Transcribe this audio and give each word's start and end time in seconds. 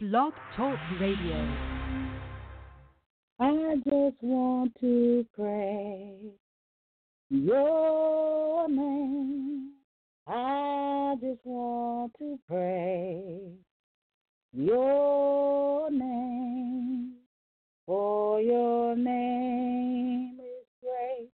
Blog 0.00 0.32
Talk 0.56 0.78
Radio. 1.00 1.44
I 3.40 3.74
just 3.84 4.22
want 4.22 4.72
to 4.80 5.26
pray 5.34 6.14
your 7.30 8.68
name. 8.68 9.72
I 10.28 11.16
just 11.20 11.40
want 11.42 12.12
to 12.20 12.38
pray 12.46 13.40
your 14.52 15.90
name. 15.90 17.14
For 17.84 18.40
your 18.40 18.94
name 18.94 20.38
is 20.38 20.66
great 20.80 21.30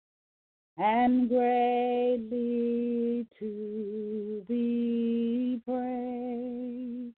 and 0.78 1.28
greatly 1.28 3.24
to 3.38 4.44
be 4.48 5.60
praised. 5.64 7.17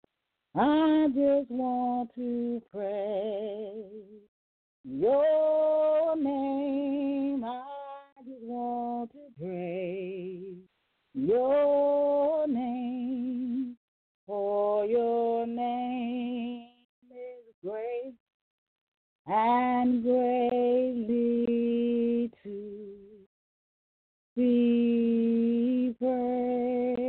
I 0.54 1.06
just 1.14 1.50
want 1.50 2.10
to 2.16 2.60
pray 2.72 3.84
your 4.84 6.16
name. 6.16 7.44
I 7.44 7.62
just 8.24 8.42
want 8.42 9.12
to 9.12 9.18
praise 9.38 10.56
your 11.14 12.48
name. 12.48 13.76
For 14.26 14.84
your 14.86 15.46
name 15.46 16.66
is 17.10 17.54
great 17.64 18.14
and 19.26 20.02
greatly 20.02 22.30
to 22.44 22.98
be 24.36 25.94
praised. 26.00 26.99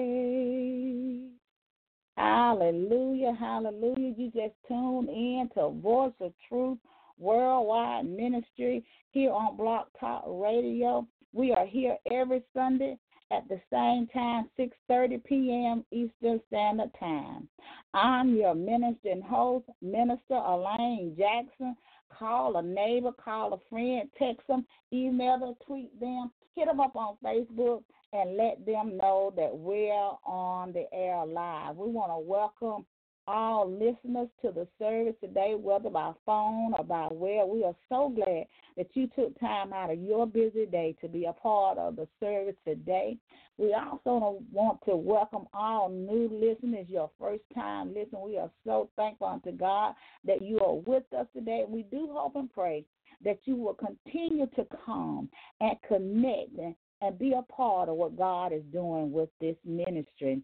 Hallelujah, 2.31 3.35
hallelujah. 3.37 4.13
You 4.17 4.31
just 4.31 4.53
tune 4.65 5.09
in 5.09 5.49
to 5.53 5.71
Voice 5.81 6.13
of 6.21 6.31
Truth 6.47 6.77
Worldwide 7.19 8.05
Ministry 8.05 8.85
here 9.11 9.33
on 9.33 9.57
Blog 9.57 9.87
Talk 9.99 10.23
Radio. 10.25 11.05
We 11.33 11.51
are 11.51 11.65
here 11.65 11.97
every 12.09 12.41
Sunday 12.53 12.97
at 13.31 13.49
the 13.49 13.59
same 13.69 14.07
time, 14.13 14.49
6:30 14.57 15.21
p.m. 15.25 15.83
Eastern 15.91 16.39
Standard 16.47 16.91
Time. 16.97 17.49
I'm 17.93 18.37
your 18.37 18.55
minister 18.55 19.09
and 19.09 19.23
host, 19.23 19.65
Minister 19.81 20.35
Elaine 20.35 21.13
Jackson. 21.17 21.75
Call 22.17 22.55
a 22.55 22.61
neighbor, 22.61 23.11
call 23.11 23.53
a 23.53 23.57
friend, 23.69 24.09
text 24.17 24.47
them, 24.47 24.65
email 24.93 25.37
them, 25.37 25.55
tweet 25.65 25.99
them, 25.99 26.31
hit 26.55 26.67
them 26.67 26.79
up 26.79 26.95
on 26.95 27.17
Facebook, 27.23 27.83
and 28.13 28.35
let 28.37 28.65
them 28.65 28.97
know 28.97 29.33
that 29.37 29.55
we're 29.55 29.93
on 30.25 30.73
the 30.73 30.85
air 30.93 31.25
live. 31.25 31.77
We 31.77 31.89
want 31.89 32.11
to 32.11 32.19
welcome 32.19 32.85
all 33.27 33.69
listeners 33.69 34.27
to 34.41 34.51
the 34.51 34.67
service 34.79 35.13
today, 35.21 35.55
whether 35.57 35.89
by 35.89 36.11
phone 36.25 36.73
or 36.77 36.83
by 36.83 37.07
web. 37.11 37.47
We 37.47 37.63
are 37.63 37.75
so 37.87 38.09
glad 38.09 38.45
that 38.77 38.87
you 38.93 39.07
took 39.15 39.39
time 39.39 39.71
out 39.73 39.91
of 39.91 39.99
your 39.99 40.25
busy 40.25 40.65
day 40.65 40.95
to 41.01 41.07
be 41.07 41.25
a 41.25 41.33
part 41.33 41.77
of 41.77 41.95
the 41.95 42.07
service 42.19 42.55
today. 42.65 43.17
We 43.57 43.73
also 43.73 44.41
want 44.51 44.79
to 44.85 44.95
welcome 44.95 45.45
all 45.53 45.87
new 45.87 46.29
listeners, 46.31 46.87
your 46.89 47.11
first 47.19 47.43
time 47.53 47.93
listening. 47.93 48.23
We 48.25 48.37
are 48.37 48.51
so 48.65 48.89
thankful 48.95 49.27
unto 49.27 49.51
God 49.51 49.93
that 50.25 50.41
you 50.41 50.59
are 50.59 50.75
with 50.75 51.03
us 51.17 51.27
today. 51.33 51.63
We 51.67 51.83
do 51.83 52.09
hope 52.11 52.35
and 52.35 52.51
pray 52.51 52.85
that 53.23 53.39
you 53.45 53.55
will 53.55 53.75
continue 53.75 54.47
to 54.55 54.65
come 54.85 55.29
and 55.59 55.75
connect 55.87 56.57
and, 56.57 56.75
be 57.17 57.33
a 57.33 57.41
part 57.51 57.89
of 57.89 57.95
what 57.95 58.15
God 58.15 58.53
is 58.53 58.61
doing 58.71 59.11
with 59.11 59.29
this 59.39 59.55
ministry. 59.65 60.41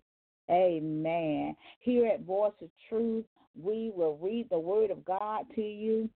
Amen. 0.50 1.56
Here 1.80 2.08
at 2.08 2.22
Voice 2.22 2.54
of 2.62 2.70
Truth, 2.90 3.26
we 3.62 3.92
will 3.96 4.18
read 4.18 4.48
the 4.50 4.58
Word 4.58 4.90
of 4.90 5.06
God 5.06 5.46
to 5.54 5.62
you. 5.62 6.10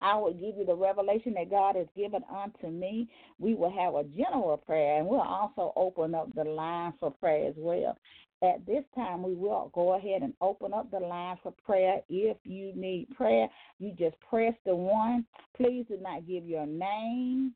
I 0.00 0.16
will 0.16 0.32
give 0.32 0.56
you 0.56 0.64
the 0.66 0.74
revelation 0.74 1.34
that 1.34 1.50
God 1.50 1.76
has 1.76 1.86
given 1.96 2.22
unto 2.34 2.68
me. 2.68 3.08
We 3.38 3.54
will 3.54 3.70
have 3.70 3.94
a 3.94 4.04
general 4.04 4.56
prayer, 4.56 4.98
and 4.98 5.06
we'll 5.06 5.20
also 5.20 5.72
open 5.76 6.14
up 6.14 6.34
the 6.34 6.44
line 6.44 6.92
for 7.00 7.10
prayer 7.10 7.48
as 7.48 7.54
well. 7.56 7.96
At 8.42 8.66
this 8.66 8.84
time, 8.94 9.22
we 9.22 9.34
will 9.34 9.70
go 9.74 9.94
ahead 9.94 10.22
and 10.22 10.34
open 10.40 10.74
up 10.74 10.90
the 10.90 11.00
line 11.00 11.36
for 11.42 11.52
prayer. 11.64 12.00
If 12.08 12.36
you 12.44 12.72
need 12.74 13.08
prayer, 13.16 13.48
you 13.78 13.92
just 13.98 14.16
press 14.20 14.52
the 14.66 14.76
one. 14.76 15.24
Please 15.56 15.86
do 15.88 15.96
not 16.02 16.26
give 16.26 16.44
your 16.44 16.66
name, 16.66 17.54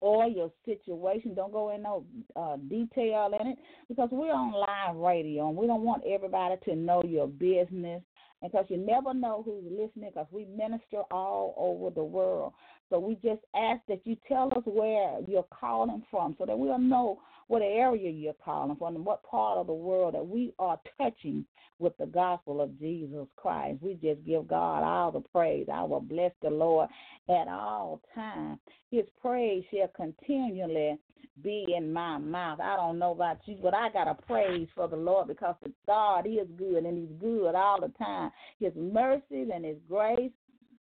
or 0.00 0.26
your 0.26 0.52
situation. 0.64 1.34
Don't 1.34 1.52
go 1.52 1.74
in 1.74 1.82
no 1.82 2.04
uh, 2.34 2.56
detail 2.68 3.30
in 3.40 3.46
it 3.48 3.58
because 3.88 4.08
we're 4.12 4.32
on 4.32 4.52
live 4.52 4.96
radio 4.96 5.48
and 5.48 5.56
we 5.56 5.66
don't 5.66 5.82
want 5.82 6.02
everybody 6.06 6.56
to 6.64 6.76
know 6.76 7.02
your 7.04 7.26
business. 7.26 8.02
Because 8.42 8.66
you 8.68 8.76
never 8.76 9.14
know 9.14 9.42
who's 9.42 9.64
listening 9.64 10.10
because 10.10 10.26
we 10.30 10.44
minister 10.44 11.00
all 11.10 11.54
over 11.56 11.92
the 11.92 12.04
world. 12.04 12.52
So 12.90 12.98
we 12.98 13.14
just 13.14 13.40
ask 13.56 13.80
that 13.88 14.02
you 14.04 14.16
tell 14.28 14.52
us 14.54 14.62
where 14.66 15.20
you're 15.26 15.46
calling 15.50 16.04
from 16.10 16.36
so 16.38 16.44
that 16.44 16.56
we'll 16.56 16.78
know 16.78 17.18
what 17.48 17.62
area 17.62 18.10
you're 18.10 18.34
calling 18.44 18.76
from 18.76 18.96
and 18.96 19.04
what 19.04 19.22
part 19.22 19.58
of 19.58 19.66
the 19.66 19.72
world 19.72 20.14
that 20.14 20.26
we 20.26 20.52
are 20.58 20.78
touching 20.98 21.44
with 21.78 21.96
the 21.98 22.06
gospel 22.06 22.60
of 22.60 22.78
Jesus 22.78 23.26
Christ. 23.36 23.78
We 23.82 23.94
just 23.94 24.24
give 24.24 24.48
God 24.48 24.82
all 24.82 25.12
the 25.12 25.20
praise. 25.20 25.66
I 25.72 25.82
will 25.82 26.00
bless 26.00 26.32
the 26.42 26.50
Lord 26.50 26.88
at 27.28 27.48
all 27.48 28.00
times. 28.14 28.58
His 28.90 29.04
praise 29.20 29.64
shall 29.70 29.88
continually 29.94 30.98
be 31.42 31.66
in 31.76 31.92
my 31.92 32.18
mouth. 32.18 32.60
I 32.60 32.76
don't 32.76 32.98
know 32.98 33.12
about 33.12 33.38
you, 33.44 33.58
but 33.62 33.74
I 33.74 33.90
got 33.90 34.08
a 34.08 34.14
praise 34.14 34.68
for 34.74 34.88
the 34.88 34.96
Lord 34.96 35.28
because 35.28 35.54
God 35.86 36.26
is 36.26 36.48
good 36.56 36.84
and 36.84 36.96
He's 36.96 37.20
good 37.20 37.54
all 37.54 37.80
the 37.80 37.92
time. 37.98 38.30
His 38.58 38.72
mercies 38.74 39.50
and 39.54 39.64
His 39.64 39.76
grace 39.88 40.32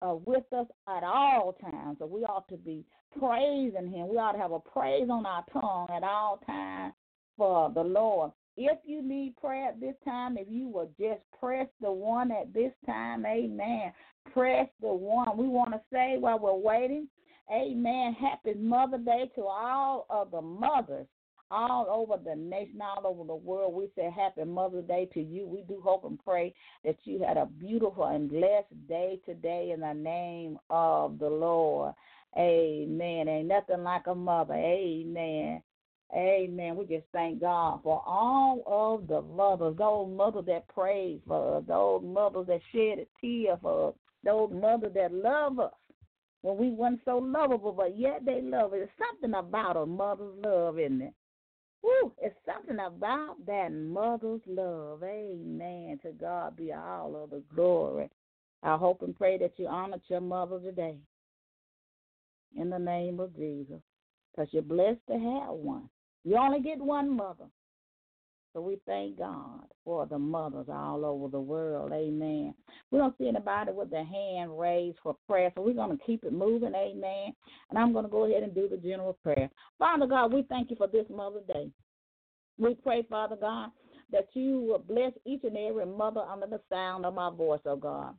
are 0.01 0.15
with 0.15 0.51
us 0.53 0.67
at 0.87 1.03
all 1.03 1.57
times. 1.61 1.97
So 1.99 2.05
we 2.05 2.21
ought 2.21 2.47
to 2.49 2.57
be 2.57 2.85
praising 3.17 3.91
Him. 3.91 4.07
We 4.09 4.17
ought 4.17 4.33
to 4.33 4.37
have 4.37 4.51
a 4.51 4.59
praise 4.59 5.07
on 5.09 5.25
our 5.25 5.43
tongue 5.51 5.87
at 5.95 6.03
all 6.03 6.39
times 6.45 6.93
for 7.37 7.71
the 7.73 7.83
Lord. 7.83 8.31
If 8.57 8.79
you 8.85 9.01
need 9.01 9.35
prayer 9.35 9.69
at 9.69 9.81
this 9.81 9.95
time, 10.05 10.37
if 10.37 10.47
you 10.49 10.67
will 10.69 10.89
just 10.99 11.21
press 11.39 11.67
the 11.81 11.91
one 11.91 12.31
at 12.31 12.53
this 12.53 12.71
time, 12.85 13.25
amen. 13.25 13.91
Press 14.31 14.67
the 14.81 14.93
one. 14.93 15.37
We 15.37 15.47
want 15.47 15.71
to 15.71 15.81
say 15.91 16.15
while 16.17 16.39
we're 16.39 16.53
waiting, 16.53 17.07
amen. 17.51 18.15
Happy 18.19 18.53
Mother 18.57 18.97
Day 18.97 19.29
to 19.35 19.41
all 19.43 20.05
of 20.09 20.31
the 20.31 20.41
mothers 20.41 21.07
all 21.51 21.87
over 21.89 22.21
the 22.23 22.35
nation, 22.35 22.81
all 22.81 23.05
over 23.05 23.23
the 23.23 23.35
world. 23.35 23.73
We 23.73 23.89
say 23.95 24.09
happy 24.09 24.43
Mother's 24.43 24.87
Day 24.87 25.09
to 25.13 25.21
you. 25.21 25.45
We 25.45 25.63
do 25.67 25.81
hope 25.83 26.05
and 26.05 26.19
pray 26.23 26.53
that 26.83 26.97
you 27.03 27.23
had 27.25 27.37
a 27.37 27.45
beautiful 27.45 28.05
and 28.05 28.29
blessed 28.29 28.87
day 28.87 29.19
today 29.25 29.71
in 29.73 29.81
the 29.81 29.93
name 29.93 30.57
of 30.69 31.19
the 31.19 31.29
Lord. 31.29 31.93
Amen. 32.37 33.27
Ain't 33.27 33.47
nothing 33.47 33.83
like 33.83 34.07
a 34.07 34.15
mother. 34.15 34.53
Amen. 34.53 35.61
Amen. 36.15 36.75
We 36.75 36.85
just 36.85 37.07
thank 37.11 37.41
God 37.41 37.79
for 37.83 38.03
all 38.05 38.63
of 38.67 39.07
the 39.07 39.21
mothers, 39.21 39.75
those 39.77 40.09
mothers 40.09 40.45
that 40.47 40.67
prayed 40.67 41.21
for 41.27 41.57
us, 41.57 41.63
those 41.67 42.01
mothers 42.03 42.47
that 42.47 42.61
shed 42.71 42.99
a 42.99 43.07
tear 43.19 43.57
for 43.61 43.89
us, 43.89 43.95
those 44.23 44.49
mothers 44.51 44.93
that 44.93 45.13
love 45.13 45.59
us 45.59 45.73
when 46.41 46.57
we 46.57 46.69
weren't 46.69 47.01
so 47.05 47.17
lovable, 47.17 47.71
but 47.71 47.97
yet 47.97 48.23
they 48.23 48.39
love 48.41 48.71
us. 48.71 48.79
There's 48.79 48.89
something 49.09 49.33
about 49.33 49.77
a 49.77 49.85
mother's 49.85 50.35
love, 50.43 50.77
isn't 50.79 51.01
it? 51.01 51.13
Woo, 51.85 52.11
it's 52.19 52.35
something 52.47 52.79
about 52.79 53.35
that 53.45 53.71
mother's 53.71 54.41
love. 54.47 55.03
Amen. 55.03 55.99
To 56.01 56.11
God 56.13 56.57
be 56.57 56.73
all 56.73 57.15
of 57.15 57.29
the 57.29 57.43
glory. 57.53 58.09
I 58.63 58.75
hope 58.75 59.03
and 59.03 59.15
pray 59.15 59.37
that 59.37 59.53
you 59.57 59.67
honored 59.67 60.01
your 60.07 60.21
mother 60.21 60.59
today. 60.59 60.97
In 62.57 62.71
the 62.71 62.79
name 62.79 63.19
of 63.19 63.35
Jesus. 63.35 63.81
Because 64.31 64.51
you're 64.51 64.63
blessed 64.63 65.05
to 65.07 65.13
have 65.13 65.53
one. 65.53 65.87
You 66.23 66.37
only 66.37 66.59
get 66.59 66.79
one 66.79 67.15
mother. 67.15 67.45
So 68.55 68.61
we 68.61 68.77
thank 68.85 69.19
God 69.19 69.65
for 69.83 70.05
the 70.05 70.17
mothers 70.17 70.67
all 70.69 71.03
over 71.03 71.27
the 71.27 71.41
world. 71.41 71.91
Amen. 71.91 72.53
We 72.89 72.97
don't 72.97 73.13
see 73.17 73.27
anybody 73.27 73.73
with 73.73 73.91
their 73.91 74.05
hand 74.05 74.57
raised 74.57 74.97
for 75.03 75.17
prayer, 75.27 75.51
so 75.53 75.61
we're 75.61 75.73
going 75.73 75.97
to 75.97 76.03
keep 76.05 76.23
it 76.23 76.31
moving. 76.31 76.73
Amen. 76.73 77.33
And 77.69 77.77
I'm 77.77 77.91
going 77.91 78.05
to 78.05 78.09
go 78.09 78.23
ahead 78.23 78.43
and 78.43 78.55
do 78.55 78.69
the 78.69 78.77
general 78.77 79.17
prayer. 79.21 79.49
Father 79.77 80.07
God, 80.07 80.31
we 80.31 80.43
thank 80.43 80.69
you 80.69 80.77
for 80.77 80.87
this 80.87 81.05
Mother's 81.09 81.45
Day. 81.53 81.69
We 82.57 82.75
pray, 82.75 83.05
Father 83.09 83.35
God, 83.35 83.71
that 84.13 84.29
you 84.31 84.61
will 84.61 84.79
bless 84.79 85.11
each 85.25 85.43
and 85.43 85.57
every 85.57 85.85
mother 85.85 86.21
under 86.21 86.47
the 86.47 86.61
sound 86.71 87.05
of 87.05 87.13
my 87.13 87.29
voice, 87.31 87.59
oh 87.65 87.75
God. 87.75 88.15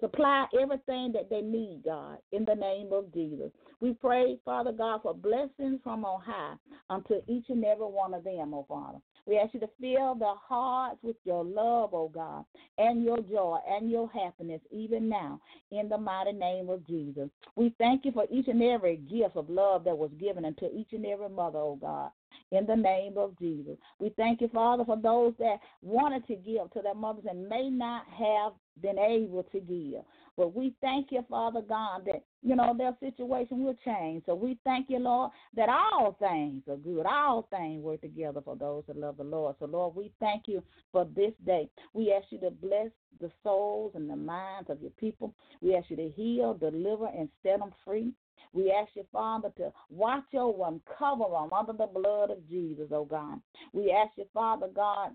Supply 0.00 0.46
everything 0.60 1.12
that 1.12 1.28
they 1.28 1.42
need, 1.42 1.82
God, 1.84 2.18
in 2.32 2.44
the 2.44 2.54
name 2.54 2.88
of 2.92 3.12
Jesus. 3.12 3.50
We 3.80 3.92
pray, 3.94 4.38
Father 4.44 4.72
God, 4.72 5.02
for 5.02 5.14
blessings 5.14 5.80
from 5.84 6.04
on 6.04 6.20
high 6.22 6.54
unto 6.88 7.16
each 7.28 7.44
and 7.48 7.64
every 7.64 7.86
one 7.86 8.14
of 8.14 8.24
them, 8.24 8.54
oh 8.54 8.64
Father. 8.68 8.98
We 9.26 9.38
ask 9.38 9.52
you 9.54 9.60
to 9.60 9.68
fill 9.80 10.14
their 10.14 10.34
hearts 10.48 10.98
with 11.02 11.16
your 11.24 11.44
love, 11.44 11.90
oh 11.92 12.10
God, 12.12 12.44
and 12.78 13.04
your 13.04 13.20
joy 13.20 13.58
and 13.68 13.90
your 13.90 14.08
happiness 14.10 14.60
even 14.70 15.08
now 15.08 15.40
in 15.70 15.88
the 15.88 15.98
mighty 15.98 16.32
name 16.32 16.70
of 16.70 16.86
Jesus. 16.86 17.28
We 17.54 17.74
thank 17.78 18.04
you 18.04 18.12
for 18.12 18.24
each 18.30 18.48
and 18.48 18.62
every 18.62 18.96
gift 18.96 19.36
of 19.36 19.50
love 19.50 19.84
that 19.84 19.96
was 19.98 20.10
given 20.18 20.44
unto 20.46 20.66
each 20.74 20.92
and 20.92 21.04
every 21.04 21.28
mother, 21.28 21.58
oh 21.58 21.78
God. 21.80 22.10
in 22.52 22.66
the 22.66 22.76
name 22.76 23.14
of 23.16 23.38
Jesus. 23.38 23.76
We 23.98 24.10
thank 24.16 24.40
you, 24.40 24.48
Father, 24.48 24.84
for 24.84 24.96
those 24.96 25.34
that 25.38 25.56
wanted 25.82 26.26
to 26.26 26.36
give 26.36 26.70
to 26.72 26.82
their 26.82 26.94
mothers 26.94 27.24
and 27.28 27.48
may 27.48 27.68
not 27.70 28.04
have 28.08 28.52
been 28.82 28.98
able 28.98 29.44
to 29.44 29.60
give. 29.60 30.02
But 30.36 30.54
we 30.54 30.74
thank 30.80 31.08
you, 31.10 31.24
Father 31.28 31.60
God, 31.60 32.02
that, 32.06 32.22
you 32.42 32.56
know, 32.56 32.74
their 32.76 32.96
situation 33.00 33.62
will 33.64 33.76
change. 33.84 34.22
So 34.26 34.34
we 34.34 34.58
thank 34.64 34.88
you, 34.88 34.98
Lord, 34.98 35.32
that 35.56 35.68
all 35.68 36.16
things 36.18 36.62
are 36.68 36.76
good. 36.76 37.04
All 37.06 37.46
things 37.50 37.82
work 37.82 38.00
together 38.00 38.40
for 38.42 38.56
those 38.56 38.84
that 38.86 38.96
love 38.96 39.18
the 39.18 39.24
Lord. 39.24 39.56
So, 39.58 39.66
Lord, 39.66 39.94
we 39.94 40.12
thank 40.20 40.44
you 40.46 40.62
for 40.92 41.04
this 41.04 41.32
day. 41.44 41.68
We 41.92 42.12
ask 42.12 42.26
you 42.30 42.40
to 42.40 42.50
bless 42.50 42.88
the 43.20 43.30
souls 43.42 43.92
and 43.94 44.08
the 44.08 44.16
minds 44.16 44.70
of 44.70 44.80
your 44.80 44.92
people. 44.92 45.34
We 45.60 45.74
ask 45.74 45.90
you 45.90 45.96
to 45.96 46.08
heal, 46.08 46.54
deliver, 46.54 47.06
and 47.06 47.28
set 47.42 47.58
them 47.58 47.72
free. 47.84 48.12
We 48.52 48.72
ask 48.72 48.90
you, 48.94 49.04
Father, 49.12 49.50
to 49.58 49.72
watch 49.90 50.34
over 50.34 50.64
them, 50.64 50.80
cover 50.98 51.24
them 51.30 51.50
under 51.52 51.72
the 51.72 51.86
blood 51.86 52.30
of 52.30 52.48
Jesus, 52.48 52.88
oh 52.92 53.04
God. 53.04 53.40
We 53.72 53.92
ask 53.92 54.16
you, 54.16 54.24
Father 54.32 54.68
God, 54.74 55.10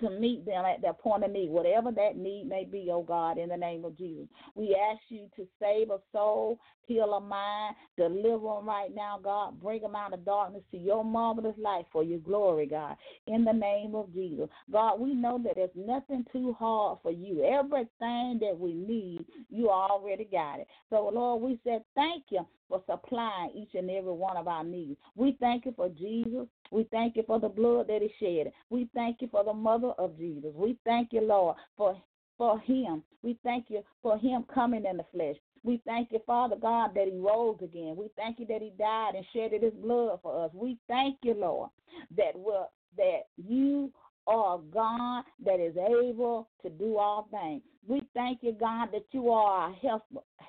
to 0.00 0.10
meet 0.10 0.44
them 0.46 0.64
at 0.64 0.80
their 0.80 0.94
point 0.94 1.24
of 1.24 1.30
need, 1.30 1.50
whatever 1.50 1.90
that 1.92 2.16
need 2.16 2.48
may 2.48 2.64
be, 2.64 2.88
oh 2.90 3.02
God, 3.02 3.38
in 3.38 3.48
the 3.48 3.56
name 3.56 3.84
of 3.84 3.96
Jesus. 3.96 4.26
We 4.54 4.76
ask 4.90 5.02
you 5.08 5.28
to 5.36 5.46
save 5.60 5.90
a 5.90 5.98
soul, 6.12 6.58
heal 6.86 7.12
a 7.14 7.20
mind, 7.20 7.76
deliver 7.96 8.54
them 8.54 8.66
right 8.66 8.94
now, 8.94 9.18
God. 9.22 9.60
Bring 9.60 9.82
them 9.82 9.94
out 9.94 10.14
of 10.14 10.24
darkness 10.24 10.62
to 10.70 10.78
your 10.78 11.04
marvelous 11.04 11.56
light 11.58 11.84
for 11.92 12.02
your 12.02 12.20
glory, 12.20 12.66
God, 12.66 12.96
in 13.26 13.44
the 13.44 13.52
name 13.52 13.94
of 13.94 14.12
Jesus. 14.14 14.48
God, 14.70 14.98
we 14.98 15.14
know 15.14 15.38
that 15.44 15.54
there's 15.56 15.70
nothing 15.76 16.24
too 16.32 16.54
hard 16.58 16.98
for 17.02 17.12
you. 17.12 17.44
Everything 17.44 18.38
that 18.40 18.56
we 18.58 18.72
need, 18.72 19.24
you 19.50 19.70
already 19.70 20.24
got 20.24 20.60
it. 20.60 20.66
So, 20.90 21.10
Lord, 21.12 21.42
we 21.42 21.58
said 21.64 21.82
thank 21.94 22.24
you 22.30 22.46
for 22.72 22.82
supplying 22.90 23.50
each 23.54 23.74
and 23.74 23.90
every 23.90 24.12
one 24.12 24.38
of 24.38 24.48
our 24.48 24.64
needs. 24.64 24.98
We 25.14 25.36
thank 25.40 25.66
you 25.66 25.74
for 25.76 25.90
Jesus. 25.90 26.46
We 26.70 26.84
thank 26.90 27.16
you 27.16 27.22
for 27.26 27.38
the 27.38 27.50
blood 27.50 27.88
that 27.88 28.00
he 28.00 28.10
shed. 28.18 28.50
We 28.70 28.88
thank 28.94 29.20
you 29.20 29.28
for 29.30 29.44
the 29.44 29.52
mother 29.52 29.90
of 29.98 30.16
Jesus. 30.16 30.52
We 30.54 30.78
thank 30.84 31.12
you, 31.12 31.20
Lord, 31.20 31.56
for 31.76 32.00
for 32.38 32.58
him. 32.60 33.02
We 33.22 33.38
thank 33.44 33.66
you 33.68 33.82
for 34.02 34.16
him 34.16 34.46
coming 34.52 34.86
in 34.86 34.96
the 34.96 35.04
flesh. 35.12 35.36
We 35.64 35.82
thank 35.84 36.10
you, 36.12 36.20
Father 36.26 36.56
God, 36.56 36.92
that 36.94 37.06
he 37.06 37.18
rose 37.18 37.58
again. 37.62 37.94
We 37.96 38.08
thank 38.16 38.40
you 38.40 38.46
that 38.46 38.62
he 38.62 38.72
died 38.78 39.14
and 39.14 39.24
shedded 39.34 39.62
his 39.62 39.74
blood 39.74 40.18
for 40.22 40.44
us. 40.44 40.50
We 40.54 40.78
thank 40.88 41.18
you, 41.22 41.34
Lord, 41.34 41.68
that 42.16 42.32
we're, 42.34 42.64
that 42.96 43.26
you 43.36 43.92
are 44.26 44.58
God 44.72 45.24
that 45.44 45.60
is 45.60 45.76
able 45.76 46.48
to 46.62 46.70
do 46.70 46.96
all 46.98 47.28
things. 47.30 47.62
We 47.86 48.02
thank 48.14 48.42
you, 48.42 48.52
God, 48.52 48.90
that 48.92 49.06
you 49.10 49.30
are 49.30 49.68
our 49.68 49.74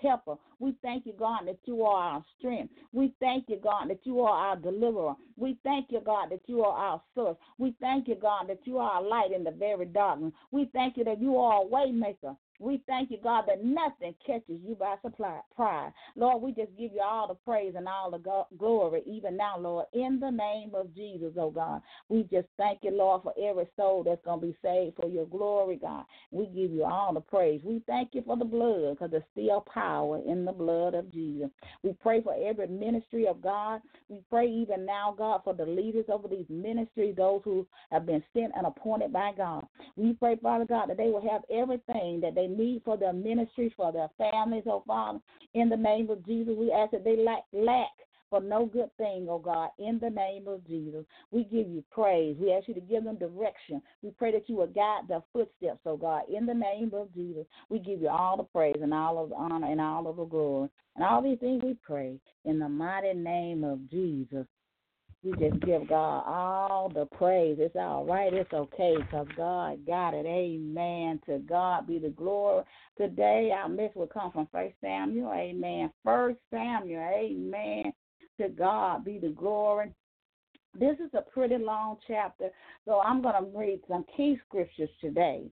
helper. 0.01 0.35
We 0.59 0.75
thank 0.83 1.05
you, 1.05 1.13
God, 1.17 1.47
that 1.47 1.57
you 1.65 1.83
are 1.83 2.13
our 2.13 2.23
strength. 2.37 2.73
We 2.91 3.13
thank 3.19 3.49
you, 3.49 3.59
God, 3.61 3.89
that 3.89 4.01
you 4.03 4.21
are 4.21 4.49
our 4.49 4.55
deliverer. 4.55 5.15
We 5.35 5.57
thank 5.63 5.87
you, 5.91 6.01
God, 6.05 6.29
that 6.29 6.41
you 6.45 6.63
are 6.63 6.77
our 6.77 7.01
source. 7.15 7.37
We 7.57 7.73
thank 7.81 8.07
you, 8.07 8.15
God, 8.15 8.49
that 8.49 8.59
you 8.65 8.77
are 8.77 8.91
our 8.91 9.03
light 9.03 9.31
in 9.35 9.43
the 9.43 9.51
very 9.51 9.85
darkness. 9.85 10.33
We 10.51 10.69
thank 10.73 10.97
you 10.97 11.03
that 11.05 11.19
you 11.19 11.37
are 11.37 11.63
a 11.63 11.65
waymaker. 11.65 12.37
We 12.59 12.81
thank 12.87 13.11
you, 13.11 13.17
God, 13.23 13.45
that 13.47 13.63
nothing 13.63 14.15
catches 14.25 14.59
you 14.65 14.75
by 14.75 14.95
surprise. 15.01 15.91
Lord, 16.15 16.41
we 16.41 16.51
just 16.51 16.75
give 16.77 16.91
you 16.93 17.01
all 17.03 17.27
the 17.27 17.35
praise 17.35 17.73
and 17.75 17.87
all 17.87 18.11
the 18.11 18.21
glory, 18.57 19.01
even 19.05 19.35
now, 19.37 19.57
Lord, 19.57 19.85
in 19.93 20.19
the 20.19 20.29
name 20.29 20.71
of 20.75 20.93
Jesus, 20.95 21.33
oh 21.37 21.49
God. 21.49 21.81
We 22.09 22.23
just 22.31 22.47
thank 22.57 22.79
you, 22.83 22.91
Lord, 22.91 23.23
for 23.23 23.33
every 23.41 23.67
soul 23.75 24.03
that's 24.03 24.23
going 24.23 24.39
to 24.39 24.47
be 24.47 24.57
saved 24.61 24.97
for 25.01 25.09
your 25.09 25.25
glory, 25.25 25.77
God. 25.77 26.05
We 26.31 26.45
give 26.45 26.71
you 26.71 26.83
all 26.85 27.13
the 27.13 27.21
praise. 27.21 27.61
We 27.63 27.81
thank 27.87 28.09
you 28.13 28.23
for 28.25 28.37
the 28.37 28.45
blood 28.45 28.91
because 28.95 29.11
there's 29.11 29.23
still 29.31 29.65
power 29.73 30.21
in 30.25 30.45
the 30.45 30.51
blood 30.51 30.93
of 30.93 31.11
Jesus. 31.11 31.49
We 31.83 31.93
pray 32.01 32.21
for 32.21 32.35
every 32.35 32.67
ministry 32.67 33.27
of 33.27 33.41
God. 33.41 33.81
We 34.09 34.21
pray 34.29 34.47
even 34.47 34.85
now, 34.85 35.15
God, 35.17 35.41
for 35.43 35.53
the 35.53 35.65
leaders 35.65 36.05
over 36.09 36.27
these 36.27 36.45
ministries, 36.49 37.15
those 37.15 37.41
who 37.43 37.65
have 37.91 38.05
been 38.05 38.23
sent 38.33 38.51
and 38.55 38.67
appointed 38.67 39.11
by 39.11 39.31
God. 39.35 39.65
We 39.95 40.13
pray, 40.13 40.35
Father 40.41 40.65
God, 40.65 40.89
that 40.89 40.97
they 40.97 41.09
will 41.09 41.27
have 41.29 41.41
everything 41.51 42.19
that 42.21 42.35
they 42.35 42.47
need 42.55 42.81
for 42.85 42.97
their 42.97 43.13
ministries, 43.13 43.71
for 43.75 43.91
their 43.91 44.09
families, 44.17 44.63
oh 44.67 44.83
Father. 44.85 45.19
In 45.53 45.69
the 45.69 45.77
name 45.77 46.09
of 46.09 46.25
Jesus, 46.25 46.55
we 46.57 46.71
ask 46.71 46.91
that 46.91 47.03
they 47.03 47.17
lack, 47.17 47.43
lack 47.51 47.91
for 48.29 48.41
no 48.41 48.65
good 48.65 48.89
thing, 48.97 49.27
oh 49.29 49.37
God, 49.37 49.69
in 49.77 49.99
the 50.01 50.09
name 50.09 50.47
of 50.47 50.65
Jesus. 50.67 51.05
We 51.29 51.43
give 51.43 51.67
you 51.69 51.83
praise. 51.91 52.35
We 52.39 52.51
ask 52.51 52.67
you 52.67 52.73
to 52.73 52.81
give 52.81 53.03
them 53.03 53.17
direction. 53.17 53.79
We 54.01 54.09
pray 54.09 54.31
that 54.31 54.49
you 54.49 54.55
will 54.55 54.67
guide 54.67 55.01
their 55.07 55.21
footsteps, 55.31 55.81
oh 55.85 55.97
God, 55.97 56.23
in 56.35 56.47
the 56.47 56.53
name 56.55 56.91
of 56.95 57.13
Jesus. 57.13 57.45
We 57.69 57.77
give 57.77 58.01
you 58.01 58.09
all 58.09 58.37
the 58.37 58.43
praise 58.43 58.77
and 58.81 58.91
all 58.91 59.23
of 59.23 59.29
the 59.29 59.35
honor 59.35 59.71
and 59.71 59.79
all 59.79 60.07
of 60.07 60.15
the 60.15 60.25
glory. 60.25 60.69
And 60.95 61.05
all 61.05 61.21
these 61.21 61.37
things 61.37 61.61
we 61.63 61.75
pray 61.83 62.19
in 62.45 62.57
the 62.57 62.69
mighty 62.69 63.13
name 63.13 63.63
of 63.63 63.87
Jesus. 63.91 64.47
We 65.23 65.31
just 65.31 65.61
give 65.61 65.87
God 65.87 66.23
all 66.27 66.91
the 66.93 67.05
praise. 67.05 67.55
It's 67.59 67.77
all 67.77 68.05
right. 68.05 68.33
It's 68.33 68.51
okay 68.51 68.95
because 68.97 69.27
God 69.37 69.85
got 69.85 70.13
it. 70.13 70.25
Amen. 70.25 71.21
To 71.27 71.39
God 71.39 71.87
be 71.87 71.97
the 71.97 72.09
glory. 72.09 72.65
Today 72.97 73.51
our 73.55 73.69
message 73.69 73.95
will 73.95 74.07
come 74.07 74.31
from 74.31 74.49
First 74.51 74.75
Samuel. 74.81 75.31
Amen. 75.31 75.91
First 76.03 76.39
Samuel. 76.51 77.01
Amen. 77.01 77.93
To 78.41 78.49
God 78.49 79.05
be 79.05 79.17
the 79.17 79.29
glory. 79.29 79.93
This 80.77 80.97
is 80.99 81.11
a 81.13 81.21
pretty 81.21 81.57
long 81.57 81.97
chapter, 82.07 82.49
so 82.83 82.99
I'm 82.99 83.21
going 83.21 83.35
to 83.35 83.57
read 83.57 83.81
some 83.87 84.03
key 84.17 84.39
scriptures 84.47 84.89
today. 84.99 85.43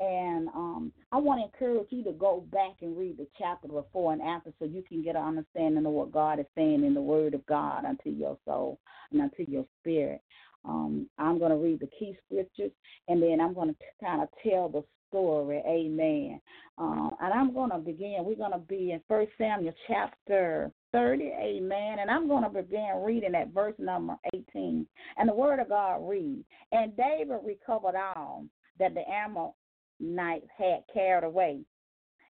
And 0.00 0.48
um, 0.48 0.92
I 1.10 1.16
want 1.16 1.40
to 1.40 1.44
encourage 1.46 1.88
you 1.90 2.04
to 2.04 2.12
go 2.12 2.44
back 2.52 2.76
and 2.82 2.96
read 2.96 3.18
the 3.18 3.26
chapter 3.36 3.68
before 3.68 4.12
and 4.12 4.22
after 4.22 4.52
so 4.58 4.64
you 4.64 4.82
can 4.88 5.02
get 5.02 5.16
an 5.16 5.22
understanding 5.22 5.84
of 5.84 5.92
what 5.92 6.12
God 6.12 6.38
is 6.38 6.46
saying 6.54 6.84
in 6.84 6.94
the 6.94 7.00
Word 7.00 7.34
of 7.34 7.44
God 7.46 7.84
unto 7.84 8.10
your 8.10 8.38
soul 8.44 8.78
and 9.10 9.20
unto 9.20 9.44
your 9.48 9.64
spirit. 9.80 10.20
Um, 10.64 11.08
I'm 11.18 11.38
going 11.38 11.50
to 11.50 11.56
read 11.56 11.80
the 11.80 11.88
key 11.98 12.16
scriptures 12.26 12.72
and 13.08 13.22
then 13.22 13.40
I'm 13.40 13.54
going 13.54 13.68
to 13.68 13.76
kind 14.00 14.22
of 14.22 14.28
tell 14.42 14.68
the 14.68 14.84
story. 15.08 15.62
Amen. 15.66 16.40
Um, 16.76 17.12
and 17.20 17.32
I'm 17.32 17.52
going 17.52 17.70
to 17.70 17.78
begin. 17.78 18.18
We're 18.20 18.36
going 18.36 18.52
to 18.52 18.58
be 18.58 18.92
in 18.92 19.00
First 19.08 19.32
Samuel 19.38 19.74
chapter 19.86 20.70
30. 20.92 21.24
Amen. 21.24 21.98
And 22.00 22.10
I'm 22.10 22.28
going 22.28 22.44
to 22.44 22.50
begin 22.50 23.02
reading 23.04 23.34
at 23.34 23.52
verse 23.52 23.74
number 23.78 24.16
18. 24.34 24.86
And 25.16 25.28
the 25.28 25.34
Word 25.34 25.58
of 25.60 25.68
God 25.68 26.08
reads 26.08 26.44
And 26.72 26.96
David 26.96 27.38
recovered 27.44 27.96
all 27.96 28.44
that 28.78 28.94
the 28.94 29.08
animal 29.08 29.56
nights 30.00 30.48
had 30.56 30.84
carried 30.92 31.24
away. 31.24 31.60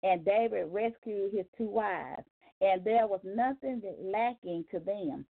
And 0.03 0.25
David 0.25 0.67
rescued 0.71 1.33
his 1.33 1.47
two 1.57 1.69
wives, 1.69 2.25
and 2.61 2.85
there 2.85 3.07
was 3.07 3.21
nothing 3.25 3.83
lacking 4.01 4.65
to 4.71 4.81
them, 4.81 5.25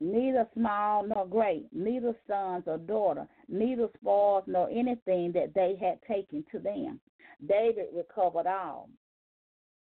neither 0.00 0.46
small 0.54 1.04
nor 1.04 1.26
great, 1.26 1.66
neither 1.72 2.14
sons 2.28 2.64
or 2.66 2.78
daughter, 2.78 3.26
neither 3.48 3.88
spoils 3.96 4.44
nor 4.46 4.68
anything 4.70 5.32
that 5.32 5.52
they 5.54 5.76
had 5.80 6.00
taken 6.02 6.44
to 6.52 6.58
them. 6.58 7.00
David 7.46 7.86
recovered 7.94 8.46
all. 8.46 8.88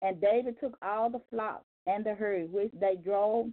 And 0.01 0.19
David 0.19 0.59
took 0.59 0.77
all 0.81 1.09
the 1.09 1.21
flocks 1.29 1.65
and 1.87 2.05
the 2.05 2.13
herd 2.13 2.51
which 2.51 2.71
they 2.79 2.95
drove 2.95 3.47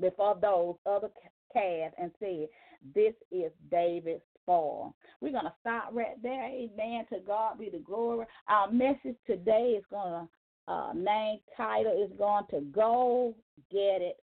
before 0.00 0.36
those 0.40 0.76
other 0.86 1.08
calves 1.52 1.94
and 1.98 2.10
said, 2.18 2.48
This 2.94 3.14
is 3.30 3.52
David's 3.70 4.22
fall. 4.46 4.94
We're 5.20 5.32
going 5.32 5.44
to 5.44 5.52
stop 5.60 5.90
right 5.92 6.20
there. 6.22 6.44
Amen. 6.44 7.04
To 7.12 7.18
God 7.26 7.58
be 7.58 7.70
the 7.70 7.78
glory. 7.78 8.26
Our 8.48 8.70
message 8.70 9.16
today 9.26 9.76
is 9.78 9.84
going 9.90 10.26
to, 10.66 10.72
uh, 10.72 10.92
name 10.92 11.38
title 11.56 12.04
is 12.04 12.16
going 12.18 12.44
to 12.50 12.60
Go 12.72 13.34
Get 13.70 14.00
It 14.00 14.16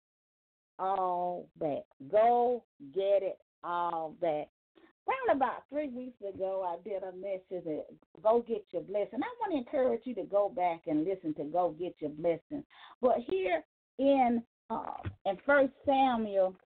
All 0.79 1.49
Back. 1.59 1.85
Go 2.11 2.65
Get 2.95 3.23
It 3.23 3.39
All 3.65 4.15
Back. 4.21 4.49
Around 5.09 5.37
about 5.37 5.63
three 5.71 5.89
weeks 5.89 6.21
ago, 6.21 6.67
I 6.67 6.83
did 6.83 7.05
a 7.05 7.13
message 7.13 7.65
that 7.65 7.85
go 8.23 8.45
get 8.47 8.65
your 8.73 8.83
blessing. 8.83 9.21
I 9.23 9.29
want 9.41 9.53
to 9.53 9.59
encourage 9.59 10.01
you 10.05 10.17
to 10.17 10.25
go 10.25 10.49
back 10.49 10.83
and 10.89 11.05
listen 11.05 11.33
to 11.35 11.45
go 11.45 11.77
get 11.79 11.95
your 12.01 12.11
blessing. 12.11 12.65
But 13.01 13.19
here 13.29 13.63
in 14.01 14.43
uh, 14.69 14.95
in 15.25 15.39
First 15.47 15.73
Samuel 15.85 16.57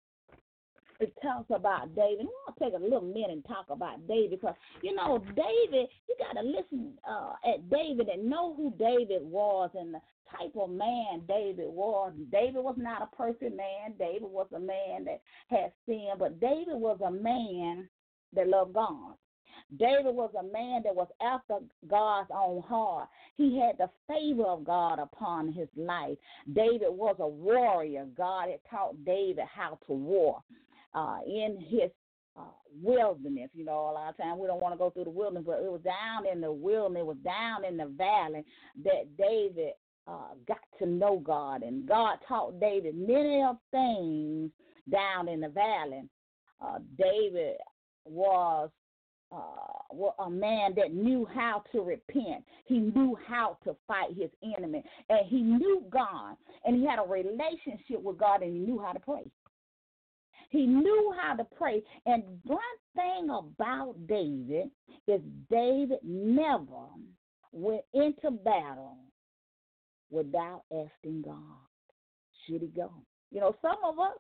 it 1.01 1.15
talks 1.23 1.51
about 1.51 1.95
David. 1.95 2.27
Want 2.27 2.59
to 2.59 2.65
take 2.65 2.75
a 2.75 2.83
little 2.83 3.01
minute 3.01 3.31
and 3.31 3.45
talk 3.47 3.67
about 3.71 4.07
David 4.07 4.33
because 4.41 4.55
you 4.83 4.95
know 4.95 5.19
David. 5.19 5.89
You 6.09 6.17
got 6.19 6.41
to 6.41 6.47
listen 6.47 6.93
uh, 7.09 7.33
at 7.49 7.69
David 7.71 8.09
and 8.09 8.29
know 8.29 8.55
who 8.55 8.73
David 8.79 9.23
was 9.23 9.71
and 9.75 9.95
the 9.95 10.01
type 10.31 10.53
of 10.57 10.71
man 10.71 11.23
David 11.27 11.69
was. 11.69 12.13
David 12.31 12.63
was 12.63 12.77
not 12.77 13.03
a 13.03 13.17
perfect 13.17 13.57
man. 13.57 13.95
David 13.99 14.23
was 14.31 14.47
a 14.55 14.61
man 14.61 15.05
that 15.07 15.23
had 15.49 15.73
sin, 15.87 16.11
but 16.19 16.39
David 16.39 16.75
was 16.75 16.99
a 17.05 17.11
man 17.11 17.89
that 18.35 18.49
loved 18.49 18.75
God. 18.75 19.15
David 19.79 20.15
was 20.15 20.33
a 20.39 20.43
man 20.43 20.83
that 20.83 20.95
was 20.95 21.09
after 21.23 21.59
God's 21.89 22.31
own 22.35 22.61
heart. 22.63 23.09
He 23.37 23.59
had 23.59 23.79
the 23.79 23.89
favor 24.09 24.45
of 24.45 24.65
God 24.65 24.99
upon 24.99 25.53
his 25.53 25.69
life. 25.77 26.19
David 26.53 26.91
was 26.91 27.17
a 27.21 27.29
warrior. 27.29 28.07
God 28.17 28.49
had 28.51 28.61
taught 28.69 29.05
David 29.05 29.45
how 29.45 29.79
to 29.87 29.93
war 29.93 30.43
uh, 30.95 31.19
in 31.27 31.59
his 31.69 31.91
uh, 32.39 32.43
wilderness. 32.83 33.51
You 33.55 33.65
know, 33.65 33.91
a 33.91 33.93
lot 33.93 34.11
of 34.11 34.17
times 34.17 34.39
we 34.41 34.47
don't 34.47 34.61
want 34.63 34.75
to 34.75 34.79
go 34.79 34.91
through 34.91 35.05
the 35.05 35.11
wilderness, 35.11 35.45
but 35.47 35.61
it 35.61 35.71
was 35.71 35.83
down 35.83 36.27
in 36.31 36.41
the 36.41 36.53
wilderness, 36.53 37.01
it 37.01 37.07
was 37.07 37.17
down 37.25 37.65
in 37.65 37.77
the 37.77 37.87
valley 37.87 38.45
that 38.85 39.17
David 39.19 39.73
uh, 40.07 40.35
got 40.49 40.59
to 40.79 40.87
know 40.87 41.19
God, 41.19 41.63
and 41.63 41.87
God 41.87 42.19
taught 42.27 42.59
David 42.61 42.97
many 42.97 43.43
of 43.43 43.57
things 43.71 44.51
down 44.91 45.29
in 45.29 45.41
the 45.41 45.49
valley. 45.49 46.03
uh, 46.61 46.79
David 46.99 47.57
was 48.05 48.71
uh, 49.33 50.15
a 50.25 50.31
man 50.31 50.75
that 50.77 50.93
knew 50.93 51.27
how 51.33 51.63
to 51.73 51.83
repent. 51.83 52.45
He 52.65 52.79
knew 52.79 53.17
how 53.29 53.59
to 53.65 53.77
fight 53.87 54.11
his 54.17 54.31
enemy. 54.57 54.83
And 55.09 55.27
he 55.29 55.43
knew 55.43 55.85
God. 55.91 56.37
And 56.65 56.77
he 56.77 56.87
had 56.87 56.99
a 56.99 57.09
relationship 57.09 58.03
with 58.03 58.19
God 58.19 58.43
and 58.43 58.53
he 58.53 58.59
knew 58.59 58.81
how 58.81 58.93
to 58.93 59.01
pray. 59.01 59.23
He 60.51 60.67
knew 60.67 61.15
how 61.21 61.35
to 61.35 61.45
pray. 61.57 61.83
And 62.07 62.23
one 62.45 62.59
thing 62.95 63.31
about 63.31 63.95
David 64.07 64.71
is 65.07 65.21
David 65.51 65.99
never 66.03 66.87
went 67.53 67.83
into 67.95 68.31
battle 68.31 68.99
without 70.11 70.63
asking 70.73 71.23
God, 71.23 71.37
should 72.47 72.63
he 72.63 72.69
go? 72.69 72.91
You 73.31 73.41
know, 73.41 73.57
some 73.63 73.77
of 73.85 73.99
us, 73.99 74.19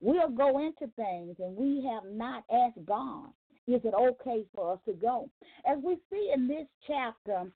we'll 0.00 0.30
go 0.30 0.58
into 0.60 0.92
things 0.94 1.36
and 1.38 1.56
we 1.56 1.84
have 1.88 2.04
not 2.10 2.44
asked 2.50 2.84
God 2.86 3.28
is 3.68 3.80
it 3.84 3.94
okay 3.94 4.44
for 4.54 4.72
us 4.72 4.78
to 4.86 4.92
go? 4.92 5.28
As 5.70 5.78
we 5.84 5.96
see 6.10 6.32
in 6.34 6.48
this 6.48 6.66
chapter, 6.86 7.50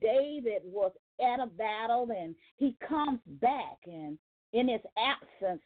David 0.00 0.62
was 0.64 0.92
at 1.20 1.40
a 1.40 1.46
battle 1.46 2.08
and 2.10 2.34
he 2.56 2.76
comes 2.86 3.20
back, 3.40 3.78
and 3.86 4.18
in 4.52 4.68
his 4.68 4.80
absence, 4.98 5.62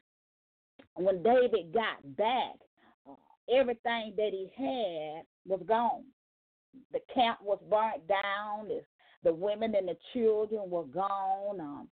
when 0.99 1.23
David 1.23 1.73
got 1.73 2.17
back, 2.17 2.55
uh, 3.09 3.15
everything 3.53 4.15
that 4.17 4.31
he 4.33 4.49
had 4.57 5.23
was 5.47 5.61
gone. 5.67 6.05
The 6.93 7.01
camp 7.13 7.39
was 7.43 7.59
burnt 7.71 8.07
down. 8.07 8.69
The 9.25 9.33
women 9.33 9.75
and 9.75 9.89
the 9.89 9.97
children 10.13 10.71
were 10.71 10.85
gone. 10.85 11.61
Um, 11.61 11.89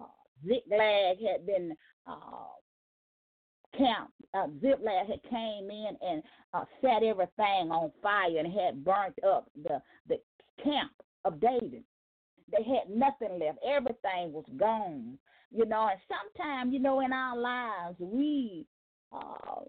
uh, 0.00 0.04
Ziklag 0.46 1.18
had 1.20 1.46
been 1.46 1.74
uh, 2.06 2.46
camp, 3.76 4.10
uh, 4.34 4.46
Ziklag 4.60 5.06
had 5.08 5.22
came 5.28 5.70
in 5.70 5.96
and 6.00 6.22
uh, 6.54 6.64
set 6.80 7.02
everything 7.02 7.70
on 7.70 7.90
fire 8.02 8.38
and 8.38 8.52
had 8.52 8.84
burnt 8.84 9.18
up 9.26 9.50
the 9.62 9.80
the 10.08 10.16
camp 10.62 10.92
of 11.24 11.40
David. 11.40 11.84
They 12.50 12.64
had 12.64 12.90
nothing 12.90 13.38
left. 13.38 13.58
Everything 13.66 14.32
was 14.32 14.44
gone. 14.56 15.18
You 15.52 15.66
know, 15.66 15.88
and 15.90 16.00
sometimes, 16.08 16.72
you 16.72 16.78
know, 16.78 17.00
in 17.00 17.12
our 17.12 17.36
lives, 17.36 17.96
we 17.98 18.66
uh, 19.12 19.64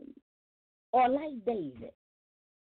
are 0.93 1.09
like 1.09 1.45
David. 1.45 1.91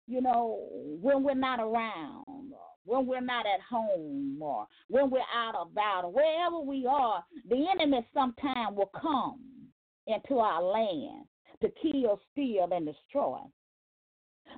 You 0.06 0.20
know, 0.20 0.68
when 1.00 1.22
we're 1.24 1.34
not 1.34 1.58
around, 1.58 2.52
when 2.84 3.06
we're 3.06 3.20
not 3.20 3.46
at 3.46 3.60
home, 3.68 4.38
or 4.40 4.66
when 4.88 5.10
we're 5.10 5.20
out 5.34 5.54
about, 5.60 6.04
or 6.04 6.12
wherever 6.12 6.60
we 6.60 6.86
are, 6.86 7.24
the 7.48 7.66
enemy 7.72 8.06
sometime 8.14 8.76
will 8.76 8.90
come 9.00 9.40
into 10.06 10.38
our 10.38 10.62
land 10.62 11.24
to 11.62 11.68
kill, 11.82 12.20
steal, 12.32 12.68
and 12.70 12.86
destroy. 12.86 13.38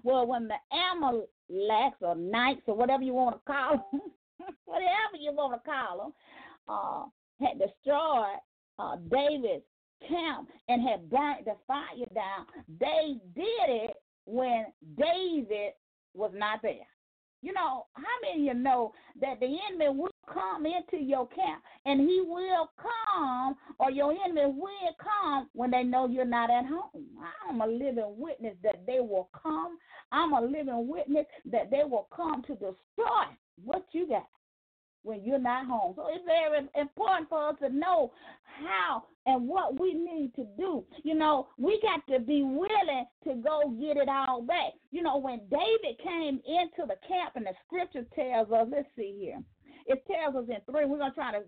Well, 0.02 0.26
when 0.26 0.48
the 0.48 0.56
Amaleks 0.72 2.02
or 2.02 2.14
Knights 2.16 2.62
or 2.66 2.74
whatever 2.74 3.02
you 3.02 3.14
want 3.14 3.36
to 3.36 3.52
call 3.52 3.88
them, 3.92 4.00
whatever 4.66 5.16
you 5.18 5.32
want 5.32 5.54
to 5.54 5.70
call 5.70 5.98
them, 5.98 6.12
uh, 6.68 7.04
had 7.40 7.58
destroyed 7.58 8.38
uh, 8.78 8.96
David's 9.10 9.64
camp 10.08 10.48
and 10.68 10.86
had 10.86 11.10
burnt 11.10 11.44
the 11.44 11.54
fire 11.66 12.06
down, 12.14 12.46
they 12.80 13.16
did 13.34 13.68
it 13.68 13.96
when 14.26 14.66
David 14.96 15.72
was 16.14 16.32
not 16.34 16.60
there. 16.62 16.86
You 17.40 17.52
know, 17.52 17.86
how 17.94 18.02
many 18.22 18.48
of 18.48 18.56
you 18.56 18.62
know 18.62 18.92
that 19.20 19.38
the 19.38 19.46
enemy 19.46 19.96
will 19.96 20.10
come 20.32 20.66
into 20.66 21.02
your 21.02 21.28
camp 21.28 21.62
and 21.84 22.00
he 22.00 22.20
will 22.26 22.68
come, 22.76 23.54
or 23.78 23.92
your 23.92 24.12
enemy 24.24 24.46
will 24.46 24.94
come 25.00 25.48
when 25.52 25.70
they 25.70 25.84
know 25.84 26.08
you're 26.08 26.24
not 26.24 26.50
at 26.50 26.66
home? 26.66 27.06
I'm 27.48 27.60
a 27.60 27.66
living 27.66 28.14
witness 28.18 28.56
that 28.64 28.84
they 28.86 28.98
will 28.98 29.28
come. 29.40 29.78
I'm 30.10 30.32
a 30.32 30.40
living 30.40 30.88
witness 30.88 31.26
that 31.52 31.70
they 31.70 31.84
will 31.84 32.08
come 32.14 32.42
to 32.42 32.54
destroy 32.54 33.26
when 35.08 35.24
you're 35.24 35.38
not 35.38 35.66
home. 35.66 35.94
So 35.96 36.06
it's 36.12 36.24
very 36.26 36.68
important 36.74 37.30
for 37.30 37.48
us 37.48 37.56
to 37.62 37.70
know 37.70 38.12
how 38.60 39.04
and 39.24 39.48
what 39.48 39.80
we 39.80 39.94
need 39.94 40.32
to 40.36 40.44
do. 40.58 40.84
You 41.02 41.14
know, 41.14 41.48
we 41.56 41.80
got 41.82 42.06
to 42.12 42.20
be 42.20 42.42
willing 42.42 43.06
to 43.24 43.34
go 43.36 43.74
get 43.80 43.96
it 43.96 44.08
all 44.08 44.42
back. 44.42 44.74
You 44.90 45.02
know, 45.02 45.16
when 45.16 45.40
David 45.50 45.98
came 46.02 46.40
into 46.46 46.86
the 46.86 46.96
camp, 47.08 47.32
and 47.36 47.46
the 47.46 47.54
scripture 47.66 48.04
tells 48.14 48.52
us, 48.52 48.68
let's 48.70 48.88
see 48.96 49.16
here. 49.18 49.42
It 49.86 50.04
tells 50.06 50.36
us 50.36 50.50
in 50.50 50.60
three, 50.70 50.84
we're 50.84 50.98
to 50.98 51.14
try 51.14 51.32
to 51.32 51.40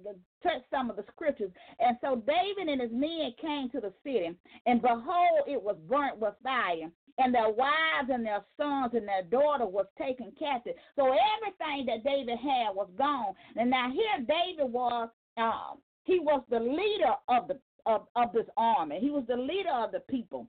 touch 0.43 0.63
some 0.71 0.89
of 0.89 0.97
the 0.97 1.05
scriptures. 1.13 1.51
And 1.79 1.99
so 2.01 2.23
David 2.27 2.73
and 2.73 2.81
his 2.81 2.91
men 2.91 3.35
came 3.39 3.69
to 3.71 3.81
the 3.81 3.93
city, 4.03 4.35
and 4.65 4.81
behold, 4.81 5.45
it 5.47 5.63
was 5.63 5.77
burnt 5.87 6.19
with 6.19 6.33
fire 6.43 6.91
and 7.19 7.35
their 7.35 7.51
wives 7.51 8.11
and 8.13 8.25
their 8.25 8.43
sons 8.57 8.93
and 8.95 9.07
their 9.07 9.23
daughter 9.23 9.67
was 9.67 9.87
taken 9.99 10.33
captive. 10.39 10.75
So 10.97 11.07
everything 11.07 11.87
that 11.87 12.05
David 12.05 12.39
had 12.39 12.75
was 12.75 12.89
gone. 12.97 13.35
And 13.57 13.71
now 13.71 13.91
here 13.91 14.27
David 14.27 14.71
was 14.73 15.09
um, 15.37 15.79
he 16.05 16.19
was 16.19 16.43
the 16.51 16.61
leader 16.61 17.15
of 17.29 17.49
the 17.49 17.59
of, 17.87 18.07
of 18.17 18.33
this 18.33 18.47
army. 18.57 18.99
He 19.01 19.11
was 19.11 19.25
the 19.27 19.37
leader 19.37 19.73
of 19.73 19.93
the 19.93 20.01
people. 20.01 20.47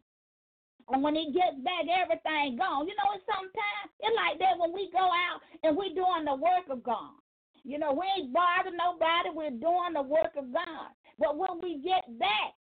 And 0.89 1.01
when 1.03 1.15
he 1.15 1.32
gets 1.32 1.56
back, 1.63 1.88
everything 1.88 2.58
gone. 2.58 2.88
You 2.88 2.96
know, 3.00 3.15
it's 3.15 3.24
sometimes 3.30 3.88
it's 4.00 4.15
like 4.15 4.39
that 4.39 4.60
when 4.60 4.74
we 4.74 4.89
go 4.91 5.08
out 5.08 5.39
and 5.63 5.77
we're 5.77 5.96
doing 5.96 6.25
the 6.25 6.36
work 6.36 6.68
of 6.70 6.84
God. 6.84 7.15
You 7.63 7.77
know, 7.77 7.94
we 7.94 8.03
ain't 8.18 8.34
bothering 8.34 8.75
nobody. 8.75 9.30
We're 9.32 9.51
doing 9.56 9.94
the 9.94 10.01
work 10.01 10.34
of 10.36 10.51
God. 10.51 10.91
But 11.20 11.38
when 11.38 11.62
we 11.62 11.77
get 11.80 12.03
back, 12.20 12.58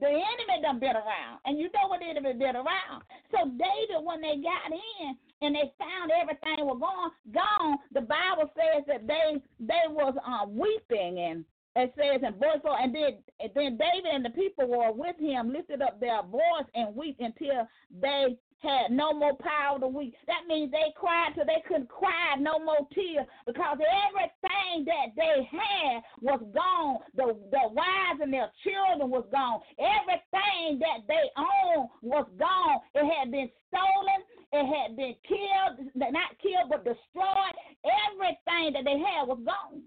the 0.00 0.06
enemy 0.06 0.62
done 0.62 0.78
been 0.78 0.96
around, 0.96 1.40
and 1.44 1.58
you 1.58 1.64
know 1.74 1.88
what 1.88 2.00
the 2.00 2.06
enemy 2.06 2.32
been 2.34 2.56
around. 2.56 3.02
So 3.32 3.48
David, 3.48 4.04
when 4.04 4.20
they 4.20 4.36
got 4.36 4.68
in 4.70 5.16
and 5.40 5.54
they 5.54 5.72
found 5.78 6.12
everything 6.12 6.66
was 6.66 6.78
gone, 6.80 7.10
gone, 7.32 7.78
the 7.92 8.02
Bible 8.02 8.50
says 8.54 8.84
that 8.86 9.06
they 9.06 9.40
they 9.60 9.88
was 9.88 10.14
um, 10.26 10.56
weeping 10.56 11.18
and 11.18 11.44
it 11.76 11.94
says 11.96 12.22
and 12.24 12.34
four, 12.62 12.78
and 12.78 12.94
then 12.94 13.18
and 13.40 13.50
then 13.54 13.78
David 13.78 14.12
and 14.12 14.24
the 14.24 14.30
people 14.30 14.68
were 14.68 14.92
with 14.92 15.16
him, 15.18 15.52
lifted 15.52 15.80
up 15.80 16.00
their 16.00 16.22
voice 16.22 16.68
and 16.74 16.94
weep 16.94 17.16
until 17.20 17.68
they 18.00 18.36
had 18.60 18.90
no 18.90 19.12
more 19.12 19.34
power 19.36 19.78
to 19.78 19.86
weep. 19.86 20.14
That 20.26 20.46
means 20.48 20.70
they 20.70 20.92
cried 20.96 21.32
till 21.34 21.46
they 21.46 21.62
couldn't 21.66 21.88
cry 21.88 22.36
no 22.38 22.58
more 22.58 22.86
tears 22.94 23.26
because 23.46 23.78
everything 23.78 24.84
that 24.84 25.14
they 25.16 25.48
had 25.50 26.02
was 26.20 26.40
gone. 26.54 26.98
The 27.14 27.38
the 27.50 27.68
wives 27.70 28.20
and 28.20 28.32
their 28.32 28.50
children 28.62 29.10
was 29.10 29.24
gone. 29.30 29.60
Everything 29.78 30.78
that 30.80 31.06
they 31.06 31.30
owned 31.36 31.88
was 32.02 32.26
gone. 32.38 32.80
It 32.94 33.06
had 33.06 33.30
been 33.30 33.50
stolen. 33.68 34.20
It 34.50 34.64
had 34.64 34.96
been 34.96 35.14
killed, 35.28 35.90
not 35.94 36.38
killed, 36.40 36.70
but 36.70 36.84
destroyed. 36.84 37.54
Everything 38.10 38.72
that 38.72 38.84
they 38.84 38.98
had 38.98 39.28
was 39.28 39.38
gone. 39.44 39.82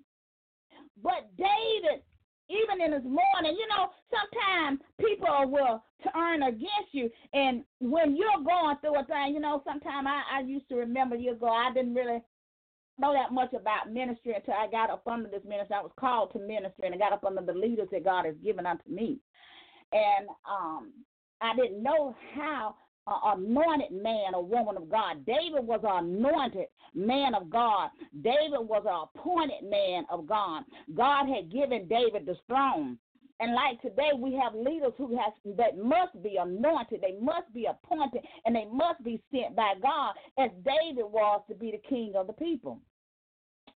But 1.01 1.35
David 1.35 2.03
even 2.51 2.83
in 2.83 2.91
his 2.91 3.03
morning, 3.03 3.57
you 3.57 3.67
know, 3.67 3.89
sometimes 4.11 4.79
people 4.99 5.49
will 5.49 5.83
turn 6.13 6.43
against 6.43 6.91
you. 6.91 7.09
And 7.33 7.63
when 7.79 8.15
you're 8.15 8.43
going 8.43 8.77
through 8.81 8.99
a 8.99 9.05
thing, 9.05 9.33
you 9.33 9.39
know, 9.39 9.63
sometimes 9.65 10.07
I, 10.07 10.39
I 10.39 10.41
used 10.41 10.67
to 10.69 10.75
remember 10.75 11.15
years 11.15 11.37
ago, 11.37 11.49
I 11.49 11.73
didn't 11.73 11.93
really 11.93 12.21
know 12.99 13.13
that 13.13 13.33
much 13.33 13.53
about 13.53 13.91
ministry 13.91 14.33
until 14.35 14.53
I 14.53 14.67
got 14.69 14.89
up 14.89 15.07
under 15.07 15.29
this 15.29 15.43
ministry. 15.47 15.75
I 15.75 15.81
was 15.81 15.91
called 15.99 16.33
to 16.33 16.39
ministry 16.39 16.85
and 16.85 16.95
I 16.95 16.97
got 16.97 17.13
up 17.13 17.23
under 17.23 17.41
the 17.41 17.57
leaders 17.57 17.87
that 17.91 18.03
God 18.03 18.25
has 18.25 18.35
given 18.43 18.65
unto 18.65 18.89
me. 18.89 19.19
And 19.91 20.27
um, 20.49 20.93
I 21.41 21.55
didn't 21.55 21.81
know 21.81 22.15
how 22.35 22.75
anointed 23.07 23.91
man 23.91 24.35
or 24.35 24.43
woman 24.43 24.77
of 24.77 24.89
God. 24.89 25.25
David 25.25 25.65
was 25.65 25.81
an 25.83 26.05
anointed 26.05 26.67
man 26.93 27.35
of 27.35 27.49
God. 27.49 27.89
David 28.21 28.59
was 28.59 28.83
an 28.87 29.07
appointed 29.19 29.69
man 29.69 30.05
of 30.09 30.27
God. 30.27 30.63
God 30.95 31.27
had 31.27 31.51
given 31.51 31.87
David 31.87 32.25
the 32.25 32.35
throne. 32.47 32.97
And 33.39 33.55
like 33.55 33.81
today, 33.81 34.11
we 34.15 34.35
have 34.35 34.53
leaders 34.53 34.93
who 34.97 35.17
has 35.17 35.33
that 35.57 35.75
must 35.75 36.21
be 36.21 36.37
anointed, 36.37 37.01
they 37.01 37.17
must 37.19 37.51
be 37.53 37.65
appointed, 37.65 38.21
and 38.45 38.55
they 38.55 38.65
must 38.71 39.03
be 39.03 39.19
sent 39.31 39.55
by 39.55 39.73
God, 39.81 40.13
as 40.37 40.51
David 40.63 41.05
was 41.05 41.41
to 41.49 41.55
be 41.55 41.71
the 41.71 41.81
king 41.89 42.13
of 42.15 42.27
the 42.27 42.33
people. 42.33 42.79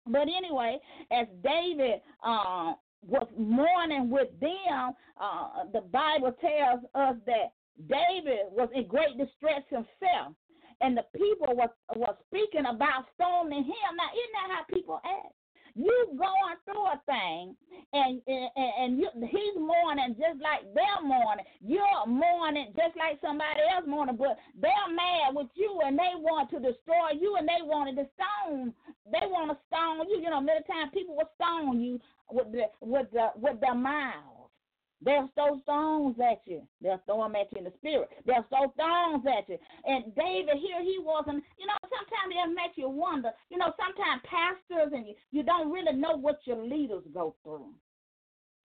But 0.09 0.23
anyway, 0.23 0.81
as 1.13 1.29
David 1.45 2.01
uh, 2.25 2.73
was 3.07 3.29
mourning 3.39 4.11
with 4.11 4.29
them, 4.41 4.95
uh, 5.21 5.65
the 5.73 5.83
Bible 5.83 6.35
tells 6.41 6.81
us 6.97 7.17
that 7.27 7.53
David 7.89 8.53
was 8.53 8.69
in 8.75 8.87
great 8.87 9.17
distress 9.19 9.63
himself, 9.69 10.35
and 10.81 10.97
the 10.97 11.05
people 11.17 11.55
was 11.55 11.71
was 11.97 12.17
speaking 12.29 12.67
about 12.67 13.07
stoning 13.15 13.65
him. 13.65 13.91
Now, 13.97 14.11
isn't 14.13 14.35
that 14.35 14.55
how 14.55 14.65
people 14.73 15.01
act? 15.05 15.35
You 15.75 16.13
going 16.19 16.59
through 16.67 16.85
a 16.85 17.01
thing, 17.07 17.57
and 17.95 18.21
and, 18.27 18.51
and 18.57 18.99
you, 18.99 19.09
he's 19.25 19.57
mourning 19.57 20.15
just 20.21 20.39
like 20.43 20.69
they're 20.75 21.03
mourning. 21.03 21.47
You're 21.61 22.07
mourning 22.07 22.75
just 22.77 22.95
like 22.97 23.19
somebody 23.23 23.61
else 23.73 23.87
mourning, 23.89 24.17
but 24.17 24.37
they're 24.61 24.93
mad 24.93 25.33
with 25.33 25.49
you, 25.55 25.81
and 25.85 25.99
they 25.99 26.13
want 26.17 26.51
to 26.51 26.61
destroy 26.61 27.17
you, 27.19 27.37
and 27.37 27.49
they 27.49 27.65
wanted 27.65 27.97
to 27.97 28.07
stone. 28.13 28.75
They 29.11 29.25
want 29.25 29.51
to 29.51 29.57
stone 29.73 30.07
you. 30.11 30.21
You 30.21 30.29
know, 30.29 30.43
many 30.43 30.61
times 30.69 30.93
people 30.93 31.17
will 31.17 31.33
stone 31.41 31.81
you 31.81 31.99
with 32.31 32.53
the 32.53 32.69
with 32.83 33.11
the 33.13 33.33
with 33.37 33.59
their 33.61 33.75
mouths 33.75 34.32
They'll 35.05 35.29
throw 35.35 35.61
stones 35.63 36.17
at 36.21 36.43
you. 36.47 36.63
They'll 36.81 37.03
throw 37.07 37.23
them 37.23 37.37
at 37.37 37.53
you 37.53 37.59
in 37.59 37.65
the 37.65 37.73
spirit. 37.79 38.09
They'll 38.27 38.47
throw 38.49 38.73
stones 38.75 39.25
at 39.27 39.49
you. 39.49 39.59
And 39.85 40.15
David 40.15 40.57
here, 40.59 40.81
he 40.83 40.99
wasn't, 41.01 41.43
you 41.59 41.67
know, 41.67 41.79
sometimes 41.83 42.31
it 42.31 42.55
makes 42.55 42.79
you 42.79 42.89
wonder, 42.89 43.31
you 43.51 43.59
know, 43.59 43.73
sometimes 43.77 44.23
pastors 44.25 44.93
and 44.95 45.07
you, 45.07 45.15
you 45.31 45.43
don't 45.43 45.73
really 45.73 45.97
know 45.97 46.17
what 46.17 46.41
your 46.45 46.63
leaders 46.63 47.03
go 47.13 47.35
through. 47.43 47.71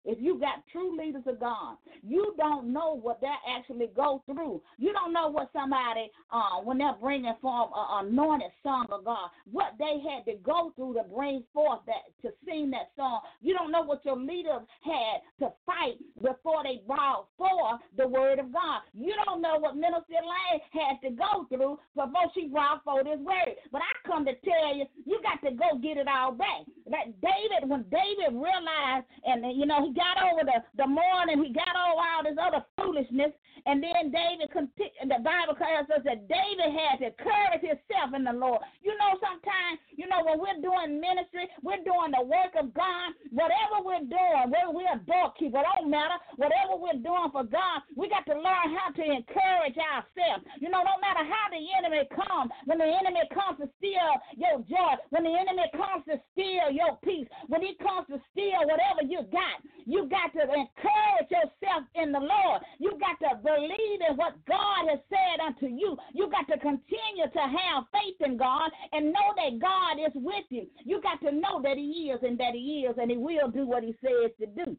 If 0.06 0.18
you 0.22 0.40
got 0.40 0.64
true 0.72 0.98
leaders 0.98 1.24
of 1.28 1.40
God, 1.40 1.78
you 2.02 2.34
don't 2.38 2.72
know 2.72 2.98
what 3.00 3.20
they 3.22 3.28
actually 3.48 3.90
go 3.96 4.24
through. 4.26 4.62
You 4.78 4.94
don't 4.94 5.14
know 5.14 5.28
what 5.28 5.50
somebody, 5.54 6.10
uh, 6.32 6.62
when 6.64 6.78
they're 6.78 6.96
bringing 7.02 7.34
forth 7.42 7.70
an 7.76 8.08
anointed 8.08 8.52
song 8.64 8.88
of 8.92 9.06
God, 9.06 9.30
what 9.52 9.74
they 9.78 10.00
had 10.10 10.26
to 10.26 10.38
go 10.42 10.72
through 10.76 10.94
to 10.94 11.04
bring 11.04 11.44
forth 11.54 11.82
that, 11.86 12.10
to 12.22 12.34
sing 12.46 12.72
that 12.72 12.92
song. 12.96 13.22
You 13.42 13.54
don't 13.54 13.72
know 13.72 13.82
what 13.82 14.06
your 14.06 14.18
leaders 14.18 14.62
had 14.84 15.22
to 15.40 15.54
fight 15.66 15.98
before 16.22 16.64
they 16.64 16.82
brought 16.88 17.28
forth 17.38 17.82
the 17.98 18.08
word 18.08 18.40
of 18.40 18.54
God. 18.54 18.82
You 18.94 19.14
don't 19.26 19.42
know 19.42 19.58
what 19.60 19.76
Minister 19.76 20.14
Elaine 20.14 20.62
had 20.72 21.02
to 21.08 21.14
go 21.14 21.46
through 21.50 21.78
before 21.96 22.32
she 22.34 22.48
brought 22.48 22.84
forth 22.84 23.06
his 23.06 23.20
word. 23.20 23.56
But 23.72 23.82
I 23.82 24.08
come 24.08 24.26
to 24.26 24.34
tell 24.46 24.76
you, 24.76 24.86
you 25.06 25.20
got 25.22 25.42
to 25.48 25.56
go 25.56 25.78
get 25.78 25.98
it 25.98 26.08
all 26.08 26.32
back. 26.32 26.66
That 26.90 27.14
David, 27.22 27.70
when 27.70 27.86
David 27.90 28.34
realized, 28.34 29.06
and 29.26 29.46
you 29.56 29.66
know, 29.66 29.86
he 29.86 29.94
got 29.94 30.18
over 30.20 30.42
the, 30.44 30.60
the 30.78 30.88
mourning, 30.88 31.44
he 31.44 31.54
got 31.54 31.74
over 31.74 32.02
all 32.02 32.24
this 32.26 32.38
other 32.38 32.66
foolishness, 32.78 33.32
and 33.66 33.84
then 33.84 34.12
David, 34.12 34.48
the 34.50 35.20
Bible 35.20 35.56
tells 35.56 35.90
us 35.92 36.04
that 36.06 36.28
David 36.28 36.70
had 36.72 37.04
to 37.04 37.12
encourage 37.12 37.64
himself 37.64 38.16
in 38.16 38.24
the 38.24 38.36
Lord. 38.36 38.64
You 38.82 38.96
know, 38.96 39.20
sometimes, 39.20 39.80
you 39.96 40.08
know, 40.08 40.24
when 40.24 40.40
we're 40.40 40.62
doing 40.64 41.00
ministry, 41.00 41.50
we're 41.64 41.84
doing 41.84 42.16
the 42.16 42.24
work 42.24 42.56
of 42.56 42.72
God, 42.74 43.14
whatever 43.36 43.84
we're 43.84 44.08
doing, 44.08 44.48
whether 44.48 44.72
we're 44.72 44.96
a 44.96 45.04
doorkeeper, 45.04 45.60
don't 45.60 45.92
matter, 45.92 46.16
whatever 46.40 46.80
we're 46.80 47.04
doing 47.04 47.30
for 47.32 47.44
God, 47.44 47.84
we 47.96 48.08
got 48.08 48.24
to 48.32 48.36
learn 48.38 48.68
how 48.76 48.96
to 48.96 49.04
encourage 49.04 49.76
ourselves. 49.76 50.48
You 50.64 50.72
know, 50.72 50.84
no 50.86 50.96
matter 51.04 51.24
how 51.28 51.46
the 51.52 51.60
enemy 51.60 52.08
comes, 52.16 52.52
when 52.66 52.80
the 52.80 52.88
enemy 52.88 53.28
comes 53.36 53.60
to 53.60 53.68
steal 53.78 54.12
your 54.40 54.64
joy, 54.66 54.96
when 55.12 55.28
the 55.28 55.36
enemy 55.36 55.68
comes 55.76 56.08
to 56.08 56.16
steal 56.32 56.72
your 56.80 56.96
peace, 57.04 57.28
when 57.48 57.62
it 57.64 57.76
comes 57.80 58.08
to 58.08 58.24
steal 58.32 58.64
whatever 58.64 59.04
you 59.04 59.28
got, 59.28 59.60
you 59.84 60.08
got 60.08 60.32
to 60.32 60.48
encourage 60.48 61.28
yourself 61.28 61.84
in 61.96 62.12
the 62.16 62.24
Lord. 62.24 62.64
You 62.80 62.96
got 62.96 63.20
to 63.28 63.36
believe 63.44 64.00
in 64.08 64.16
what 64.16 64.40
God 64.48 64.88
has 64.88 65.04
said 65.12 65.44
unto 65.44 65.68
you. 65.68 65.98
You 66.14 66.32
got 66.32 66.48
to 66.48 66.58
continue 66.60 67.28
to 67.28 67.44
have 67.44 67.92
faith 67.92 68.24
in 68.24 68.38
God 68.38 68.72
and 68.94 69.12
know 69.12 69.36
that 69.36 69.60
God 69.60 70.00
is 70.00 70.16
with 70.16 70.48
you. 70.50 70.68
You 70.86 71.02
got 71.02 71.20
to 71.28 71.36
know 71.36 71.60
that 71.62 71.76
He 71.76 72.16
is 72.16 72.24
and 72.24 72.40
that 72.40 72.54
He 72.54 72.88
is 72.88 72.96
and 72.98 73.12
He 73.12 73.18
will 73.18 73.52
do 73.52 73.68
what 73.68 73.84
He 73.84 73.94
says 74.02 74.32
to 74.40 74.48
do 74.48 74.78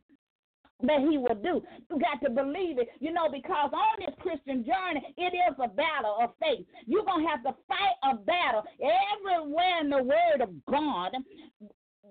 that 0.82 1.00
he 1.00 1.18
will 1.18 1.36
do. 1.42 1.62
You 1.90 2.00
got 2.00 2.24
to 2.24 2.30
believe 2.30 2.78
it, 2.78 2.88
you 3.00 3.12
know, 3.12 3.28
because 3.30 3.70
on 3.72 3.96
this 3.98 4.14
Christian 4.20 4.64
journey, 4.64 5.02
it 5.16 5.34
is 5.34 5.54
a 5.62 5.68
battle 5.68 6.16
of 6.22 6.30
faith. 6.40 6.66
You're 6.86 7.04
going 7.04 7.24
to 7.24 7.28
have 7.28 7.42
to 7.42 7.54
fight 7.68 7.96
a 8.02 8.16
battle 8.16 8.64
everywhere 8.80 9.80
in 9.80 9.90
the 9.90 10.02
Word 10.02 10.40
of 10.42 10.50
God. 10.66 11.12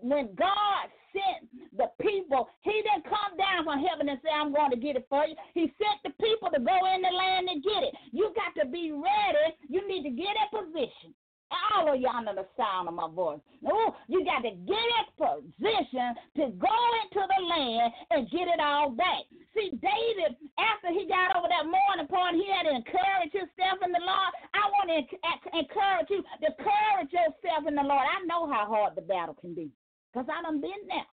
When 0.01 0.33
God 0.35 0.89
sent 1.13 1.49
the 1.73 1.89
people. 2.01 2.49
He 2.61 2.73
didn't 2.85 3.09
come 3.09 3.37
down 3.37 3.65
from 3.65 3.81
heaven 3.81 4.09
and 4.09 4.19
say, 4.21 4.29
I'm 4.29 4.53
going 4.53 4.71
to 4.71 4.77
get 4.77 4.95
it 4.95 5.05
for 5.09 5.25
you. 5.25 5.35
He 5.53 5.73
sent 5.77 6.01
the 6.03 6.13
people 6.21 6.49
to 6.53 6.59
go 6.59 6.77
in 6.93 7.01
the 7.01 7.13
land 7.13 7.49
and 7.49 7.63
get 7.63 7.83
it. 7.83 7.93
You 8.11 8.33
got 8.35 8.53
to 8.61 8.69
be 8.69 8.91
ready. 8.91 9.57
You 9.67 9.87
need 9.87 10.03
to 10.03 10.13
get 10.13 10.37
in 10.37 10.47
position. 10.53 11.13
All 11.49 11.89
of 11.89 11.97
y'all 11.97 12.21
know 12.21 12.37
the 12.37 12.45
sound 12.53 12.85
of 12.87 12.93
my 12.93 13.09
voice. 13.09 13.41
You 13.65 14.21
got 14.21 14.45
to 14.45 14.53
get 14.53 14.85
in 14.85 15.05
position 15.17 16.13
to 16.37 16.53
go 16.61 16.77
into 17.01 17.25
the 17.25 17.41
land 17.41 17.89
and 18.13 18.29
get 18.29 18.45
it 18.45 18.61
all 18.61 18.93
back. 18.93 19.25
See, 19.57 19.73
David, 19.81 20.37
after 20.61 20.93
he 20.93 21.09
got 21.09 21.33
over 21.33 21.49
that 21.49 21.65
morning 21.65 22.05
point, 22.05 22.37
he 22.37 22.45
had 22.53 22.69
to 22.69 22.77
encourage 22.77 23.33
himself 23.33 23.81
in 23.81 23.89
the 23.89 23.97
Lord. 24.05 24.31
I 24.53 24.69
want 24.77 24.93
to 24.93 25.01
encourage 25.57 26.09
you 26.13 26.21
to 26.21 26.53
encourage 26.53 27.09
yourself 27.09 27.65
in 27.65 27.73
the 27.73 27.81
Lord. 27.81 28.05
I 28.05 28.21
know 28.29 28.45
how 28.45 28.69
hard 28.69 28.93
the 28.93 29.01
battle 29.01 29.33
can 29.33 29.55
be 29.57 29.73
because 30.11 30.27
I 30.29 30.41
done 30.41 30.61
been 30.61 30.87
there. 30.87 31.05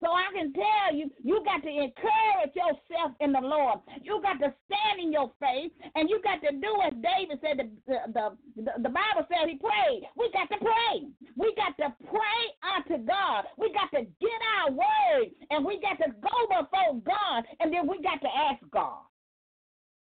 So 0.00 0.12
I 0.12 0.28
can 0.34 0.52
tell 0.52 0.94
you, 0.94 1.10
you 1.24 1.42
got 1.44 1.62
to 1.62 1.68
encourage 1.68 2.52
yourself 2.54 3.16
in 3.20 3.32
the 3.32 3.40
Lord. 3.40 3.80
You 4.02 4.20
got 4.20 4.38
to 4.44 4.52
stand 4.66 5.00
in 5.00 5.12
your 5.12 5.32
faith, 5.40 5.72
and 5.94 6.10
you 6.10 6.20
got 6.22 6.42
to 6.42 6.52
do 6.52 6.72
as 6.84 6.92
David 7.00 7.40
said. 7.40 7.56
The 7.58 7.96
the 8.12 8.36
the, 8.56 8.72
the 8.82 8.92
Bible 8.92 9.24
said 9.28 9.48
he 9.48 9.56
prayed. 9.56 10.04
We 10.16 10.30
got 10.32 10.50
to 10.50 10.58
pray. 10.60 11.08
We 11.36 11.54
got 11.56 11.76
to 11.78 11.94
pray 12.04 12.42
unto 12.62 13.04
God. 13.06 13.44
We 13.56 13.72
got 13.72 13.90
to 13.96 14.04
get 14.20 14.40
our 14.60 14.72
word, 14.72 15.30
and 15.50 15.64
we 15.64 15.80
got 15.80 15.98
to 16.04 16.12
go 16.20 16.36
before 16.48 17.00
God, 17.04 17.44
and 17.60 17.72
then 17.72 17.88
we 17.88 18.02
got 18.02 18.20
to 18.20 18.28
ask 18.28 18.60
God. 18.70 19.02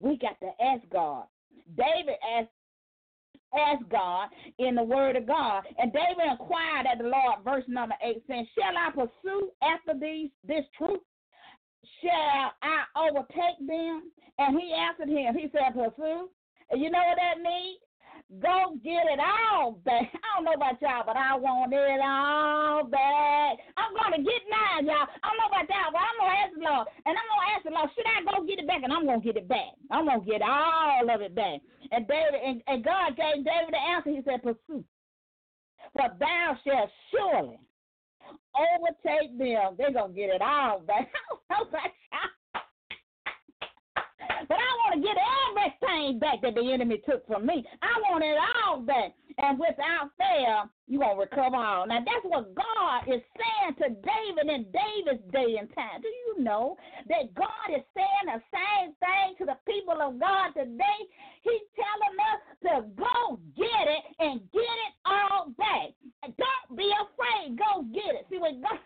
We 0.02 0.18
got 0.18 0.40
to 0.42 0.52
ask 0.64 0.84
God. 0.92 1.26
David 1.78 2.16
asked 2.38 2.50
ask 3.58 3.88
God 3.90 4.30
in 4.58 4.76
the 4.76 4.84
word 4.84 5.16
of 5.16 5.28
God. 5.28 5.64
And 5.78 5.92
David 5.94 6.32
inquired 6.32 6.86
at 6.92 6.98
the 7.00 7.06
Lord, 7.06 7.44
verse 7.44 7.64
number 7.68 7.96
8, 8.04 8.24
saying, 8.28 8.48
Shall 8.58 8.78
I 8.78 8.92
pursue 8.92 9.50
after 9.64 10.00
these 10.00 10.30
this 10.48 10.66
truth? 10.78 11.00
Shall 12.02 12.54
I 12.62 13.08
overtake 13.10 13.60
them? 13.66 14.12
And 14.38 14.60
he 14.60 14.74
answered 14.74 15.10
him, 15.10 15.36
he 15.36 15.50
said, 15.52 15.74
Pursue. 15.74 16.30
And 16.72 16.82
you 16.82 16.92
know 16.92 17.00
what 17.00 17.18
that 17.18 17.42
means? 17.42 17.80
Go 18.30 18.78
get 18.84 19.10
it 19.10 19.18
all 19.18 19.82
back. 19.82 20.06
I 20.14 20.38
don't 20.38 20.46
know 20.46 20.54
about 20.54 20.78
y'all, 20.82 21.02
but 21.04 21.18
I 21.18 21.34
want 21.34 21.74
it 21.74 21.98
all 21.98 22.86
back. 22.86 23.58
I'm 23.74 23.90
gonna 23.98 24.22
get 24.22 24.46
mine, 24.46 24.86
y'all. 24.86 25.10
I 25.10 25.34
don't 25.34 25.40
know 25.42 25.50
about 25.50 25.66
y'all, 25.66 25.90
but 25.90 26.06
I'm 26.06 26.18
gonna 26.22 26.38
ask 26.38 26.54
the 26.54 26.62
Lord, 26.62 26.88
and 27.10 27.18
I'm 27.18 27.26
gonna 27.26 27.50
ask 27.58 27.64
the 27.66 27.74
Lord, 27.74 27.90
should 27.98 28.06
I 28.06 28.22
go 28.22 28.46
get 28.46 28.62
it 28.62 28.68
back? 28.70 28.86
And 28.86 28.94
I'm 28.94 29.10
gonna 29.10 29.26
get 29.26 29.34
it 29.34 29.50
back. 29.50 29.74
I'm 29.90 30.06
gonna 30.06 30.22
get 30.22 30.46
all 30.46 31.10
of 31.10 31.22
it 31.26 31.34
back. 31.34 31.58
And 31.90 32.06
David 32.06 32.38
and, 32.46 32.62
and 32.70 32.86
God 32.86 33.18
gave 33.18 33.42
David 33.42 33.74
the 33.74 33.82
answer. 33.82 34.14
He 34.14 34.22
said, 34.22 34.46
"Pursue, 34.46 34.86
for 35.98 36.08
thou 36.22 36.54
shalt 36.62 36.92
surely 37.10 37.58
overtake 38.54 39.42
them. 39.42 39.74
They're 39.74 39.90
gonna 39.92 40.14
get 40.14 40.30
it 40.30 40.42
all 40.46 40.86
back." 40.86 41.10
I 41.50 41.66
don't 41.66 41.66
know 41.66 41.80
about 41.82 41.98
y'all. 42.14 42.39
But 44.48 44.58
I 44.58 44.72
want 44.86 44.96
to 44.96 45.08
get 45.08 45.18
everything 45.50 46.20
back 46.20 46.42
that 46.42 46.56
the 46.56 46.72
enemy 46.72 47.02
took 47.06 47.26
from 47.28 47.46
me. 47.46 47.66
I 47.82 47.94
want 48.10 48.24
it 48.24 48.38
all 48.38 48.80
back. 48.82 49.14
And 49.40 49.58
without 49.58 50.12
fail, 50.20 50.70
you're 50.88 51.00
going 51.00 51.16
to 51.16 51.22
recover 51.22 51.56
all. 51.56 51.88
Now, 51.88 52.00
that's 52.00 52.26
what 52.28 52.54
God 52.56 53.08
is 53.08 53.22
saying 53.40 53.76
to 53.80 53.96
David 54.04 54.52
in 54.52 54.68
David's 54.68 55.24
day 55.32 55.56
and 55.60 55.70
time. 55.74 56.02
Do 56.02 56.10
you 56.10 56.44
know 56.44 56.76
that 57.08 57.34
God 57.36 57.72
is 57.72 57.84
saying 57.96 58.26
the 58.28 58.42
same 58.52 58.92
thing 59.00 59.40
to 59.40 59.46
the 59.46 59.58
people 59.64 59.96
of 60.02 60.20
God 60.20 60.52
today? 60.52 61.00
He's 61.44 61.64
telling 61.72 62.16
us 62.20 62.40
to 62.68 62.74
go 63.00 63.40
get 63.56 63.88
it 63.88 64.04
and 64.20 64.42
get 64.52 64.76
it 64.88 64.94
all 65.06 65.54
back. 65.58 65.96
Don't 66.24 66.78
be 66.78 66.92
afraid. 66.92 67.58
Go 67.58 67.84
get 67.94 68.16
it. 68.20 68.26
See, 68.30 68.40
what 68.40 68.60
God. 68.62 68.80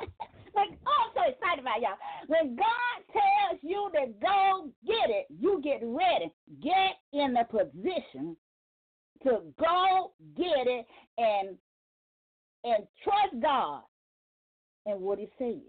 Like, 0.54 0.70
oh, 0.86 0.90
I'm 1.02 1.10
so 1.14 1.32
excited 1.32 1.60
about 1.62 1.80
y'all. 1.80 1.98
When 2.28 2.54
God 2.54 2.96
tells 3.12 3.58
you 3.62 3.90
to 3.92 4.12
go 4.22 4.70
get 4.86 5.10
it, 5.10 5.26
you 5.28 5.60
get 5.64 5.80
ready. 5.82 6.32
Get 6.62 6.94
in 7.12 7.34
the 7.34 7.44
position 7.50 8.36
to 9.24 9.40
go 9.58 10.12
get 10.36 10.66
it 10.66 10.86
and 11.18 11.56
and 12.62 12.86
trust 13.02 13.42
God 13.42 13.82
and 14.86 15.00
what 15.00 15.18
He 15.18 15.28
said. 15.38 15.60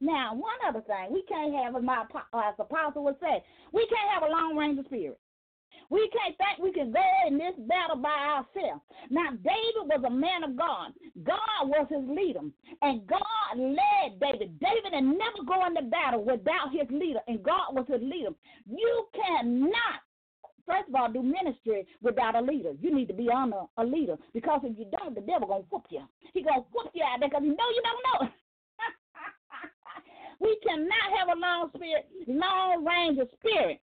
Now, 0.00 0.34
one 0.34 0.58
other 0.68 0.82
thing, 0.82 1.12
we 1.12 1.22
can't 1.22 1.54
have, 1.54 1.76
as 1.76 1.82
my 1.82 2.02
as 2.34 2.54
the 2.58 2.64
apostle 2.64 3.04
would 3.04 3.16
say, 3.20 3.42
we 3.72 3.86
can't 3.86 4.12
have 4.12 4.28
a 4.28 4.32
long 4.32 4.56
range 4.56 4.78
of 4.78 4.86
spirit. 4.86 5.18
We 5.90 6.10
can't 6.10 6.36
think 6.36 6.58
we 6.58 6.72
can 6.72 6.90
go 6.92 7.02
in 7.28 7.38
this 7.38 7.54
battle 7.68 7.96
by 7.96 8.08
ourselves. 8.10 8.82
Now, 9.10 9.30
David 9.30 9.86
was 9.86 10.02
a 10.06 10.10
man 10.10 10.42
of 10.42 10.56
God. 10.56 10.92
God 11.22 11.62
was 11.62 11.86
his 11.88 12.02
leader. 12.08 12.40
And 12.82 13.06
God 13.06 13.54
led 13.54 14.18
David. 14.20 14.58
David 14.58 14.92
had 14.92 15.04
never 15.04 15.46
go 15.46 15.64
into 15.66 15.82
battle 15.82 16.24
without 16.24 16.72
his 16.72 16.90
leader, 16.90 17.20
and 17.28 17.42
God 17.42 17.74
was 17.74 17.86
his 17.88 18.02
leader. 18.02 18.34
You 18.66 19.06
cannot 19.14 20.02
first 20.66 20.88
of 20.88 20.94
all, 20.96 21.08
do 21.08 21.22
ministry 21.22 21.86
without 22.02 22.34
a 22.34 22.40
leader. 22.40 22.72
You 22.80 22.92
need 22.92 23.06
to 23.06 23.14
be 23.14 23.28
under 23.30 23.62
a 23.78 23.84
leader 23.84 24.16
because 24.34 24.62
if 24.64 24.76
you 24.76 24.86
don't, 24.98 25.14
the 25.14 25.20
devil 25.20 25.46
gonna 25.46 25.62
whoop 25.70 25.86
you. 25.90 26.02
He 26.34 26.42
gonna 26.42 26.64
whoop 26.72 26.90
you 26.92 27.04
out 27.04 27.20
there 27.20 27.28
because 27.28 27.44
he 27.44 27.50
know 27.50 27.70
you 27.70 27.82
don't 27.86 28.02
know. 28.02 28.28
we 30.40 30.58
cannot 30.66 31.18
have 31.18 31.36
a 31.36 31.38
long 31.38 31.70
spirit, 31.72 32.08
long 32.26 32.84
range 32.84 33.20
of 33.20 33.28
spirit 33.38 33.80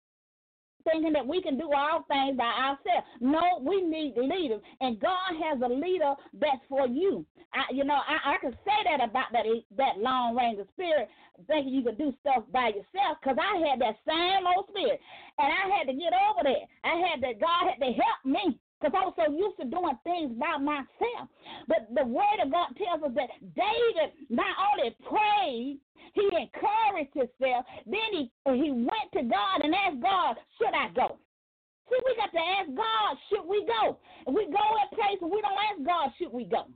thinking 0.91 1.13
that 1.13 1.27
we 1.27 1.43
can 1.43 1.59
do 1.59 1.71
all 1.73 2.05
things 2.09 2.37
by 2.37 2.45
ourselves. 2.45 3.07
No, 3.21 3.61
we 3.61 3.83
need 3.83 4.15
leaders, 4.17 4.61
and 4.81 5.01
God 5.01 5.37
has 5.45 5.61
a 5.63 5.69
leader 5.69 6.15
that's 6.41 6.63
for 6.69 6.87
you. 6.87 7.25
I, 7.55 7.65
you 7.73 7.85
know, 7.85 7.97
I, 7.97 8.35
I 8.35 8.39
can 8.41 8.53
say 8.65 8.79
that 8.85 9.03
about 9.03 9.33
that 9.33 9.45
that 9.77 9.99
long 9.99 10.37
range 10.37 10.59
of 10.61 10.67
spirit, 10.75 11.09
thinking 11.47 11.73
you 11.73 11.83
can 11.83 11.97
do 11.97 12.13
stuff 12.21 12.45
by 12.53 12.69
yourself, 12.69 13.19
because 13.23 13.39
I 13.41 13.69
had 13.69 13.81
that 13.81 13.97
same 14.07 14.45
old 14.45 14.69
spirit, 14.69 15.01
and 15.39 15.49
I 15.49 15.77
had 15.77 15.87
to 15.89 15.95
get 15.95 16.13
over 16.13 16.43
that. 16.45 16.65
I 16.85 16.95
had 17.09 17.21
that 17.23 17.41
God 17.41 17.73
had 17.73 17.81
to 17.81 17.93
help 17.93 18.21
me 18.25 18.59
because 18.79 18.95
I 18.95 19.05
was 19.05 19.15
so 19.19 19.27
used 19.27 19.59
to 19.59 19.67
doing 19.67 19.99
things 20.07 20.31
by 20.39 20.57
myself. 20.59 21.27
But 21.67 21.91
the 21.91 22.07
word 22.07 22.39
of 22.43 22.51
God 22.51 22.71
tells 22.79 23.03
us 23.03 23.15
that 23.19 23.31
David 23.59 24.15
not 24.31 24.55
only 24.71 24.95
prayed, 25.03 25.83
he 26.15 26.25
encouraged 26.31 27.15
himself, 27.15 27.67
then 27.87 28.09
he 28.15 28.31
he 28.47 28.71
went 28.71 29.11
to 29.19 29.23
God 29.27 29.67
and 29.67 29.75
asked 29.75 30.01
God, 30.01 30.37
should 30.59 30.75
I 30.75 30.95
go? 30.95 31.19
See, 31.91 31.99
we 32.05 32.15
got 32.17 32.31
to 32.31 32.45
ask 32.61 32.69
God, 32.77 33.11
should 33.29 33.47
we 33.49 33.67
go? 33.67 33.99
If 34.27 34.35
we 34.35 34.47
go 34.47 34.63
a 34.63 34.95
places 34.95 35.25
we 35.25 35.41
don't 35.41 35.59
ask 35.73 35.81
God, 35.83 36.13
should 36.19 36.33
we 36.33 36.45
go? 36.45 36.69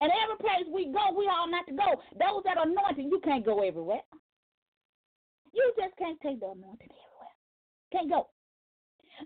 And 0.00 0.10
every 0.10 0.38
place 0.40 0.66
we 0.72 0.92
go, 0.92 1.12
we 1.16 1.28
all 1.28 1.50
not 1.50 1.66
to 1.66 1.74
go. 1.74 2.00
Those 2.18 2.42
that 2.44 2.56
are 2.56 2.66
anointed, 2.66 3.06
you 3.06 3.20
can't 3.22 3.44
go 3.44 3.60
everywhere. 3.62 4.02
You 5.52 5.72
just 5.78 5.96
can't 5.96 6.20
take 6.20 6.40
the 6.40 6.46
anointing 6.46 6.90
everywhere. 6.90 7.34
Can't 7.92 8.10
go. 8.10 8.33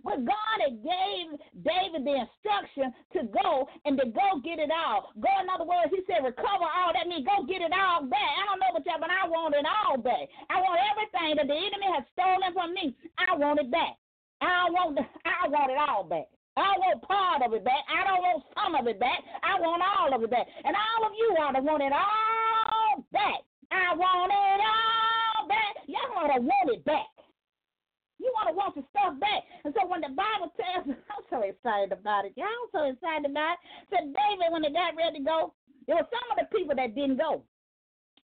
But 0.05 0.24
God 0.24 0.57
had 0.61 0.83
gave 0.83 1.27
David 1.64 2.05
the 2.05 2.24
instruction 2.24 2.92
to 3.14 3.20
go 3.33 3.68
and 3.85 3.98
to 3.98 4.07
go 4.12 4.40
get 4.44 4.59
it 4.59 4.70
all. 4.70 5.12
Go, 5.18 5.31
in 5.40 5.48
other 5.48 5.64
words, 5.68 5.90
he 5.90 6.05
said, 6.07 6.24
recover 6.24 6.68
all. 6.68 6.92
That 6.92 7.09
means 7.09 7.27
go 7.27 7.44
get 7.44 7.62
it 7.62 7.72
all 7.72 8.05
back. 8.05 8.33
I 8.38 8.44
don't 8.46 8.61
know 8.61 8.72
about 8.72 8.87
y'all, 8.87 9.03
but 9.03 9.11
I 9.12 9.27
want 9.29 9.55
it 9.55 9.66
all 9.66 9.96
back. 9.98 10.29
I 10.51 10.61
want 10.61 10.81
everything 10.92 11.37
that 11.40 11.48
the 11.48 11.59
enemy 11.59 11.88
has 11.94 12.05
stolen 12.14 12.53
from 12.53 12.74
me. 12.74 12.96
I 13.16 13.35
want 13.37 13.61
it 13.61 13.70
back. 13.70 13.96
I 14.40 14.70
want, 14.70 14.98
I 15.27 15.48
want 15.48 15.70
it 15.72 15.79
all 15.79 16.05
back. 16.05 16.31
I 16.59 16.74
want 16.79 17.03
part 17.03 17.42
of 17.42 17.55
it 17.55 17.64
back. 17.64 17.87
I 17.87 18.03
don't 18.03 18.22
want 18.22 18.42
some 18.55 18.74
of 18.74 18.87
it 18.87 18.98
back. 18.98 19.22
I 19.42 19.61
want 19.61 19.83
all 19.83 20.14
of 20.14 20.22
it 20.22 20.31
back. 20.31 20.46
And 20.64 20.74
all 20.74 21.07
of 21.07 21.12
you 21.14 21.37
ought 21.38 21.53
to 21.53 21.62
want 21.62 21.83
it 21.83 21.92
all 21.92 23.05
back. 23.12 23.46
I 23.70 23.94
want 23.94 24.33
it 24.33 24.61
all 24.66 25.46
back. 25.46 25.74
Y'all 25.87 26.18
ought 26.18 26.35
to 26.35 26.40
want 26.40 26.70
it 26.74 26.85
back. 26.85 27.07
You 28.48 28.56
want 28.56 28.74
to 28.80 28.84
stuff 28.90 29.20
back. 29.20 29.44
And 29.64 29.74
so 29.76 29.84
when 29.84 30.00
the 30.00 30.12
Bible 30.16 30.48
tells 30.56 30.88
I'm 31.12 31.24
so 31.28 31.44
excited 31.44 31.92
about 31.92 32.24
it. 32.24 32.32
I'm 32.40 32.68
so 32.72 32.88
excited 32.88 33.28
about 33.28 33.61
it. 33.61 33.61
Said 33.92 34.04
David, 34.08 34.48
when 34.48 34.62
they 34.64 34.72
got 34.72 34.96
ready 34.96 35.20
to 35.20 35.24
go, 35.24 35.52
there 35.87 35.96
were 35.96 36.08
some 36.08 36.28
of 36.32 36.40
the 36.40 36.48
people 36.48 36.74
that 36.76 36.96
didn't 36.96 37.20
go 37.20 37.44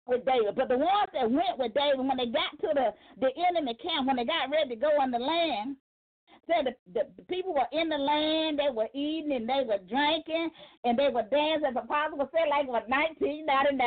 with 0.06 0.24
David. 0.24 0.56
But 0.56 0.68
the 0.68 0.80
ones 0.80 1.12
that 1.12 1.28
went 1.28 1.60
with 1.60 1.76
David, 1.76 2.00
when 2.00 2.16
they 2.16 2.32
got 2.32 2.56
to 2.60 2.70
the, 2.72 2.88
the 3.20 3.30
enemy 3.48 3.76
camp, 3.80 4.08
when 4.08 4.16
they 4.16 4.24
got 4.24 4.48
ready 4.48 4.72
to 4.72 4.80
go 4.80 4.92
in 5.04 5.10
the 5.10 5.20
land, 5.20 5.76
said 6.46 6.66
the, 6.68 6.74
the, 6.92 7.22
people 7.26 7.54
were 7.54 7.68
in 7.72 7.88
the 7.88 7.96
land, 7.98 8.59
they 8.59 8.70
were 8.70 8.88
eating 8.94 9.33
and 9.33 9.48
they 9.48 9.62
were 9.66 9.80
drinking 9.88 10.50
and 10.85 10.98
they 10.98 11.09
were 11.09 11.26
dancing. 11.30 11.74
The 11.74 11.83
apostle 11.83 12.28
said 12.30 12.48
like 12.50 12.66
it 12.66 12.74
was 12.74 12.85
1999. 12.88 13.78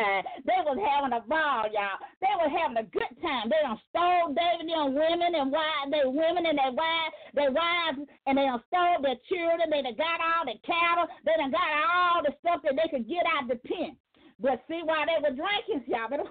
They 0.46 0.62
was 0.65 0.80
having 0.82 1.13
a 1.13 1.22
ball, 1.26 1.70
y'all. 1.70 2.02
They 2.20 2.34
were 2.38 2.52
having 2.52 2.82
a 2.82 2.88
good 2.88 3.13
time. 3.22 3.50
They 3.50 3.62
done 3.62 3.82
stole 3.89 4.34
David, 4.34 4.70
young 4.70 4.93
women 4.93 5.36
and 5.36 5.52
wives, 5.52 5.89
they 5.91 6.04
women 6.06 6.46
and 6.46 6.58
their 6.58 6.74
wives, 6.74 7.13
their 7.34 7.54
wives, 7.54 8.02
and 8.26 8.38
they 8.38 8.46
done 8.46 8.63
stole 8.67 9.02
their 9.02 9.20
children. 9.30 9.70
They 9.70 9.86
done 9.86 9.98
got 9.98 10.20
all 10.20 10.46
the 10.46 10.58
cattle. 10.65 11.08
They 11.24 11.36
done 11.38 11.54
got 11.54 11.70
all 11.70 12.26
the 12.26 12.34
stuff 12.41 12.65
that 12.65 12.76
they 12.76 12.89
could 12.89 13.08
get 13.08 13.26
out 13.30 13.48
the 13.48 13.62
pen. 13.62 13.98
But 14.39 14.62
see, 14.69 14.82
while 14.86 15.06
they 15.06 15.17
were 15.17 15.34
drinking, 15.34 15.86
y'all 15.91 16.10
better 16.10 16.30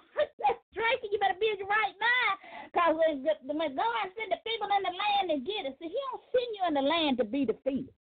drinking, 0.75 1.11
you 1.11 1.19
better 1.19 1.39
be 1.41 1.51
in 1.51 1.59
your 1.59 1.69
right 1.69 1.97
mind. 1.99 2.37
Because 2.71 2.95
when, 2.95 3.59
when 3.59 3.75
God 3.75 4.05
sent 4.15 4.31
the 4.31 4.41
people 4.47 4.69
in 4.71 4.83
the 4.87 4.95
land 4.95 5.27
to 5.35 5.39
get 5.43 5.67
it, 5.67 5.75
see, 5.81 5.91
He 5.91 6.01
don't 6.13 6.23
send 6.31 6.51
you 6.55 6.63
in 6.69 6.75
the 6.75 6.87
land 6.87 7.19
to 7.19 7.25
be 7.25 7.45
defeated. 7.47 7.95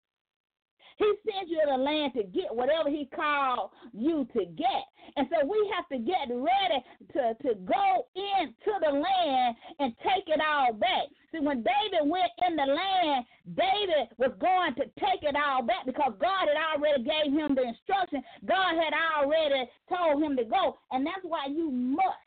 He 0.96 1.12
sends 1.24 1.50
you 1.50 1.60
to 1.60 1.76
the 1.76 1.82
land 1.82 2.12
to 2.14 2.24
get 2.24 2.54
whatever 2.54 2.88
He 2.88 3.08
called 3.14 3.70
you 3.92 4.26
to 4.32 4.44
get. 4.56 4.84
And 5.16 5.28
so 5.30 5.46
we 5.46 5.70
have 5.76 5.88
to 5.88 5.98
get 5.98 6.28
ready 6.28 6.80
to, 7.12 7.34
to 7.46 7.54
go 7.64 8.06
into 8.14 8.72
the 8.80 8.92
land 8.92 9.56
and 9.78 9.94
take 10.02 10.28
it 10.28 10.40
all 10.40 10.72
back. 10.72 11.08
See, 11.32 11.40
when 11.40 11.62
David 11.62 12.08
went 12.08 12.32
in 12.46 12.56
the 12.56 12.66
land, 12.66 13.24
David 13.54 14.08
was 14.18 14.32
going 14.40 14.74
to 14.76 14.84
take 14.98 15.22
it 15.22 15.36
all 15.36 15.62
back 15.62 15.86
because 15.86 16.12
God 16.20 16.48
had 16.48 16.58
already 16.58 17.04
gave 17.04 17.32
him 17.32 17.54
the 17.54 17.62
instruction. 17.62 18.22
God 18.46 18.74
had 18.74 18.92
already 18.92 19.70
told 19.88 20.22
him 20.22 20.36
to 20.36 20.44
go. 20.44 20.78
And 20.90 21.06
that's 21.06 21.22
why 21.22 21.46
you 21.46 21.70
must 21.70 22.25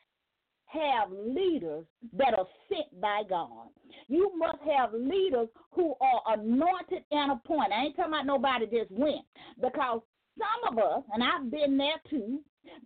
have 0.72 1.10
leaders 1.10 1.84
that 2.16 2.34
are 2.38 2.46
sent 2.68 3.00
by 3.00 3.22
God. 3.28 3.68
You 4.08 4.32
must 4.36 4.58
have 4.76 4.92
leaders 4.92 5.48
who 5.72 5.94
are 6.00 6.34
anointed 6.34 7.04
and 7.10 7.32
appointed. 7.32 7.72
I 7.72 7.84
ain't 7.86 7.96
talking 7.96 8.12
about 8.12 8.26
nobody 8.26 8.66
just 8.66 8.90
went 8.90 9.24
because 9.60 10.00
some 10.38 10.72
of 10.72 10.78
us, 10.78 11.02
and 11.12 11.22
I've 11.22 11.50
been 11.50 11.76
there 11.76 12.00
too, 12.08 12.40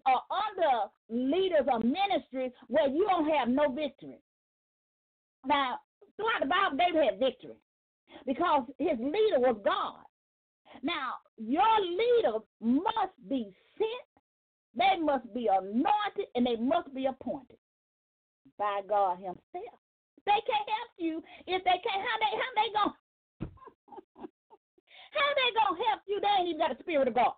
are 0.06 0.22
under 0.30 0.88
leaders 1.10 1.66
of 1.70 1.84
ministries 1.84 2.52
where 2.68 2.88
you 2.88 3.04
don't 3.08 3.28
have 3.30 3.48
no 3.48 3.70
victory. 3.70 4.18
Now, 5.46 5.78
throughout 6.16 6.40
the 6.40 6.46
Bible, 6.46 6.78
David 6.78 7.04
had 7.04 7.18
victory 7.18 7.56
because 8.26 8.64
his 8.78 8.98
leader 8.98 9.40
was 9.40 9.56
God. 9.64 10.04
Now, 10.82 11.14
your 11.36 11.80
leaders 11.80 12.42
must 12.60 13.12
be 13.28 13.52
sent, 13.76 14.08
they 14.74 15.00
must 15.02 15.32
be 15.34 15.48
anointed, 15.48 16.26
and 16.34 16.46
they 16.46 16.56
must 16.56 16.92
be 16.94 17.06
appointed 17.06 17.58
by 18.58 18.80
God 18.88 19.16
Himself. 19.18 19.78
They 20.26 20.40
can't 20.48 20.68
help 20.68 20.92
you 20.98 21.22
if 21.46 21.62
they 21.64 21.78
can't. 21.84 22.02
How 22.02 22.16
they 22.20 22.32
how 22.32 22.50
they 22.56 22.68
gonna 22.72 22.94
how 25.16 25.30
they 25.36 25.50
gonna 25.52 25.82
help 25.88 26.00
you? 26.08 26.20
They 26.20 26.34
ain't 26.40 26.48
even 26.48 26.60
got 26.60 26.72
a 26.74 26.82
spirit 26.82 27.08
of 27.08 27.14
God. 27.14 27.36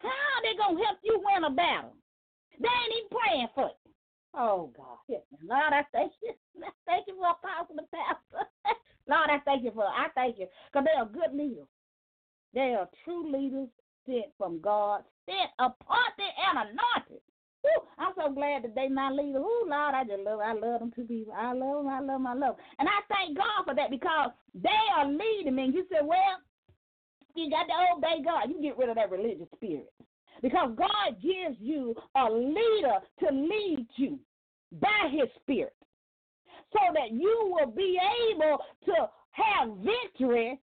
How 0.00 0.36
they 0.42 0.56
gonna 0.56 0.82
help 0.84 0.98
you 1.02 1.22
win 1.24 1.44
a 1.44 1.50
battle? 1.50 1.96
They 2.60 2.68
ain't 2.68 2.94
even 2.94 3.10
praying 3.10 3.48
for 3.54 3.70
you. 3.70 3.90
Oh 4.34 4.70
God, 4.76 4.98
Lord, 5.42 5.72
I 5.72 5.82
thank 5.92 6.12
you. 6.22 6.32
Thank 6.86 7.06
you 7.08 7.16
for 7.16 7.30
apostle 7.30 7.76
and 7.78 7.90
pastor. 7.90 8.48
Lord, 9.08 9.28
I 9.30 9.38
thank 9.44 9.64
you 9.64 9.72
for. 9.72 9.84
I 9.84 10.08
thank 10.14 10.38
you 10.38 10.46
because 10.70 10.86
they 10.86 10.98
are 10.98 11.06
good 11.06 11.36
leaders. 11.36 11.68
They 12.54 12.74
are 12.74 12.88
true 13.04 13.30
leaders 13.30 13.68
sent 14.06 14.26
from 14.38 14.60
God, 14.60 15.02
sent, 15.26 15.50
appointed, 15.58 16.32
and 16.38 16.70
anointed 16.70 17.22
I'm 17.98 18.12
so 18.16 18.32
glad 18.32 18.64
that 18.64 18.74
they 18.74 18.88
my 18.88 19.10
leader. 19.10 19.38
Oh 19.38 19.66
Lord, 19.66 19.94
I 19.94 20.04
just 20.04 20.22
love 20.22 20.40
I 20.40 20.52
love 20.52 20.80
them 20.80 20.92
two 20.94 21.04
people. 21.04 21.34
I 21.36 21.52
love 21.52 21.84
them, 21.84 21.88
I 21.88 22.00
love 22.00 22.06
them, 22.06 22.26
I 22.26 22.34
love 22.34 22.56
them. 22.56 22.64
And 22.78 22.88
I 22.88 23.00
thank 23.08 23.36
God 23.36 23.64
for 23.64 23.74
that 23.74 23.90
because 23.90 24.30
they 24.54 24.82
are 24.96 25.06
leading 25.06 25.54
me. 25.54 25.64
And 25.64 25.74
you 25.74 25.86
said, 25.90 26.06
Well, 26.06 26.40
you 27.34 27.50
got 27.50 27.64
to 27.64 27.96
obey 27.96 28.22
God. 28.24 28.48
You 28.48 28.60
get 28.60 28.78
rid 28.78 28.88
of 28.88 28.96
that 28.96 29.10
religious 29.10 29.48
spirit. 29.54 29.92
Because 30.42 30.72
God 30.76 31.16
gives 31.22 31.56
you 31.60 31.94
a 32.14 32.30
leader 32.30 32.98
to 33.20 33.34
lead 33.34 33.86
you 33.96 34.18
by 34.80 35.08
his 35.10 35.28
spirit. 35.40 35.74
So 36.72 36.80
that 36.94 37.12
you 37.12 37.56
will 37.58 37.70
be 37.70 37.98
able 38.30 38.58
to 38.86 38.94
have 39.30 39.68
victory 39.78 40.58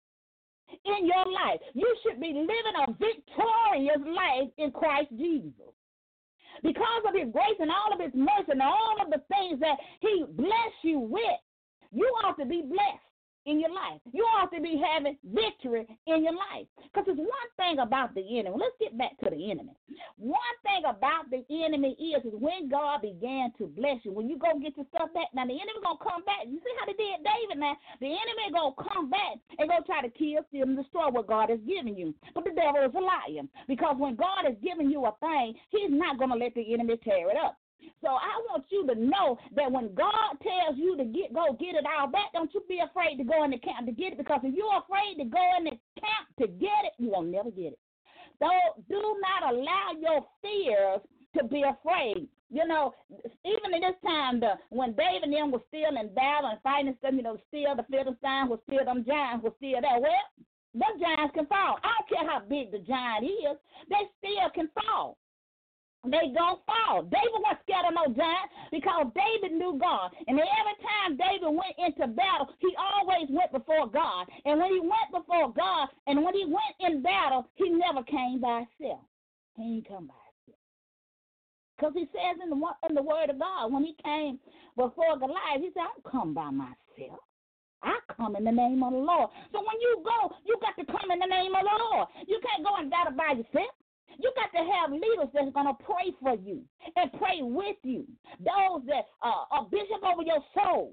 in 0.84 1.06
your 1.06 1.26
life. 1.32 1.60
You 1.74 1.96
should 2.02 2.20
be 2.20 2.28
living 2.28 2.78
a 2.78 2.92
victorious 2.92 4.00
life 4.06 4.50
in 4.58 4.70
Christ 4.72 5.10
Jesus 5.16 5.74
because 6.62 7.02
of 7.08 7.14
his 7.14 7.32
grace 7.32 7.58
and 7.58 7.70
all 7.70 7.92
of 7.92 8.00
his 8.00 8.14
mercy 8.14 8.50
and 8.50 8.62
all 8.62 8.96
of 9.00 9.10
the 9.10 9.22
things 9.28 9.60
that 9.60 9.76
he 10.00 10.24
bless 10.36 10.74
you 10.82 10.98
with, 10.98 11.40
you 11.92 12.06
ought 12.24 12.38
to 12.38 12.46
be 12.46 12.62
blessed 12.62 13.09
in 13.46 13.60
your 13.60 13.70
life. 13.70 14.00
You 14.12 14.22
ought 14.36 14.52
to 14.52 14.60
be 14.60 14.80
having 14.80 15.16
victory 15.24 15.86
in 16.06 16.24
your 16.24 16.34
life. 16.34 16.66
Because 16.84 17.06
there's 17.06 17.18
one 17.18 17.50
thing 17.56 17.78
about 17.78 18.14
the 18.14 18.22
enemy. 18.38 18.56
Let's 18.58 18.76
get 18.80 18.96
back 18.98 19.16
to 19.24 19.30
the 19.30 19.50
enemy. 19.50 19.72
One 20.16 20.56
thing 20.62 20.82
about 20.84 21.30
the 21.30 21.44
enemy 21.48 21.96
is, 21.96 22.24
is 22.24 22.36
when 22.36 22.68
God 22.68 23.02
began 23.02 23.52
to 23.58 23.66
bless 23.66 24.04
you, 24.04 24.12
when 24.12 24.28
you 24.28 24.38
go 24.38 24.58
get 24.60 24.76
your 24.76 24.86
stuff 24.94 25.12
back, 25.14 25.32
now 25.34 25.46
the 25.46 25.56
enemy 25.56 25.80
going 25.82 25.98
to 25.98 26.04
come 26.04 26.24
back. 26.24 26.44
You 26.46 26.60
see 26.60 26.74
how 26.78 26.86
they 26.86 26.98
did 26.98 27.24
David 27.24 27.58
now? 27.58 27.76
The 28.00 28.12
enemy 28.12 28.52
going 28.52 28.74
to 28.76 28.84
come 28.84 29.10
back 29.10 29.40
and 29.58 29.68
go 29.68 29.80
try 29.86 30.02
to 30.02 30.10
kill, 30.10 30.44
steal, 30.48 30.68
and 30.68 30.76
destroy 30.76 31.08
what 31.08 31.26
God 31.26 31.50
has 31.50 31.60
given 31.66 31.96
you. 31.96 32.14
But 32.34 32.44
the 32.44 32.52
devil 32.52 32.84
is 32.84 32.94
a 32.94 33.00
liar. 33.00 33.46
Because 33.68 33.96
when 33.98 34.16
God 34.16 34.44
has 34.44 34.56
given 34.62 34.90
you 34.90 35.06
a 35.06 35.14
thing, 35.20 35.54
he's 35.70 35.90
not 35.90 36.18
going 36.18 36.30
to 36.30 36.36
let 36.36 36.54
the 36.54 36.74
enemy 36.74 36.98
tear 37.02 37.30
it 37.30 37.36
up. 37.36 37.56
So 38.00 38.08
I 38.08 38.32
want 38.48 38.64
you 38.70 38.86
to 38.86 38.94
know 38.94 39.38
that 39.56 39.70
when 39.70 39.94
God 39.94 40.40
tells 40.42 40.76
you 40.76 40.96
to 40.96 41.04
get 41.04 41.34
go 41.34 41.52
get 41.58 41.76
it 41.76 41.84
all 41.84 42.08
back, 42.08 42.32
don't 42.32 42.52
you 42.54 42.62
be 42.68 42.80
afraid 42.80 43.16
to 43.16 43.24
go 43.24 43.44
in 43.44 43.50
the 43.50 43.58
camp 43.58 43.86
to 43.86 43.92
get 43.92 44.12
it 44.12 44.18
because 44.18 44.40
if 44.42 44.54
you're 44.54 44.80
afraid 44.80 45.16
to 45.18 45.28
go 45.28 45.44
in 45.58 45.64
the 45.64 45.76
camp 46.00 46.26
to 46.40 46.46
get 46.46 46.88
it, 46.88 46.92
you 46.98 47.10
will 47.10 47.22
never 47.22 47.50
get 47.50 47.76
it. 47.76 47.78
So 48.38 48.48
do 48.88 49.20
not 49.20 49.52
allow 49.52 49.92
your 50.00 50.24
fears 50.40 51.00
to 51.36 51.44
be 51.44 51.62
afraid. 51.62 52.28
You 52.50 52.66
know, 52.66 52.94
even 53.44 53.74
in 53.74 53.80
this 53.80 54.00
time, 54.02 54.40
the 54.40 54.54
when 54.70 54.96
David 54.96 55.24
and 55.24 55.32
them 55.32 55.52
were 55.52 55.62
still 55.68 55.94
in 55.94 56.14
battle 56.14 56.50
and 56.50 56.60
fighting 56.62 56.96
stuff, 56.98 57.14
you 57.14 57.22
know, 57.22 57.38
still 57.48 57.76
the 57.76 57.84
Philistines 57.84 58.50
were 58.50 58.58
still 58.66 58.84
them 58.84 59.04
giants 59.06 59.44
were 59.44 59.54
still 59.58 59.80
there. 59.80 60.00
Well, 60.00 60.26
them 60.74 60.98
giants 60.98 61.34
can 61.34 61.46
fall. 61.46 61.78
I 61.84 61.92
don't 62.00 62.08
care 62.08 62.26
how 62.28 62.40
big 62.40 62.72
the 62.72 62.80
giant 62.80 63.26
is, 63.26 63.56
they 63.88 64.08
still 64.18 64.50
can 64.54 64.68
fall 64.74 65.18
they 66.04 66.32
gonna 66.32 66.56
fall. 66.64 67.02
David 67.04 67.36
wasn't 67.44 67.60
scared 67.68 67.84
of 67.84 67.92
no 67.92 68.08
giant 68.16 68.48
because 68.72 69.12
David 69.12 69.52
knew 69.52 69.76
God. 69.76 70.10
And 70.26 70.40
every 70.40 70.76
time 70.80 71.20
David 71.20 71.52
went 71.52 71.76
into 71.76 72.08
battle, 72.08 72.48
he 72.58 72.72
always 72.80 73.28
went 73.28 73.52
before 73.52 73.86
God. 73.86 74.26
And 74.46 74.58
when 74.60 74.72
he 74.72 74.80
went 74.80 75.12
before 75.12 75.52
God, 75.52 75.88
and 76.06 76.24
when 76.24 76.32
he 76.32 76.46
went 76.48 76.74
in 76.80 77.02
battle, 77.02 77.46
he 77.54 77.68
never 77.68 78.02
came 78.04 78.40
by 78.40 78.64
himself. 78.78 79.04
He 79.56 79.76
didn't 79.76 79.88
come 79.88 80.08
by 80.08 80.16
himself. 80.16 80.64
Because 81.76 81.92
he 81.92 82.08
says 82.16 82.40
in 82.42 82.48
the 82.48 82.60
in 82.88 82.94
the 82.94 83.04
word 83.04 83.28
of 83.28 83.38
God, 83.38 83.72
when 83.72 83.84
he 83.84 83.94
came 84.02 84.40
before 84.76 85.18
Goliath, 85.20 85.60
he 85.60 85.68
said, 85.76 85.84
I 85.84 85.92
don't 85.92 86.10
come 86.10 86.32
by 86.32 86.48
myself. 86.48 87.20
I 87.82 87.96
come 88.16 88.36
in 88.36 88.44
the 88.44 88.52
name 88.52 88.82
of 88.82 88.92
the 88.92 88.98
Lord. 88.98 89.30
So 89.52 89.58
when 89.60 89.80
you 89.80 90.02
go, 90.04 90.34
you 90.44 90.56
got 90.60 90.76
to 90.76 90.84
come 90.84 91.10
in 91.10 91.18
the 91.18 91.26
name 91.26 91.52
of 91.54 91.64
the 91.64 91.76
Lord. 91.76 92.08
You 92.26 92.40
can't 92.44 92.64
go 92.64 92.76
and 92.76 92.90
battle 92.90 93.12
by 93.16 93.32
yourself. 93.32 93.72
You 94.18 94.32
got 94.34 94.50
to 94.52 94.64
have 94.64 94.90
leaders 94.90 95.30
that's 95.32 95.52
going 95.54 95.70
to 95.70 95.78
pray 95.84 96.10
for 96.20 96.34
you 96.34 96.62
and 96.96 97.12
pray 97.14 97.40
with 97.42 97.76
you. 97.82 98.06
Those 98.38 98.82
that 98.86 99.06
uh, 99.22 99.46
are 99.50 99.64
bishop 99.70 100.02
over 100.02 100.22
your 100.22 100.42
soul. 100.54 100.92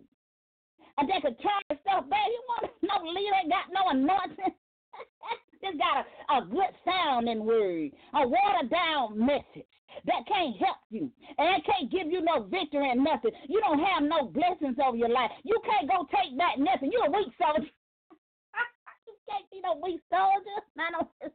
And 0.98 1.08
they 1.10 1.22
can 1.22 1.36
turn 1.38 1.78
stuff 1.82 2.10
back. 2.10 2.28
You 2.28 2.42
want 2.50 2.72
no 2.82 2.98
leader 3.10 3.44
got 3.50 3.70
no 3.74 3.90
anointing. 3.90 4.54
Just 5.62 5.78
got 5.78 6.06
a, 6.06 6.38
a 6.38 6.46
good 6.46 6.74
sounding 6.86 7.46
word, 7.46 7.92
a 8.14 8.28
watered 8.28 8.70
down 8.70 9.18
message 9.18 9.66
that 10.06 10.28
can't 10.28 10.56
help 10.58 10.78
you 10.90 11.12
and 11.38 11.66
can't 11.66 11.92
give 11.92 12.08
you 12.08 12.22
no 12.22 12.44
victory 12.44 12.92
and 12.92 13.04
nothing. 13.04 13.32
You 13.48 13.60
don't 13.62 13.80
have 13.80 14.04
no 14.04 14.30
blessings 14.30 14.78
over 14.84 14.98
your 14.98 15.10
life. 15.10 15.32
You 15.44 15.58
can't 15.66 15.90
go 15.90 16.06
take 16.14 16.38
back 16.38 16.60
nothing. 16.60 16.92
You're 16.92 17.08
a 17.08 17.12
weak 17.12 17.34
soldier. 17.42 17.66
you 19.08 19.16
can't 19.30 19.50
be 19.50 19.62
no 19.62 19.80
weak 19.82 20.02
soldier. 20.10 20.60
I 20.78 20.92
don't. 20.92 21.34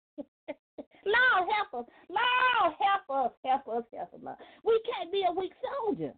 Lord 1.05 1.49
help 1.51 1.87
us. 1.87 1.93
Lord 2.09 2.75
help 2.79 3.27
us. 3.27 3.33
Help 3.45 3.69
us. 3.69 3.85
Help 3.95 4.15
us. 4.15 4.21
Lord. 4.23 4.37
We 4.65 4.81
can't 4.91 5.13
be 5.13 5.25
a 5.29 5.33
weak 5.33 5.53
soldier. 5.63 6.13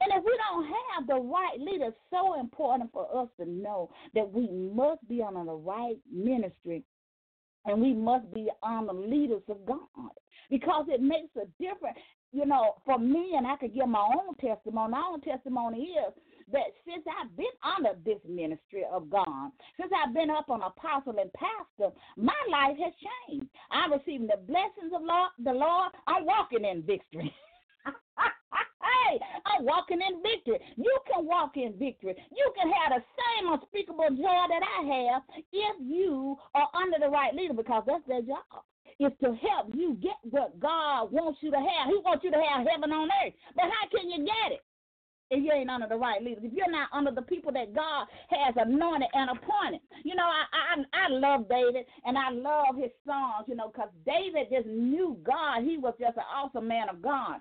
And 0.00 0.12
if 0.12 0.24
we 0.24 0.36
don't 0.50 0.66
have 0.66 1.06
the 1.06 1.20
right 1.20 1.60
leader, 1.60 1.90
so 2.10 2.40
important 2.40 2.90
for 2.92 3.06
us 3.16 3.28
to 3.38 3.48
know 3.48 3.90
that 4.14 4.30
we 4.30 4.48
must 4.50 5.06
be 5.08 5.22
on 5.22 5.34
the 5.46 5.52
right 5.52 5.98
ministry 6.10 6.82
and 7.66 7.80
we 7.80 7.92
must 7.92 8.32
be 8.32 8.48
on 8.62 8.86
the 8.86 8.92
leaders 8.92 9.42
of 9.48 9.64
God 9.66 10.10
because 10.50 10.86
it 10.88 11.00
makes 11.00 11.34
a 11.36 11.46
difference. 11.62 11.98
You 12.32 12.46
know, 12.46 12.74
for 12.84 12.98
me, 12.98 13.34
and 13.36 13.46
I 13.46 13.56
could 13.56 13.74
give 13.74 13.88
my 13.88 14.04
own 14.16 14.34
testimony. 14.36 14.90
My 14.90 15.04
own 15.08 15.20
testimony 15.20 15.82
is 15.82 16.12
I've 17.84 18.04
this 18.04 18.18
ministry 18.28 18.84
of 18.90 19.10
God, 19.10 19.50
since 19.78 19.92
I've 19.92 20.14
been 20.14 20.30
up 20.30 20.48
on 20.48 20.62
apostle 20.62 21.16
and 21.18 21.30
pastor, 21.32 21.94
my 22.16 22.36
life 22.50 22.76
has 22.82 22.92
changed. 23.28 23.48
I'm 23.70 23.92
receiving 23.92 24.26
the 24.26 24.40
blessings 24.46 24.92
of 24.94 25.02
the 25.44 25.52
Lord. 25.52 25.92
I'm 26.06 26.24
walking 26.24 26.64
in 26.64 26.82
victory. 26.82 27.32
hey, 27.84 29.20
I'm 29.46 29.64
walking 29.64 29.98
in 30.00 30.22
victory. 30.22 30.60
You 30.76 30.98
can 31.12 31.26
walk 31.26 31.56
in 31.56 31.74
victory. 31.78 32.14
You 32.34 32.52
can 32.56 32.70
have 32.72 33.00
the 33.00 33.04
same 33.16 33.52
unspeakable 33.52 34.10
joy 34.10 34.44
that 34.48 34.62
I 34.62 34.80
have 34.86 35.22
if 35.52 35.76
you 35.80 36.36
are 36.54 36.68
under 36.74 36.98
the 36.98 37.10
right 37.10 37.34
leader 37.34 37.54
because 37.54 37.84
that's 37.86 38.06
their 38.06 38.22
job. 38.22 38.64
Is 39.00 39.10
to 39.24 39.34
help 39.34 39.74
you 39.74 39.98
get 40.00 40.14
what 40.30 40.60
God 40.60 41.10
wants 41.10 41.40
you 41.42 41.50
to 41.50 41.56
have. 41.56 41.88
He 41.88 41.98
wants 42.04 42.22
you 42.22 42.30
to 42.30 42.38
have 42.38 42.64
heaven 42.64 42.92
on 42.92 43.08
earth. 43.26 43.34
But 43.56 43.64
how 43.64 43.88
can 43.90 44.08
you 44.08 44.24
get 44.24 44.52
it? 44.52 44.62
If 45.34 45.44
you 45.44 45.52
ain't 45.52 45.70
under 45.70 45.86
the 45.88 45.96
right 45.96 46.22
leaders, 46.22 46.44
if 46.44 46.52
you're 46.52 46.70
not 46.70 46.88
under 46.92 47.10
the 47.10 47.22
people 47.22 47.52
that 47.52 47.74
God 47.74 48.06
has 48.30 48.54
anointed 48.56 49.08
and 49.12 49.30
appointed. 49.30 49.80
You 50.04 50.14
know, 50.14 50.24
I 50.24 50.44
I, 50.54 51.06
I 51.06 51.08
love 51.08 51.48
David 51.48 51.84
and 52.04 52.16
I 52.16 52.30
love 52.30 52.76
his 52.76 52.90
songs, 53.06 53.46
you 53.46 53.54
know, 53.54 53.68
because 53.68 53.90
David 54.06 54.48
just 54.52 54.66
knew 54.66 55.16
God. 55.24 55.62
He 55.64 55.78
was 55.78 55.94
just 55.98 56.16
an 56.16 56.24
awesome 56.34 56.68
man 56.68 56.88
of 56.88 57.02
God. 57.02 57.40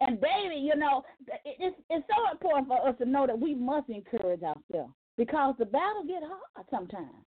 And 0.00 0.20
David, 0.20 0.62
you 0.62 0.76
know, 0.76 1.02
it's 1.44 1.76
it's 1.90 2.06
so 2.08 2.32
important 2.32 2.68
for 2.68 2.88
us 2.88 2.94
to 2.98 3.04
know 3.04 3.26
that 3.26 3.38
we 3.38 3.54
must 3.54 3.88
encourage 3.88 4.42
ourselves 4.42 4.94
because 5.16 5.54
the 5.58 5.66
battle 5.66 6.04
get 6.06 6.22
hard 6.22 6.66
sometimes. 6.70 7.24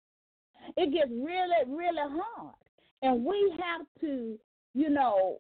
It 0.76 0.92
gets 0.92 1.12
really, 1.12 1.64
really 1.68 1.98
hard, 1.98 2.56
and 3.02 3.24
we 3.24 3.54
have 3.60 3.86
to, 4.02 4.38
you 4.74 4.90
know, 4.90 5.40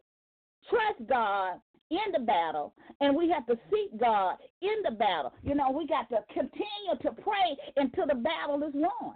trust 0.69 1.09
God 1.09 1.59
in 1.89 2.11
the 2.11 2.19
battle, 2.19 2.73
and 3.01 3.15
we 3.15 3.29
have 3.29 3.45
to 3.47 3.57
seek 3.71 3.99
God 3.99 4.35
in 4.61 4.75
the 4.83 4.91
battle. 4.91 5.33
You 5.43 5.55
know, 5.55 5.71
we 5.71 5.87
got 5.87 6.09
to 6.09 6.17
continue 6.33 6.97
to 7.01 7.11
pray 7.21 7.57
until 7.77 8.07
the 8.07 8.15
battle 8.15 8.61
is 8.63 8.73
won. 8.73 9.15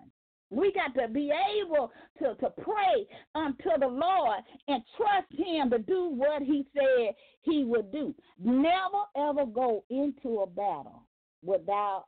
We 0.49 0.73
got 0.73 0.93
to 1.01 1.07
be 1.07 1.31
able 1.61 1.91
to, 2.19 2.35
to 2.35 2.49
pray 2.61 3.07
unto 3.35 3.69
the 3.79 3.87
Lord 3.87 4.41
and 4.67 4.83
trust 4.97 5.31
Him 5.31 5.69
to 5.69 5.79
do 5.79 6.09
what 6.09 6.41
He 6.41 6.65
said 6.73 7.15
He 7.41 7.63
would 7.63 7.91
do. 7.91 8.13
Never, 8.37 9.03
ever 9.15 9.45
go 9.45 9.85
into 9.89 10.41
a 10.41 10.47
battle 10.47 11.07
without 11.41 12.05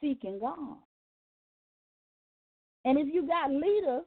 seeking 0.00 0.40
God. 0.40 0.78
And 2.84 2.98
if 2.98 3.12
you 3.12 3.26
got 3.26 3.50
leaders, 3.50 4.04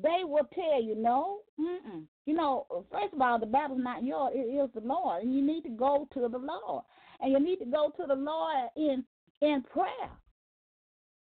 they 0.00 0.22
will 0.24 0.48
tell 0.54 0.82
you, 0.82 0.94
no, 0.96 1.38
mm-mm. 1.58 2.04
You 2.26 2.34
know, 2.34 2.66
first 2.90 3.12
of 3.12 3.20
all, 3.20 3.38
the 3.38 3.46
battle's 3.46 3.80
not 3.82 4.04
yours, 4.04 4.32
it 4.34 4.38
is 4.38 4.70
the 4.74 4.86
Lord. 4.86 5.22
And 5.22 5.34
you 5.34 5.42
need 5.42 5.62
to 5.62 5.70
go 5.70 6.08
to 6.14 6.20
the 6.20 6.38
Lord. 6.38 6.84
And 7.20 7.32
you 7.32 7.40
need 7.40 7.56
to 7.56 7.66
go 7.66 7.92
to 7.96 8.06
the 8.06 8.14
Lord 8.14 8.68
in 8.76 9.04
in 9.40 9.62
prayer. 9.62 10.10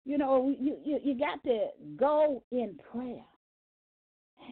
You 0.05 0.17
know, 0.17 0.55
you, 0.57 0.77
you, 0.85 0.99
you 1.03 1.19
got 1.19 1.43
to 1.43 1.67
go 1.97 2.41
in 2.51 2.79
prayer 2.91 3.23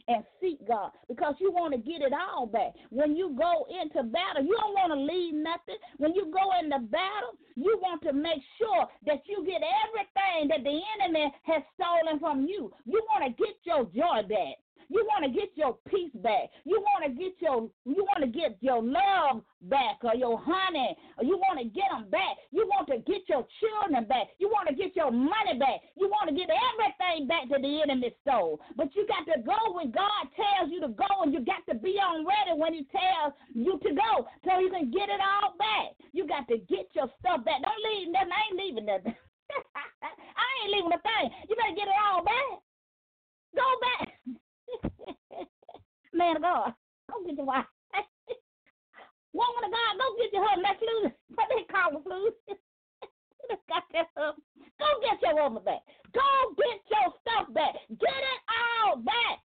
and 0.08 0.24
seek 0.42 0.68
God 0.68 0.92
because 1.08 1.36
you 1.40 1.52
want 1.52 1.74
to 1.74 1.80
get 1.80 2.02
it 2.02 2.12
all 2.14 2.46
back. 2.46 2.74
When 2.90 3.16
you 3.16 3.36
go 3.38 3.66
into 3.82 4.04
battle, 4.04 4.44
you 4.44 4.58
don't 4.60 4.74
want 4.74 4.92
to 4.94 5.00
leave 5.00 5.34
nothing. 5.34 5.78
When 5.98 6.14
you 6.14 6.32
go 6.32 6.52
into 6.60 6.80
battle, 6.88 7.40
you 7.56 7.80
want 7.82 8.02
to 8.04 8.14
make 8.14 8.42
sure 8.58 8.86
that 9.06 9.22
you 9.26 9.46
get 9.46 9.62
everything 9.88 10.50
that 10.50 10.64
the 10.64 10.82
enemy 11.00 11.32
has 11.44 11.64
stolen 11.80 12.20
from 12.20 12.42
you. 12.42 12.72
You 12.86 13.02
want 13.10 13.24
to 13.26 13.44
get 13.44 13.56
your 13.64 13.86
joy 13.86 14.28
back. 14.28 14.60
You 14.90 15.08
want 15.08 15.26
to 15.26 15.32
get 15.32 15.50
your 15.56 15.78
peace 15.96 16.12
back. 16.22 16.52
You 16.66 16.84
want 16.84 17.06
to 17.06 17.12
get 17.12 17.34
your 17.40 17.70
you 17.86 18.04
want 18.04 18.22
to 18.22 18.28
get 18.28 18.58
your 18.60 18.84
love 18.84 19.42
back 19.64 20.04
or 20.04 20.16
your 20.16 20.40
honey. 20.44 20.96
Or 21.18 21.24
you 21.24 21.38
want 21.38 21.60
to 21.60 21.66
get 21.66 21.90
them 21.92 22.10
back. 22.10 22.38
You 22.52 22.68
want 22.68 22.88
to 22.88 23.00
get 23.00 23.24
your 23.28 23.48
children 23.60 24.04
back. 24.06 24.28
You 24.38 24.50
want 24.50 24.68
to 24.68 24.76
get 24.76 24.96
your 24.96 25.12
money 25.12 25.58
back. 25.58 25.82
You 25.98 26.10
want 26.10 26.30
to 26.30 26.36
get 26.36 26.50
everything 26.52 27.28
back 27.28 27.48
that 27.50 27.62
the 27.62 27.82
enemy 27.82 28.14
stole. 28.22 28.60
But 28.76 28.96
you 28.96 29.08
got 29.08 29.26
to 29.32 29.42
go 29.42 29.56
when 29.74 29.92
God 29.92 30.28
tells 30.36 30.72
you 30.72 30.82
to 30.82 30.90
go, 30.90 31.08
and 31.24 31.34
you 31.34 31.42
got 31.42 31.64
to 31.70 31.76
be 31.76 31.98
on 31.98 32.26
ready 32.26 32.60
when 32.60 32.74
He 32.74 32.86
tells 32.92 33.34
you 33.54 33.80
to 33.80 33.90
go, 33.96 34.28
so 34.44 34.60
you 34.60 34.70
can 34.70 34.92
get 34.92 35.10
it 35.10 35.22
all 35.24 35.56
back. 35.58 35.96
You 36.12 36.28
got 36.28 36.48
to 36.50 36.58
get 36.68 36.92
your 36.94 37.10
stuff 37.20 37.46
back. 37.46 37.64
Don't 37.64 37.84
leave 37.88 38.12
nothing. 38.12 38.36
I 38.36 38.42
ain't 38.52 38.60
leaving 38.60 38.86
nothing. 38.86 39.16
I 40.04 40.48
ain't 40.64 40.74
leaving 40.74 40.92
a 40.92 41.02
thing. 41.02 41.28
You 41.50 41.56
better 41.56 41.76
get 41.76 41.88
it 41.88 42.00
all 42.04 42.24
back. 42.24 42.60
Go 43.56 43.68
back. 43.80 44.16
Man 46.16 46.38
of 46.38 46.42
God, 46.42 46.74
go 47.12 47.24
get 47.28 47.38
your 47.38 47.46
wife. 47.46 47.68
Woman 49.36 49.68
of 49.68 49.72
God, 49.72 49.94
go 50.00 50.08
get 50.16 50.32
your 50.32 50.48
husband. 50.48 50.66
That 50.66 50.80
flu, 50.80 51.12
what 51.36 51.48
they 51.52 51.64
call 51.68 51.92
the 51.92 52.02
flu. 52.04 52.32
got 53.68 53.84
that 53.92 54.08
Go 54.80 54.88
get 55.04 55.22
your 55.22 55.36
woman 55.36 55.64
back. 55.64 55.84
Go 56.14 56.56
get 56.56 56.80
your 56.88 57.12
stuff 57.22 57.54
back. 57.54 57.76
Get 58.00 58.22
it 58.24 58.42
all 58.48 58.98
back. 58.98 59.44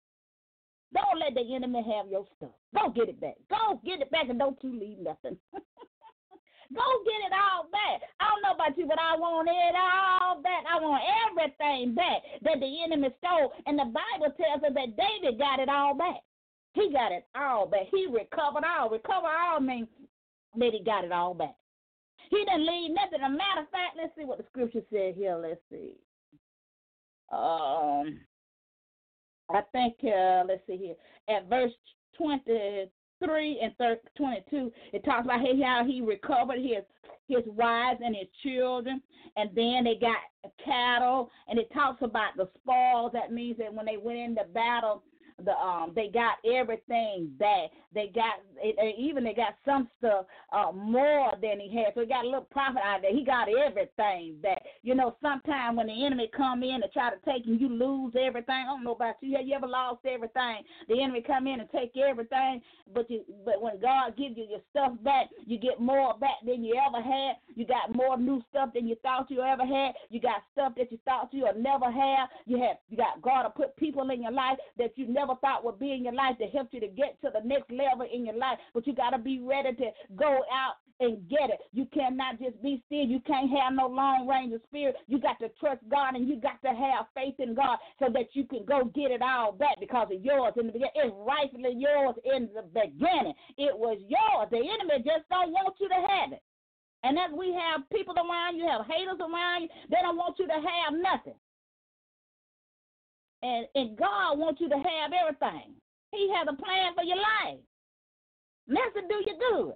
Don't 0.94 1.20
let 1.20 1.34
the 1.34 1.46
enemy 1.54 1.86
have 1.86 2.10
your 2.10 2.26
stuff. 2.38 2.54
Go 2.74 2.90
get 2.90 3.10
it 3.10 3.22
back. 3.22 3.38
Go 3.50 3.82
get 3.86 4.02
it 4.02 4.10
back 4.10 4.30
and 4.30 4.40
don't 4.40 4.58
you 4.64 4.74
leave 4.74 5.00
nothing. 5.00 5.38
Go 6.74 6.86
get 7.02 7.26
it 7.26 7.34
all 7.34 7.66
back. 7.74 8.02
I 8.20 8.30
don't 8.30 8.44
know 8.46 8.54
about 8.54 8.78
you, 8.78 8.86
but 8.86 9.00
I 9.00 9.18
want 9.18 9.50
it 9.50 9.76
all 9.76 10.42
back. 10.42 10.66
I 10.70 10.78
want 10.80 11.02
everything 11.26 11.96
back 11.96 12.22
that 12.44 12.60
the 12.60 12.84
enemy 12.84 13.10
stole. 13.18 13.54
And 13.66 13.78
the 13.78 13.90
Bible 13.90 14.34
tells 14.38 14.62
us 14.62 14.74
that 14.74 14.98
David 14.98 15.40
got 15.40 15.60
it 15.60 15.70
all 15.70 15.96
back. 15.96 16.22
He 16.74 16.92
got 16.92 17.12
it 17.12 17.26
all 17.36 17.68
back. 17.68 17.88
He 17.92 18.08
recovered 18.08 18.64
all. 18.64 18.90
Recover 18.90 19.28
all 19.28 19.60
means 19.60 19.88
that 20.58 20.72
he 20.74 20.84
got 20.84 21.04
it 21.04 21.12
all 21.12 21.34
back. 21.34 21.56
He 22.30 22.38
didn't 22.38 22.66
leave 22.66 22.92
nothing. 22.92 23.22
A 23.26 23.30
matter 23.30 23.62
of 23.62 23.70
fact, 23.70 23.98
let's 23.98 24.16
see 24.16 24.26
what 24.26 24.38
the 24.38 24.46
scripture 24.50 24.82
said 24.92 25.16
here. 25.16 25.36
Let's 25.36 25.62
see. 25.72 25.96
Um, 27.32 28.20
I 29.50 29.62
think 29.72 29.96
uh, 30.04 30.44
let's 30.48 30.62
see 30.68 30.78
here 30.78 30.96
at 31.36 31.50
verse 31.50 31.72
23 32.18 33.60
and 33.62 33.76
30, 33.78 34.02
22, 34.18 34.72
it 34.94 35.04
talks 35.06 35.26
about 35.26 35.40
how 35.40 35.84
he 35.86 36.02
recovered 36.02 36.60
his 36.60 36.84
his 37.28 37.44
wives 37.46 38.00
and 38.04 38.16
his 38.16 38.28
children, 38.42 39.02
and 39.38 39.52
then 39.54 39.84
they 39.84 39.96
got 40.02 40.18
cattle, 40.64 41.30
and 41.48 41.60
it 41.60 41.72
talks 41.72 42.02
about 42.02 42.36
the 42.36 42.50
spoils. 42.58 43.12
That 43.14 43.32
means 43.32 43.58
that 43.60 43.72
when 43.72 43.86
they 43.86 43.98
went 43.98 44.18
into 44.18 44.44
battle, 44.52 45.04
the 45.46 45.52
um 45.52 45.92
they 45.96 46.08
got 46.08 46.38
everything 46.46 47.32
back. 47.40 47.72
They 47.94 48.12
got 48.14 48.36
it, 48.62 48.96
even 49.00 49.24
they 49.24 49.34
got 49.34 49.56
some 49.66 49.88
stuff 49.98 50.26
uh 50.52 50.72
more 50.72 51.32
than 51.42 51.60
he 51.60 51.76
had. 51.76 51.94
So 51.94 52.02
he 52.02 52.08
got 52.08 52.26
a 52.26 52.28
little 52.28 52.48
profit 52.52 52.82
out 52.84 52.98
of 52.98 53.02
there. 53.04 53.16
He 53.16 53.24
got 53.24 53.48
everything 53.50 54.38
back. 54.42 54.62
You 54.84 54.96
know, 54.96 55.16
sometimes 55.22 55.78
when 55.78 55.88
the 55.88 56.06
enemy 56.06 56.30
come 56.36 56.64
in 56.64 56.82
and 56.84 56.92
try 56.92 57.10
to 57.10 57.18
take 57.26 57.46
you, 57.46 57.56
you 57.56 57.70
lose 57.70 58.14
everything. 58.20 58.66
I 58.68 58.72
don't 58.72 58.84
know 58.84 58.94
about 58.94 59.16
you. 59.22 59.38
Have 59.38 59.48
you 59.48 59.56
ever 59.56 59.68
lost 59.68 60.06
everything? 60.06 60.64
The 60.88 61.02
enemy 61.02 61.24
come 61.26 61.48
in 61.48 61.60
and 61.60 61.70
take 61.72 61.94
everything, 61.98 62.62
but 62.94 63.10
you 63.10 63.24
but 63.46 63.62
when 63.62 63.80
God 63.80 64.18
gives 64.18 64.38
you 64.38 64.46
your 64.50 64.62
stuff 64.70 64.94
back, 65.04 65.30
you 65.46 65.58
get 65.58 65.80
more 65.80 66.18
back 66.18 66.40
than 66.46 66.64
you 66.64 66.76
ever 66.76 67.02
had. 67.02 67.38
You 67.56 67.66
got 67.66 67.96
more 67.96 68.18
new 68.18 68.42
stuff 68.50 68.70
than 68.74 68.88
you 68.88 68.96
thought 69.02 69.30
you 69.30 69.42
ever 69.42 69.66
had. 69.66 69.94
You 70.10 70.20
got 70.20 70.44
stuff 70.54 70.74
that 70.78 70.92
you 70.92 71.00
thought 71.06 71.30
you 71.32 71.44
would 71.44 71.62
never 71.62 71.92
have. 71.92 72.30
You 72.46 72.60
have 72.62 72.78
you 72.90 72.98
got 72.98 73.22
God 73.22 73.44
to 73.44 73.50
put 73.50 73.76
people 73.78 74.10
in 74.10 74.22
your 74.22 74.32
life 74.32 74.58
that 74.78 74.98
you 74.98 75.08
never 75.08 75.29
never 75.30 75.40
thought 75.40 75.66
would 75.66 75.80
be 75.80 75.94
in 75.94 76.04
your 76.04 76.14
life 76.14 76.38
to 76.40 76.46
help 76.48 76.70
you 76.72 76.80
to 76.80 76.88
get 76.88 77.20
to 77.22 77.30
the 77.34 77.48
next 77.48 77.70
level 77.72 78.08
in 78.12 78.26
your 78.26 78.36
life. 78.36 78.58
But 78.74 78.88
you 78.88 78.94
got 78.94 79.12
to 79.12 79.18
be 79.18 79.40
ready 79.40 79.74
to 79.76 79.92
go 80.16 80.42
out 80.52 80.76
and 81.00 81.30
get 81.30 81.50
it. 81.50 81.60
You 81.72 81.88
cannot 81.94 82.40
just 82.40 82.62
be 82.62 82.84
still. 82.86 83.06
You 83.06 83.22
can't 83.22 83.50
have 83.52 83.74
no 83.74 83.88
long 83.88 84.28
range 84.28 84.54
of 84.54 84.62
spirit. 84.68 84.96
You 85.08 85.20
got 85.20 85.40
to 85.40 85.50
trust 85.60 85.82
God 85.90 86.16
and 86.16 86.28
you 86.28 86.36
got 86.36 86.62
to 86.64 86.70
have 86.70 87.08
faith 87.16 87.36
in 87.40 87.56
God 87.56 87.78
so 88.00 88.08
that 88.14 88.34
you 88.34 88.44
can 88.44 88.66
go 88.66 88.92
get 88.94 89.12
it 89.12 89.22
all 89.22 89.54
back 89.54 89.80
because 89.80 90.08
it's 90.12 90.24
yours 90.24 90.54
in 90.58 90.68
the 90.68 90.74
beginning. 90.74 90.96
It's 90.96 91.16
rightfully 91.26 91.76
yours 91.78 92.16
in 92.26 92.50
the 92.54 92.64
beginning. 92.64 93.34
It 93.58 93.78
was 93.78 93.98
yours. 94.08 94.50
The 94.52 94.60
enemy 94.60 95.04
just 95.06 95.30
don't 95.30 95.52
want 95.52 95.76
you 95.80 95.88
to 95.88 95.96
have 95.96 96.34
it. 96.34 96.44
And 97.04 97.18
as 97.18 97.32
we 97.32 97.56
have 97.56 97.88
people 97.96 98.16
around 98.20 98.58
you, 98.58 98.68
have 98.68 98.84
haters 98.86 99.24
around 99.24 99.64
you, 99.64 99.70
they 99.90 100.04
don't 100.04 100.18
want 100.18 100.36
you 100.38 100.48
to 100.48 100.60
have 100.60 100.92
nothing. 101.00 101.40
And, 103.42 103.68
and 103.76 103.98
God 103.98 104.38
wants 104.38 104.60
you 104.60 104.68
to 104.70 104.76
have 104.76 105.12
everything. 105.16 105.76
He 106.12 106.32
has 106.36 106.48
a 106.50 106.56
plan 106.56 106.94
for 106.96 107.04
your 107.04 107.18
life. 107.18 107.62
Master, 108.68 109.02
do 109.08 109.18
you 109.26 109.36
good. 109.40 109.74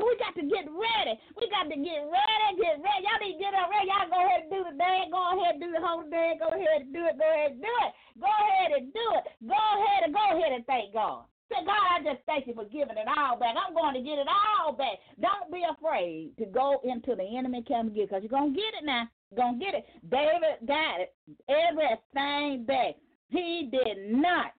So 0.00 0.08
we 0.08 0.16
got 0.16 0.32
to 0.40 0.44
get 0.48 0.64
ready. 0.64 1.14
We 1.36 1.44
got 1.52 1.68
to 1.68 1.76
get 1.76 2.00
ready, 2.08 2.48
get 2.56 2.80
ready. 2.80 3.04
Y'all 3.04 3.20
need 3.20 3.36
to 3.36 3.42
get 3.44 3.52
up 3.52 3.68
ready. 3.68 3.92
Y'all 3.92 4.08
go 4.08 4.16
ahead 4.16 4.48
and 4.48 4.52
do 4.52 4.60
the 4.64 4.76
day. 4.80 5.12
Go 5.12 5.20
ahead 5.36 5.60
and 5.60 5.62
do 5.62 5.68
the 5.76 5.82
whole 5.84 6.08
day. 6.08 6.40
Go 6.40 6.48
ahead 6.56 6.88
and 6.88 6.92
do 6.92 7.04
it. 7.04 7.20
Go 7.20 7.28
ahead 7.28 7.52
and 7.52 7.60
do 7.60 7.74
it. 7.84 7.92
Go 8.16 8.32
ahead 8.32 8.70
and 8.80 8.86
do 8.96 9.06
it. 9.20 9.24
Go 9.44 9.60
ahead 9.60 10.00
and 10.08 10.12
go 10.16 10.24
ahead 10.32 10.52
and 10.56 10.64
thank 10.64 10.96
God. 10.96 11.28
Say, 11.52 11.60
God, 11.68 11.84
I 11.84 12.00
just 12.00 12.24
thank 12.24 12.46
you 12.46 12.54
for 12.54 12.64
giving 12.64 12.96
it 12.96 13.08
all 13.12 13.36
back. 13.36 13.60
I'm 13.60 13.76
going 13.76 13.92
to 13.92 14.00
get 14.00 14.22
it 14.22 14.28
all 14.30 14.72
back. 14.72 15.04
Don't 15.20 15.52
be 15.52 15.66
afraid 15.68 16.32
to 16.38 16.46
go 16.46 16.80
into 16.80 17.12
the 17.12 17.26
enemy 17.36 17.60
camp 17.60 17.92
again 17.92 18.06
because 18.08 18.22
you're 18.22 18.32
going 18.32 18.54
to 18.54 18.56
get 18.56 18.72
it 18.80 18.86
now. 18.86 19.04
To 19.36 19.58
get 19.60 19.74
it. 19.74 19.86
David 20.10 20.66
got 20.66 21.00
it. 21.00 21.14
Everything 21.48 22.64
back. 22.64 22.96
He 23.28 23.70
did 23.70 24.12
not 24.12 24.52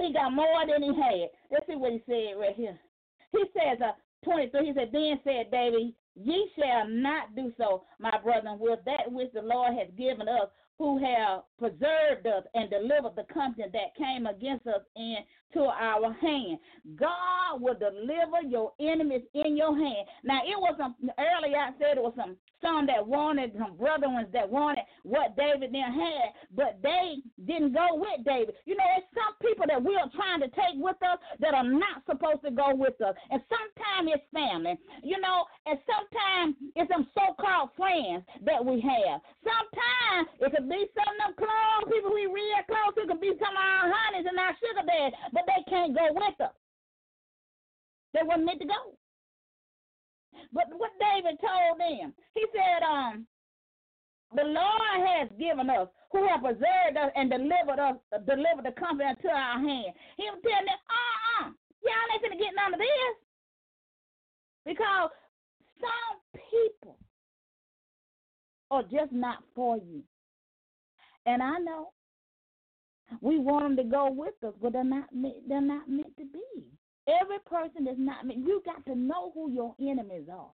he 0.00 0.12
got 0.12 0.32
more 0.32 0.66
than 0.66 0.82
he 0.82 0.94
had. 1.00 1.28
Let's 1.50 1.66
see 1.66 1.76
what 1.76 1.92
he 1.92 2.02
said 2.06 2.40
right 2.40 2.56
here. 2.56 2.78
He 3.32 3.44
says, 3.52 3.78
uh, 3.84 3.92
23, 4.24 4.66
he 4.66 4.72
said, 4.74 4.90
Then 4.92 5.20
said 5.24 5.50
David, 5.50 5.92
Ye 6.14 6.50
shall 6.56 6.88
not 6.88 7.34
do 7.36 7.52
so, 7.56 7.84
my 7.98 8.18
brethren, 8.22 8.58
with 8.58 8.80
that 8.84 9.10
which 9.10 9.32
the 9.32 9.42
Lord 9.42 9.74
has 9.74 9.88
given 9.96 10.28
us, 10.28 10.48
who 10.78 10.98
have 10.98 11.42
preserved 11.58 12.26
us 12.26 12.44
and 12.54 12.70
delivered 12.70 13.14
the 13.14 13.32
company 13.32 13.66
that 13.72 13.94
came 13.96 14.26
against 14.26 14.66
us 14.66 14.82
into 15.52 15.66
our 15.66 16.12
hand. 16.14 16.58
God 16.96 17.60
will 17.60 17.74
deliver 17.74 18.42
your 18.48 18.72
enemies 18.80 19.22
in 19.34 19.56
your 19.56 19.76
hand. 19.76 20.06
Now, 20.24 20.40
it 20.44 20.58
was 20.58 20.74
some, 20.78 20.94
earlier 21.18 21.58
I 21.58 21.70
said 21.78 21.96
it 21.96 22.02
was 22.02 22.14
some 22.16 22.36
some 22.60 22.86
that 22.86 23.00
wanted, 23.00 23.52
some 23.58 23.76
brother 23.76 24.08
ones 24.08 24.28
that 24.32 24.48
wanted 24.48 24.84
what 25.02 25.36
David 25.36 25.72
then 25.72 25.92
had, 25.92 26.28
but 26.54 26.78
they 26.82 27.24
didn't 27.48 27.72
go 27.72 27.96
with 27.96 28.24
David. 28.24 28.54
You 28.66 28.76
know, 28.76 28.84
there's 28.84 29.08
some 29.16 29.34
people 29.40 29.64
that 29.68 29.80
we 29.80 29.96
are 29.96 30.12
trying 30.12 30.40
to 30.40 30.48
take 30.52 30.76
with 30.76 31.00
us 31.02 31.18
that 31.40 31.54
are 31.54 31.64
not 31.64 32.04
supposed 32.04 32.44
to 32.44 32.52
go 32.52 32.76
with 32.76 33.00
us. 33.00 33.16
And 33.30 33.40
sometimes 33.48 34.12
it's 34.12 34.28
family, 34.32 34.76
you 35.02 35.18
know, 35.20 35.48
and 35.66 35.80
sometimes 35.88 36.56
it's 36.76 36.90
some 36.92 37.08
so 37.16 37.32
called 37.40 37.72
friends 37.76 38.24
that 38.44 38.60
we 38.60 38.80
have. 38.84 39.24
Sometimes 39.40 40.28
it 40.40 40.52
could 40.52 40.68
be 40.68 40.84
some 40.92 41.08
of 41.08 41.16
them 41.16 41.32
close 41.40 41.88
people 41.88 42.12
we 42.12 42.28
real 42.28 42.60
close. 42.68 42.92
It 43.00 43.08
could 43.08 43.24
be 43.24 43.34
some 43.40 43.56
of 43.56 43.64
our 43.64 43.88
honeys 43.88 44.28
and 44.28 44.36
our 44.36 44.54
sugar 44.60 44.84
daddies, 44.84 45.16
but 45.46 45.54
they 45.54 45.70
can't 45.70 45.94
go 45.94 46.08
with 46.12 46.40
us. 46.40 46.54
They 48.14 48.20
weren't 48.26 48.44
meant 48.44 48.60
to 48.60 48.66
go. 48.66 48.94
But 50.52 50.66
what 50.76 50.90
David 51.00 51.38
told 51.40 51.80
them, 51.80 52.12
he 52.34 52.44
said, 52.52 52.82
um, 52.82 53.26
the 54.34 54.44
Lord 54.44 55.06
has 55.06 55.28
given 55.38 55.70
us, 55.70 55.88
who 56.12 56.26
have 56.26 56.42
preserved 56.42 56.96
us 56.98 57.10
and 57.16 57.30
delivered 57.30 57.78
us, 57.78 57.96
delivered 58.26 58.64
the 58.64 58.74
company 58.78 59.10
into 59.10 59.28
our 59.28 59.58
hand. 59.58 59.94
He 60.16 60.24
was 60.30 60.40
telling 60.42 60.66
them, 60.66 60.80
uh-uh, 60.90 61.50
y'all 61.82 62.10
ain't 62.12 62.22
gonna 62.22 62.36
get 62.36 62.54
none 62.54 62.74
of 62.74 62.80
this. 62.80 63.14
Because 64.66 65.10
some 65.80 66.40
people 66.50 66.96
are 68.70 68.82
just 68.82 69.12
not 69.12 69.38
for 69.54 69.78
you. 69.78 70.02
And 71.26 71.42
I 71.42 71.58
know 71.58 71.90
we 73.20 73.38
want 73.38 73.64
them 73.64 73.76
to 73.76 73.90
go 73.90 74.10
with 74.10 74.34
us, 74.46 74.54
but 74.62 74.72
they're 74.72 74.84
not 74.84 75.08
they're 75.48 75.60
not 75.60 75.88
meant 75.88 76.16
to 76.16 76.24
be. 76.24 76.64
Every 77.08 77.38
person 77.46 77.88
is 77.88 77.96
not 77.98 78.26
meant. 78.26 78.46
You 78.46 78.62
got 78.64 78.84
to 78.86 78.94
know 78.94 79.32
who 79.34 79.50
your 79.50 79.74
enemies 79.80 80.28
are. 80.32 80.50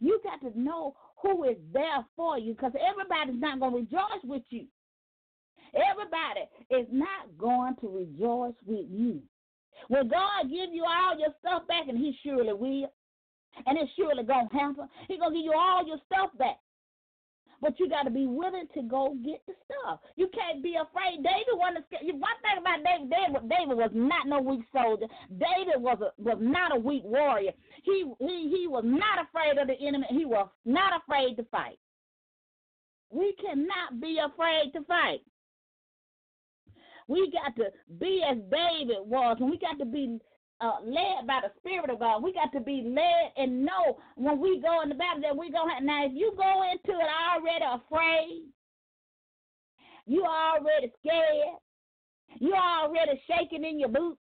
You 0.00 0.20
got 0.24 0.40
to 0.40 0.58
know 0.58 0.96
who 1.22 1.44
is 1.44 1.56
there 1.72 2.04
for 2.16 2.38
you 2.38 2.54
because 2.54 2.72
everybody's 2.76 3.40
not 3.40 3.60
going 3.60 3.72
to 3.72 3.78
rejoice 3.78 4.24
with 4.24 4.42
you. 4.50 4.66
Everybody 5.74 6.48
is 6.70 6.86
not 6.90 7.36
going 7.36 7.76
to 7.80 7.88
rejoice 7.88 8.56
with 8.66 8.86
you. 8.90 9.22
When 9.88 10.08
God 10.08 10.50
give 10.50 10.72
you 10.72 10.84
all 10.84 11.18
your 11.18 11.34
stuff 11.38 11.66
back, 11.68 11.88
and 11.88 11.98
He 11.98 12.16
surely 12.24 12.52
will, 12.52 12.90
and 13.66 13.78
it's 13.78 13.90
surely 13.96 14.24
gonna 14.24 14.48
happen, 14.52 14.88
He 15.06 15.18
gonna 15.18 15.34
give 15.34 15.44
you 15.44 15.54
all 15.56 15.86
your 15.86 15.98
stuff 16.06 16.30
back. 16.38 16.58
But 17.60 17.78
you 17.80 17.88
got 17.88 18.04
to 18.04 18.10
be 18.10 18.26
willing 18.26 18.66
to 18.74 18.82
go 18.82 19.16
get 19.24 19.42
the 19.46 19.54
stuff. 19.64 20.00
You 20.16 20.28
can't 20.32 20.62
be 20.62 20.76
afraid. 20.76 21.24
David 21.24 21.54
wasn't 21.54 21.86
scared. 21.86 22.04
One 22.06 22.38
thing 22.42 22.58
about 22.58 22.84
David, 22.84 23.10
David, 23.10 23.50
David 23.50 23.76
was 23.76 23.90
not 23.94 24.28
no 24.28 24.40
weak 24.40 24.62
soldier. 24.72 25.06
David 25.28 25.82
was 25.82 25.98
a, 26.00 26.12
was 26.22 26.38
not 26.40 26.76
a 26.76 26.78
weak 26.78 27.02
warrior. 27.04 27.52
He 27.82 28.04
he 28.20 28.54
he 28.54 28.66
was 28.68 28.84
not 28.86 29.26
afraid 29.26 29.58
of 29.58 29.66
the 29.66 29.86
enemy. 29.86 30.06
He 30.10 30.24
was 30.24 30.48
not 30.64 31.02
afraid 31.02 31.36
to 31.36 31.44
fight. 31.50 31.78
We 33.10 33.34
cannot 33.40 34.00
be 34.00 34.18
afraid 34.18 34.72
to 34.74 34.84
fight. 34.84 35.20
We 37.08 37.32
got 37.32 37.56
to 37.56 37.70
be 37.98 38.22
as 38.28 38.36
David 38.50 38.98
was, 39.00 39.38
and 39.40 39.50
we 39.50 39.58
got 39.58 39.78
to 39.78 39.86
be 39.86 40.20
uh, 40.60 40.78
led 40.84 41.26
by 41.26 41.40
the 41.42 41.52
Spirit 41.58 41.90
of 41.90 42.00
God. 42.00 42.22
We 42.22 42.32
got 42.32 42.52
to 42.52 42.60
be 42.60 42.82
led 42.84 43.32
and 43.36 43.64
know 43.64 43.98
when 44.16 44.40
we 44.40 44.60
go 44.60 44.82
in 44.82 44.88
the 44.88 44.94
battle 44.94 45.22
that 45.22 45.36
we 45.36 45.50
go. 45.50 45.64
Now, 45.82 46.06
if 46.06 46.12
you 46.14 46.32
go 46.36 46.62
into 46.70 46.98
it 46.98 47.10
already 47.30 47.64
afraid, 47.64 48.42
you 50.06 50.24
already 50.24 50.92
scared, 51.00 51.60
you 52.40 52.54
already 52.54 53.20
shaking 53.28 53.64
in 53.64 53.78
your 53.78 53.90
boots, 53.90 54.20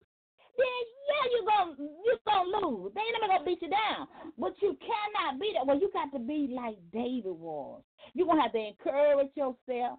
then 0.56 0.66
yeah, 1.08 1.24
you're 1.32 1.46
gonna 1.46 1.90
you're 2.04 2.24
gonna 2.26 2.48
lose. 2.48 2.92
They 2.94 3.00
ain't 3.00 3.16
never 3.20 3.32
gonna 3.32 3.44
beat 3.44 3.62
you 3.62 3.68
down. 3.68 4.08
But 4.38 4.54
you 4.62 4.76
cannot 4.80 5.38
be 5.38 5.52
that. 5.54 5.66
Well, 5.66 5.78
you 5.78 5.90
got 5.92 6.12
to 6.12 6.18
be 6.18 6.48
like 6.54 6.76
David 6.92 7.36
was. 7.36 7.82
You're 8.14 8.26
gonna 8.26 8.42
have 8.42 8.52
to 8.52 8.58
encourage 8.58 9.30
yourself. 9.36 9.98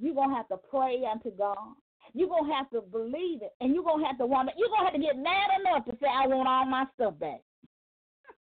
You're 0.00 0.14
gonna 0.14 0.34
have 0.34 0.48
to 0.48 0.56
pray 0.70 1.02
unto 1.10 1.30
God. 1.36 1.56
You're 2.14 2.28
going 2.28 2.46
to 2.46 2.54
have 2.54 2.70
to 2.70 2.80
believe 2.80 3.42
it. 3.42 3.52
And 3.60 3.74
you're 3.74 3.84
going 3.84 4.00
to 4.00 4.06
have 4.06 4.18
to 4.18 4.26
want 4.26 4.48
it. 4.48 4.54
You're 4.58 4.68
going 4.68 4.86
to 4.86 4.92
have 4.92 4.94
to 4.94 5.00
get 5.00 5.16
mad 5.16 5.48
enough 5.60 5.84
to 5.86 5.92
say, 6.00 6.08
I 6.08 6.26
want 6.26 6.48
all 6.48 6.66
my 6.66 6.84
stuff 6.94 7.18
back. 7.18 7.40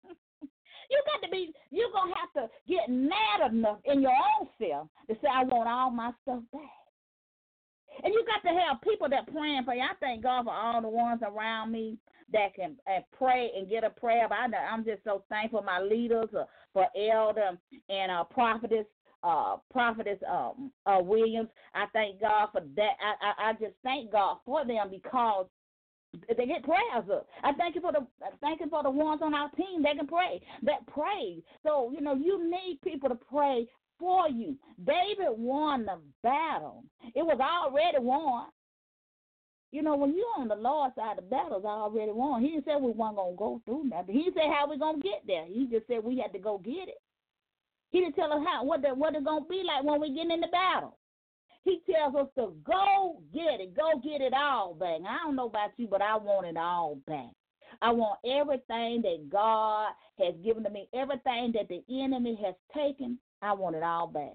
you 0.11 1.01
got 1.05 1.25
to 1.25 1.31
be, 1.31 1.53
you're 1.71 1.91
going 1.91 2.11
to 2.11 2.19
have 2.19 2.33
to 2.33 2.53
get 2.67 2.89
mad 2.89 3.51
enough 3.51 3.79
in 3.85 4.01
your 4.01 4.11
own 4.11 4.47
self 4.59 4.87
to 5.07 5.15
say, 5.21 5.29
I 5.31 5.43
want 5.43 5.69
all 5.69 5.91
my 5.91 6.11
stuff 6.23 6.43
back. 6.51 6.61
And 8.03 8.13
you 8.13 8.25
got 8.25 8.47
to 8.49 8.59
have 8.59 8.81
people 8.81 9.07
that 9.09 9.31
praying 9.31 9.63
for 9.65 9.73
you. 9.73 9.81
I 9.81 9.93
thank 9.99 10.23
God 10.23 10.45
for 10.45 10.53
all 10.53 10.81
the 10.81 10.89
ones 10.89 11.21
around 11.23 11.71
me 11.71 11.97
that 12.31 12.55
can 12.55 12.75
and 12.87 13.03
pray 13.17 13.51
and 13.55 13.69
get 13.69 13.83
a 13.83 13.89
prayer. 13.91 14.27
But 14.27 14.39
I, 14.39 14.65
I'm 14.65 14.83
just 14.83 15.03
so 15.03 15.23
thankful 15.29 15.61
my 15.61 15.79
leaders, 15.79 16.29
uh, 16.37 16.45
for 16.73 16.87
elder 16.97 17.51
and 17.89 18.11
uh, 18.11 18.23
prophetess 18.23 18.85
uh, 19.23 19.57
prophetess 19.71 20.19
um, 20.29 20.71
uh, 20.85 20.99
Williams. 21.01 21.49
I 21.73 21.85
thank 21.93 22.19
God 22.21 22.49
for 22.51 22.61
that. 22.75 22.91
I, 23.01 23.47
I, 23.47 23.49
I 23.49 23.53
just 23.53 23.73
thank 23.83 24.11
God 24.11 24.37
for 24.45 24.65
them 24.65 24.89
because 24.91 25.47
they 26.37 26.45
get 26.45 26.63
prayers 26.63 27.09
up. 27.11 27.27
I 27.43 27.53
thank 27.53 27.75
you 27.75 27.81
for 27.81 27.91
the 27.91 28.05
thank 28.41 28.59
you 28.59 28.69
for 28.69 28.83
the 28.83 28.89
ones 28.89 29.21
on 29.23 29.33
our 29.33 29.49
team 29.51 29.81
that 29.83 29.97
can 29.97 30.07
pray, 30.07 30.41
that 30.63 30.85
pray. 30.87 31.41
So 31.63 31.91
you 31.93 32.01
know 32.01 32.13
you 32.15 32.49
need 32.49 32.79
people 32.83 33.09
to 33.09 33.15
pray 33.15 33.67
for 33.99 34.29
you. 34.29 34.55
David 34.85 35.37
won 35.37 35.85
the 35.85 35.99
battle. 36.21 36.83
It 37.15 37.23
was 37.23 37.39
already 37.41 37.99
won. 37.99 38.47
You 39.71 39.81
know, 39.81 39.95
when 39.95 40.15
you're 40.15 40.25
on 40.37 40.49
the 40.49 40.55
Lord's 40.55 40.95
side, 40.95 41.17
the 41.17 41.23
battle's 41.23 41.65
already 41.65 42.11
won. 42.11 42.43
He 42.43 42.49
didn't 42.49 42.65
say 42.65 42.75
we 42.75 42.91
weren't 42.91 43.15
gonna 43.15 43.35
go 43.35 43.59
through 43.65 43.85
nothing. 43.85 44.13
He 44.13 44.29
say 44.35 44.47
how 44.47 44.69
we 44.69 44.77
gonna 44.77 44.99
get 44.99 45.23
there. 45.25 45.45
He 45.47 45.65
just 45.65 45.87
said 45.87 46.03
we 46.03 46.19
had 46.19 46.31
to 46.33 46.39
go 46.39 46.59
get 46.59 46.89
it. 46.89 47.01
He 47.93 47.99
didn't 47.99 48.15
tell 48.15 48.33
us 48.33 48.41
how 48.43 48.65
what 48.65 48.81
the, 48.81 48.89
what 48.89 49.13
it's 49.13 49.23
gonna 49.23 49.45
be 49.45 49.61
like 49.63 49.83
when 49.83 50.01
we 50.01 50.09
get 50.09 50.31
in 50.31 50.41
the 50.41 50.47
battle. 50.47 50.97
He 51.63 51.79
tells 51.85 52.15
us 52.15 52.27
to 52.35 52.53
go 52.65 53.21
get 53.31 53.61
it, 53.61 53.77
go 53.77 54.01
get 54.03 54.19
it 54.19 54.33
all 54.33 54.73
back. 54.73 54.99
I 55.07 55.23
don't 55.23 55.35
know 55.35 55.45
about 55.45 55.69
you, 55.77 55.87
but 55.87 56.01
I 56.01 56.17
want 56.17 56.47
it 56.47 56.57
all 56.57 56.97
back. 57.05 57.29
I 57.83 57.91
want 57.91 58.19
everything 58.25 59.03
that 59.03 59.29
God 59.29 59.93
has 60.17 60.33
given 60.43 60.63
to 60.63 60.71
me, 60.71 60.89
everything 60.93 61.53
that 61.53 61.69
the 61.69 61.83
enemy 61.87 62.37
has 62.43 62.55
taken. 62.73 63.19
I 63.43 63.53
want 63.53 63.75
it 63.75 63.83
all 63.83 64.07
back. 64.07 64.33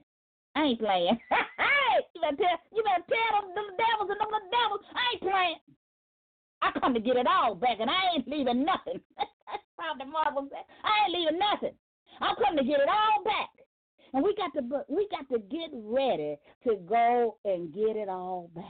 I 0.54 0.62
ain't 0.62 0.78
playing. 0.78 1.18
you 2.14 2.20
better 2.20 2.36
tell 2.36 2.58
you 2.72 2.82
better 2.84 3.04
tell 3.10 3.42
them, 3.42 3.74
devils 3.74 4.10
and 4.10 4.20
them 4.20 4.30
little 4.30 4.54
devils. 4.54 4.86
I 4.94 5.02
ain't 5.12 5.22
playing. 5.22 5.62
I 6.62 6.78
come 6.78 6.94
to 6.94 7.00
get 7.00 7.16
it 7.16 7.26
all 7.26 7.56
back, 7.56 7.78
and 7.80 7.90
I 7.90 8.14
ain't 8.14 8.28
leaving 8.28 8.64
nothing. 8.64 9.00
That's 9.18 9.66
probably 9.76 10.06
Marvel 10.06 10.46
said. 10.48 10.62
I 10.84 11.10
ain't 11.10 11.18
leaving 11.18 11.38
nothing. 11.42 11.74
I'm 12.20 12.36
coming 12.36 12.58
to 12.58 12.64
get 12.64 12.80
it 12.80 12.88
all 12.88 13.24
back. 13.24 13.50
And 14.12 14.24
we 14.24 14.34
got 14.34 14.52
to 14.54 14.84
we 14.88 15.08
got 15.10 15.28
to 15.30 15.38
get 15.38 15.70
ready 15.72 16.36
to 16.64 16.76
go 16.88 17.36
and 17.44 17.72
get 17.72 17.96
it 17.96 18.08
all 18.08 18.50
back. 18.54 18.64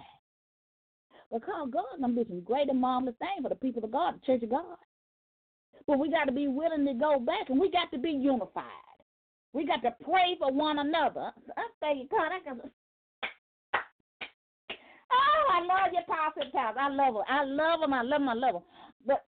Because 1.32 1.68
God's 1.70 2.01
gonna 2.01 2.14
do 2.14 2.24
some 2.28 2.40
great 2.40 2.68
and 2.68 2.80
marvelous 2.80 3.14
things 3.18 3.42
for 3.42 3.49
the 3.49 3.55
people 3.55 3.84
of 3.84 3.92
God, 3.92 4.14
the 4.14 4.26
Church 4.26 4.42
of 4.42 4.51
God. 4.51 4.76
But 5.86 5.99
we 5.99 6.11
got 6.11 6.24
to 6.24 6.32
be 6.32 6.49
willing 6.49 6.84
to 6.86 6.94
go 6.94 7.18
back 7.18 7.49
and 7.49 7.59
we 7.59 7.70
got 7.70 7.90
to 7.92 7.99
be 7.99 8.11
unified. 8.11 8.64
We 9.53 9.66
got 9.66 9.82
to 9.82 9.94
pray 10.05 10.36
for 10.38 10.53
one 10.53 10.78
another. 10.78 11.32
I 11.57 11.66
thank 11.80 12.11
God. 12.11 12.30
I 12.32 12.40
got 12.44 12.64
Oh, 15.11 15.44
I 15.53 15.61
love 15.61 15.92
your 15.92 16.03
Pastor 16.03 16.51
Towns. 16.53 16.76
I 16.78 16.88
love 16.90 17.14
them. 17.14 17.24
I 17.28 17.44
love 17.44 17.80
them. 17.80 17.94
I 17.94 18.03
love 18.03 18.20
them. 18.20 18.28
I 18.28 18.34
love 18.34 18.53
them. 18.55 18.62
But 19.07 19.24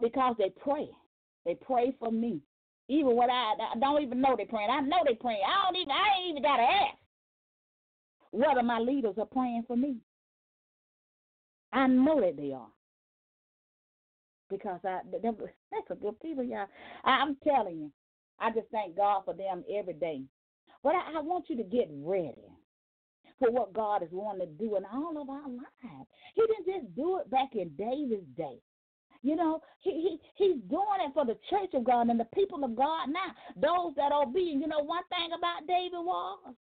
because 0.00 0.36
they 0.38 0.50
pray, 0.50 0.88
they 1.46 1.54
pray 1.54 1.94
for 1.98 2.10
me. 2.10 2.40
Even 2.88 3.16
when 3.16 3.30
I, 3.30 3.54
I 3.74 3.78
don't 3.78 4.02
even 4.02 4.20
know 4.20 4.34
they're 4.36 4.46
praying. 4.46 4.70
I 4.70 4.80
know 4.80 4.98
they're 5.04 5.14
praying. 5.16 5.40
I 5.46 5.64
don't 5.64 5.76
even. 5.76 5.90
I 5.90 6.20
ain't 6.20 6.30
even 6.30 6.42
got 6.42 6.56
to 6.58 6.62
ask 6.62 6.98
whether 8.30 8.62
my 8.62 8.78
leaders 8.78 9.14
are 9.18 9.26
praying 9.26 9.64
for 9.66 9.76
me. 9.76 9.96
I 11.72 11.86
know 11.86 12.20
that 12.20 12.36
they 12.36 12.52
are 12.52 12.68
because 14.50 14.80
I 14.84 15.00
that's 15.22 15.90
a 15.90 15.94
good 15.94 16.20
people, 16.20 16.44
y'all. 16.44 16.66
I'm 17.04 17.36
telling 17.42 17.76
you, 17.78 17.90
I 18.38 18.50
just 18.50 18.68
thank 18.70 18.96
God 18.96 19.22
for 19.24 19.34
them 19.34 19.64
every 19.74 19.94
day. 19.94 20.22
But 20.82 20.94
I, 20.94 21.18
I 21.18 21.20
want 21.22 21.46
you 21.48 21.56
to 21.56 21.62
get 21.62 21.88
ready 21.90 22.44
for 23.38 23.50
what 23.50 23.72
God 23.72 24.02
is 24.02 24.08
wanting 24.12 24.46
to 24.46 24.52
do 24.54 24.76
in 24.76 24.84
all 24.84 25.20
of 25.20 25.28
our 25.28 25.48
lives. 25.48 26.08
He 26.34 26.42
didn't 26.42 26.82
just 26.82 26.94
do 26.94 27.18
it 27.18 27.30
back 27.30 27.50
in 27.54 27.70
David's 27.76 28.28
day. 28.36 28.58
You 29.24 29.36
know, 29.36 29.62
he, 29.80 29.90
he 29.90 30.20
he's 30.36 30.60
doing 30.68 31.00
it 31.00 31.14
for 31.14 31.24
the 31.24 31.38
church 31.48 31.72
of 31.72 31.84
God 31.84 32.10
and 32.10 32.20
the 32.20 32.28
people 32.34 32.62
of 32.62 32.76
God 32.76 33.08
now. 33.08 33.32
Those 33.56 33.94
that 33.96 34.12
are 34.12 34.24
obedient. 34.24 34.60
You 34.60 34.68
know, 34.68 34.84
one 34.84 35.02
thing 35.08 35.30
about 35.32 35.66
David 35.66 35.96
was 35.96 36.54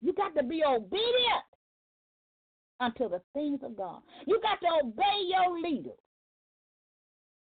you 0.00 0.12
got 0.12 0.36
to 0.36 0.44
be 0.44 0.62
obedient 0.64 1.42
unto 2.78 3.08
the 3.08 3.20
things 3.34 3.58
of 3.64 3.76
God. 3.76 4.02
You 4.28 4.40
got 4.40 4.60
to 4.60 4.86
obey 4.86 5.26
your 5.26 5.60
leader. 5.60 5.98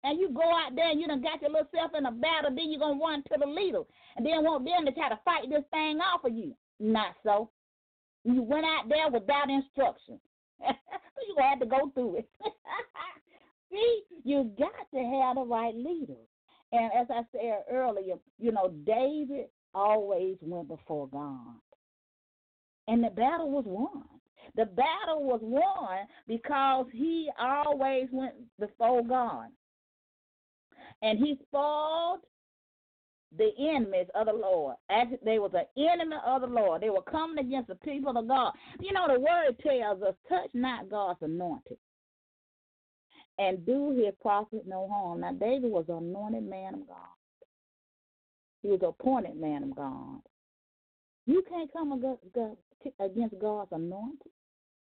And 0.03 0.19
you 0.19 0.31
go 0.31 0.43
out 0.43 0.75
there 0.75 0.91
and 0.91 1.01
you 1.01 1.07
done 1.07 1.23
got 1.23 1.41
your 1.41 1.53
little 1.53 1.69
self 1.73 1.93
in 1.97 2.07
a 2.07 2.11
battle, 2.11 2.51
then 2.53 2.73
you're 2.73 2.81
gonna 2.81 2.99
run 2.99 3.23
to 3.23 3.39
the 3.39 3.47
leader 3.47 3.83
and 4.17 4.27
then 4.27 4.43
want 4.43 4.65
them 4.65 4.85
to 4.85 4.93
try 4.93 5.11
to 5.11 5.21
fight 5.25 5.49
this 5.49 5.63
thing 5.71 6.01
off 6.01 6.25
of 6.25 6.35
you. 6.35 6.57
Not 6.81 7.15
so. 7.23 7.51
You 8.25 8.43
went 8.43 8.65
out 8.65 8.89
there 8.89 9.11
without 9.11 9.49
instruction. 9.49 10.19
you 10.61 11.37
gonna 11.37 11.51
have 11.51 11.61
to 11.61 11.67
go 11.67 11.93
through 11.95 12.17
it. 12.17 12.29
See, 13.71 14.03
you 14.25 14.51
got 14.59 14.91
to 14.93 15.23
have 15.23 15.37
the 15.37 15.43
right 15.43 15.75
leader. 15.75 16.15
And 16.73 16.91
as 16.93 17.07
I 17.11 17.23
said 17.33 17.65
earlier, 17.71 18.17
you 18.39 18.53
know, 18.53 18.73
David 18.85 19.47
always 19.75 20.37
went 20.41 20.69
before 20.69 21.09
God. 21.09 21.57
And 22.89 23.05
the 23.05 23.11
battle 23.11 23.51
was 23.51 23.65
won. 23.67 24.05
The 24.57 24.67
battle 24.67 25.23
was 25.23 25.41
won 25.43 26.07
because 26.27 26.87
he 26.93 27.29
always 27.39 28.09
went 28.11 28.35
before 28.59 29.05
God. 29.05 29.49
And 31.03 31.19
he 31.19 31.39
spoiled 31.47 32.21
the 33.37 33.51
enemies 33.59 34.07
of 34.15 34.27
the 34.27 34.33
Lord. 34.33 34.77
As 34.91 35.07
they 35.25 35.39
was 35.39 35.53
an 35.55 35.67
enemy 35.77 36.17
of 36.27 36.41
the 36.41 36.49
Lord. 36.49 36.83
They 36.83 36.91
were 36.91 37.03
coming 37.03 37.45
against 37.45 37.69
the 37.69 37.77
people 37.77 38.17
of 38.17 38.27
God. 38.27 38.53
You 38.81 38.93
know, 38.93 39.07
the 39.07 39.21
word 39.21 39.57
tells 39.63 40.03
us, 40.03 40.15
touch 40.29 40.51
not 40.53 40.89
God's 40.89 41.23
anointed 41.23 41.79
and 43.41 43.65
do 43.65 43.91
his 43.93 44.13
prophet 44.21 44.65
no 44.67 44.87
harm. 44.87 45.21
Now, 45.21 45.33
David 45.33 45.71
was 45.71 45.87
an 45.89 45.97
anointed 45.97 46.49
man 46.49 46.75
of 46.75 46.87
God. 46.87 47.17
He 48.63 48.69
was 48.69 48.81
appointed 48.83 49.41
man 49.41 49.65
of 49.65 49.75
God. 49.75 50.21
You 51.27 51.43
can't 51.49 51.73
come 51.73 51.93
against 51.93 53.39
God's 53.41 53.73
anointed. 53.73 54.31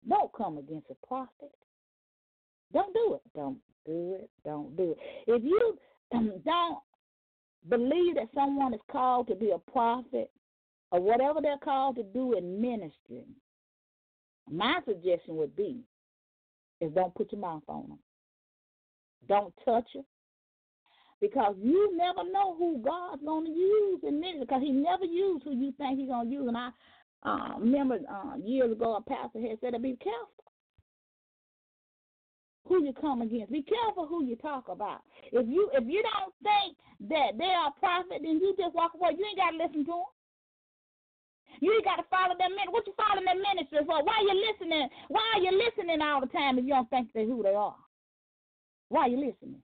Don't 0.09 0.33
come 0.33 0.59
against 0.59 0.87
a 0.91 1.07
prophet. 1.07 1.51
Don't 2.73 2.95
do 2.95 3.15
it. 3.15 3.23
Don't 3.35 3.59
do 3.85 4.17
it. 4.21 4.31
Don't 4.45 4.77
do 4.77 4.93
it. 4.93 4.99
If 5.27 5.43
you 5.43 5.77
don't 6.45 6.79
believe 7.69 8.15
that 8.15 8.29
someone 8.33 8.75
is 8.75 8.81
called 8.93 9.27
to 9.27 9.35
be 9.35 9.51
a 9.51 9.71
prophet 9.73 10.31
or 10.93 11.01
whatever 11.01 11.41
they're 11.43 11.59
called 11.59 11.97
to 11.97 12.05
do 12.05 12.35
in 12.35 12.61
ministry, 12.61 13.25
my 14.49 14.79
suggestion 14.87 15.35
would 15.37 15.57
be 15.57 15.81
is 16.81 16.93
don't 16.93 17.15
put 17.17 17.33
your 17.33 17.41
mouth 17.41 17.63
on 17.67 17.89
them. 17.89 17.99
Don't 19.29 19.55
touch 19.65 19.89
it. 19.95 20.05
Because 21.21 21.55
you 21.61 21.97
never 21.97 22.31
know 22.31 22.55
who 22.57 22.83
God's 22.85 23.23
going 23.25 23.47
to 23.47 23.51
use 23.51 24.01
in 24.07 24.21
ministry. 24.21 24.41
Because 24.41 24.63
He 24.63 24.73
never 24.73 25.05
used 25.05 25.45
who 25.45 25.55
you 25.55 25.73
think 25.79 25.99
He's 25.99 26.09
going 26.09 26.29
to 26.29 26.33
use. 26.33 26.47
And 26.47 26.57
I 26.57 26.71
uh, 27.23 27.59
remember 27.59 27.99
uh, 28.09 28.37
years 28.37 28.73
ago, 28.73 28.97
a 28.97 29.03
pastor 29.03 29.41
had 29.41 29.59
said 29.61 29.81
be 29.83 29.97
careful 30.03 30.37
who 32.69 32.85
you 32.85 32.93
come 32.93 33.23
against. 33.23 33.53
Be 33.53 33.63
careful 33.63 34.07
who 34.07 34.25
you 34.25 34.37
talk 34.37 34.69
about. 34.69 35.01
If 35.33 35.47
you 35.49 35.71
if 35.73 35.85
you 35.87 36.03
don't 36.03 36.35
think 36.43 36.77
that 37.09 37.39
they 37.39 37.53
are 37.55 37.69
a 37.69 37.81
prophet, 37.81 38.23
then 38.23 38.41
you 38.43 38.55
just 38.59 38.75
walk 38.75 38.93
away. 38.95 39.15
You 39.17 39.25
ain't 39.25 39.39
got 39.39 39.51
to 39.53 39.57
listen 39.57 39.85
to 39.87 40.03
them. 40.03 40.11
You 41.61 41.73
ain't 41.73 41.85
got 41.85 41.97
to 41.97 42.07
follow 42.11 42.35
their 42.37 42.51
ministry. 42.51 42.73
What 42.73 42.87
you 42.87 42.95
following 42.97 43.25
their 43.25 43.39
ministry 43.39 43.79
for? 43.87 44.05
Why 44.05 44.19
are 44.21 44.29
you 44.29 44.37
listening? 44.53 44.89
Why 45.09 45.25
are 45.35 45.41
you 45.41 45.53
listening 45.55 46.03
all 46.03 46.21
the 46.21 46.27
time 46.27 46.59
if 46.59 46.65
you 46.65 46.75
don't 46.75 46.91
think 46.91 47.13
they 47.15 47.25
who 47.25 47.43
they 47.43 47.55
are? 47.55 47.77
Why 48.89 49.03
are 49.03 49.09
you 49.09 49.17
listening? 49.17 49.63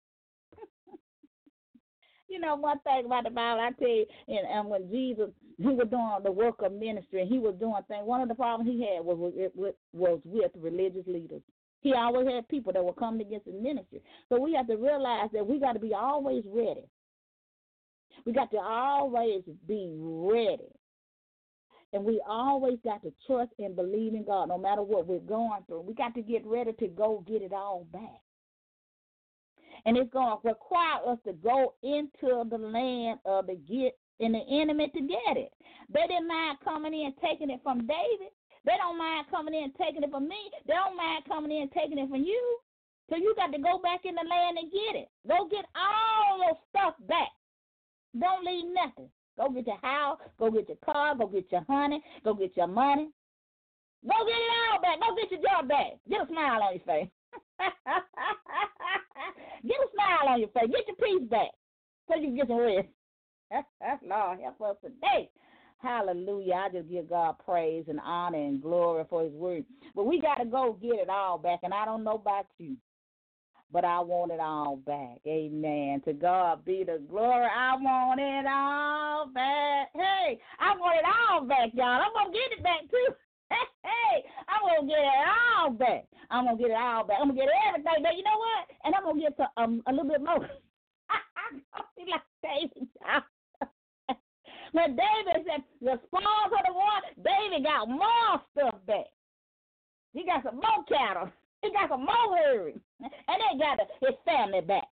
you 2.28 2.40
know, 2.40 2.56
one 2.56 2.78
thing 2.80 3.04
about 3.06 3.24
the 3.24 3.30
Bible, 3.30 3.60
I 3.60 3.70
tell 3.78 3.88
you, 3.88 4.06
and, 4.28 4.46
and 4.46 4.68
when 4.68 4.90
Jesus, 4.90 5.30
he 5.56 5.68
was 5.68 5.88
doing 5.90 6.24
the 6.24 6.32
work 6.32 6.62
of 6.62 6.72
ministry, 6.72 7.22
and 7.22 7.30
he 7.30 7.38
was 7.38 7.54
doing 7.58 7.82
things. 7.88 8.06
One 8.06 8.20
of 8.20 8.28
the 8.28 8.34
problems 8.34 8.70
he 8.70 8.80
had 8.80 9.04
was 9.04 9.16
with, 9.18 9.74
was 9.92 10.20
with 10.24 10.52
religious 10.56 11.06
leaders. 11.06 11.42
He 11.80 11.92
always 11.94 12.26
had 12.28 12.48
people 12.48 12.72
that 12.72 12.84
were 12.84 12.92
coming 12.92 13.26
against 13.26 13.46
his 13.46 13.54
ministry. 13.60 14.02
So 14.28 14.40
we 14.40 14.54
have 14.54 14.66
to 14.66 14.76
realize 14.76 15.30
that 15.32 15.46
we 15.46 15.60
got 15.60 15.74
to 15.74 15.78
be 15.78 15.94
always 15.94 16.44
ready. 16.46 16.84
We 18.24 18.32
got 18.32 18.50
to 18.50 18.58
always 18.58 19.42
be 19.66 19.94
ready. 19.96 20.72
And 21.92 22.04
we 22.04 22.20
always 22.28 22.78
got 22.84 23.02
to 23.02 23.12
trust 23.26 23.50
and 23.58 23.74
believe 23.74 24.14
in 24.14 24.24
God 24.24 24.48
no 24.48 24.58
matter 24.58 24.82
what 24.82 25.06
we're 25.06 25.20
going 25.20 25.62
through. 25.66 25.82
We 25.82 25.94
got 25.94 26.14
to 26.16 26.22
get 26.22 26.44
ready 26.44 26.72
to 26.72 26.88
go 26.88 27.24
get 27.26 27.42
it 27.42 27.52
all 27.52 27.86
back. 27.92 28.20
And 29.86 29.96
it's 29.96 30.12
going 30.12 30.36
to 30.36 30.48
require 30.48 30.98
us 31.06 31.18
to 31.26 31.32
go 31.34 31.74
into 31.82 32.44
the 32.48 32.58
land 32.58 33.20
of 33.24 33.46
the 33.46 33.56
get 33.56 33.96
and 34.20 34.34
the 34.34 34.42
enemy 34.50 34.90
to 34.94 35.00
get 35.00 35.36
it. 35.36 35.52
They 35.92 36.06
didn't 36.08 36.28
mind 36.28 36.58
coming 36.64 36.94
in 36.94 37.06
and 37.06 37.14
taking 37.22 37.50
it 37.50 37.60
from 37.62 37.86
David. 37.86 38.32
They 38.64 38.76
don't 38.76 38.98
mind 38.98 39.26
coming 39.30 39.54
in 39.54 39.64
and 39.64 39.74
taking 39.76 40.02
it 40.02 40.10
from 40.10 40.28
me. 40.28 40.50
They 40.66 40.74
don't 40.74 40.96
mind 40.96 41.24
coming 41.26 41.52
in 41.52 41.62
and 41.62 41.72
taking 41.72 41.98
it 41.98 42.10
from 42.10 42.22
you. 42.22 42.58
So 43.08 43.16
you 43.16 43.34
got 43.36 43.52
to 43.52 43.58
go 43.58 43.78
back 43.78 44.04
in 44.04 44.14
the 44.14 44.26
land 44.28 44.58
and 44.58 44.70
get 44.70 45.00
it. 45.00 45.08
Go 45.26 45.48
get 45.48 45.64
all 45.74 46.38
your 46.38 46.58
stuff 46.68 46.94
back. 47.08 47.30
Don't 48.18 48.44
leave 48.44 48.66
nothing. 48.74 49.08
Go 49.38 49.48
get 49.50 49.66
your 49.66 49.78
house, 49.82 50.18
go 50.38 50.50
get 50.50 50.68
your 50.68 50.78
car, 50.84 51.14
go 51.14 51.28
get 51.28 51.50
your 51.52 51.64
honey, 51.68 52.02
go 52.24 52.34
get 52.34 52.56
your 52.56 52.66
money. 52.66 53.08
Go 54.02 54.14
get 54.26 54.36
it 54.36 54.52
all 54.72 54.80
back. 54.82 55.00
Go 55.00 55.14
get 55.14 55.30
your 55.30 55.42
job 55.42 55.68
back. 55.68 55.98
Get 56.08 56.22
a 56.22 56.26
smile 56.26 56.62
on 56.62 56.74
your 56.74 56.84
face. 56.84 57.08
get 59.66 59.76
a 59.76 59.88
smile 59.94 60.34
on 60.34 60.40
your 60.40 60.48
face. 60.50 60.70
Get 60.70 60.86
your 60.86 60.96
peace 60.96 61.28
back 61.28 61.50
so 62.08 62.16
you 62.16 62.28
can 62.28 62.36
get 62.36 62.48
some 62.48 62.58
rest. 62.58 62.88
Lord, 64.02 64.40
help 64.40 64.60
us 64.60 64.76
today. 64.82 65.30
Hallelujah. 65.78 66.54
I 66.54 66.68
just 66.70 66.90
give 66.90 67.08
God 67.08 67.36
praise 67.44 67.84
and 67.88 68.00
honor 68.00 68.38
and 68.38 68.60
glory 68.60 69.04
for 69.08 69.22
his 69.22 69.32
word. 69.32 69.64
But 69.94 70.04
we 70.04 70.20
got 70.20 70.36
to 70.36 70.44
go 70.44 70.76
get 70.80 70.98
it 70.98 71.08
all 71.08 71.38
back. 71.38 71.60
And 71.62 71.72
I 71.72 71.84
don't 71.84 72.02
know 72.02 72.14
about 72.14 72.46
you, 72.58 72.76
but 73.70 73.84
I 73.84 74.00
want 74.00 74.32
it 74.32 74.40
all 74.40 74.76
back. 74.76 75.18
Amen. 75.26 76.02
To 76.04 76.12
God 76.12 76.64
be 76.64 76.84
the 76.84 77.00
glory. 77.08 77.46
I 77.46 77.76
want 77.76 78.20
it 78.20 78.46
all 78.46 79.28
back. 79.32 79.90
Hey, 79.94 80.40
I 80.58 80.76
want 80.76 80.98
it 80.98 81.04
all 81.06 81.44
back, 81.46 81.70
y'all. 81.74 82.02
I'm 82.02 82.12
going 82.12 82.32
to 82.32 82.38
get 82.38 82.58
it 82.58 82.62
back 82.64 82.90
too. 82.90 83.14
Hey, 83.50 84.24
I'm 84.48 84.62
to 84.80 84.86
get 84.86 84.98
it 84.98 85.18
all 85.26 85.70
back. 85.70 86.04
I'm 86.30 86.46
to 86.48 86.56
get 86.56 86.70
it 86.70 86.76
all 86.76 87.04
back. 87.04 87.18
I'm 87.20 87.28
to 87.28 87.34
get 87.34 87.48
everything 87.68 88.02
back. 88.02 88.16
You 88.16 88.24
know 88.24 88.38
what? 88.38 88.62
And 88.84 88.94
I'm 88.94 89.04
to 89.08 89.20
get 89.20 89.36
um, 89.56 89.82
a 89.86 89.92
little 89.92 90.08
bit 90.08 90.20
more. 90.20 90.44
I'm 91.08 91.60
to 91.60 91.82
be 91.96 92.10
like 92.10 92.22
David, 92.42 92.88
when 94.72 94.96
David 94.96 95.46
said 95.48 95.64
the 95.80 95.98
spoils 96.06 96.52
of 96.52 96.62
the 96.66 96.72
war, 96.72 97.00
David 97.24 97.64
got 97.64 97.88
more 97.88 98.42
stuff 98.52 98.76
back. 98.86 99.08
He 100.12 100.24
got 100.24 100.44
some 100.44 100.56
more 100.56 100.84
cattle. 100.88 101.32
He 101.62 101.72
got 101.72 101.88
some 101.88 102.04
more 102.04 102.36
herds. 102.36 102.78
And 103.00 103.38
they 103.40 103.58
got 103.58 103.80
his 104.00 104.14
family 104.24 104.60
back. 104.60 104.88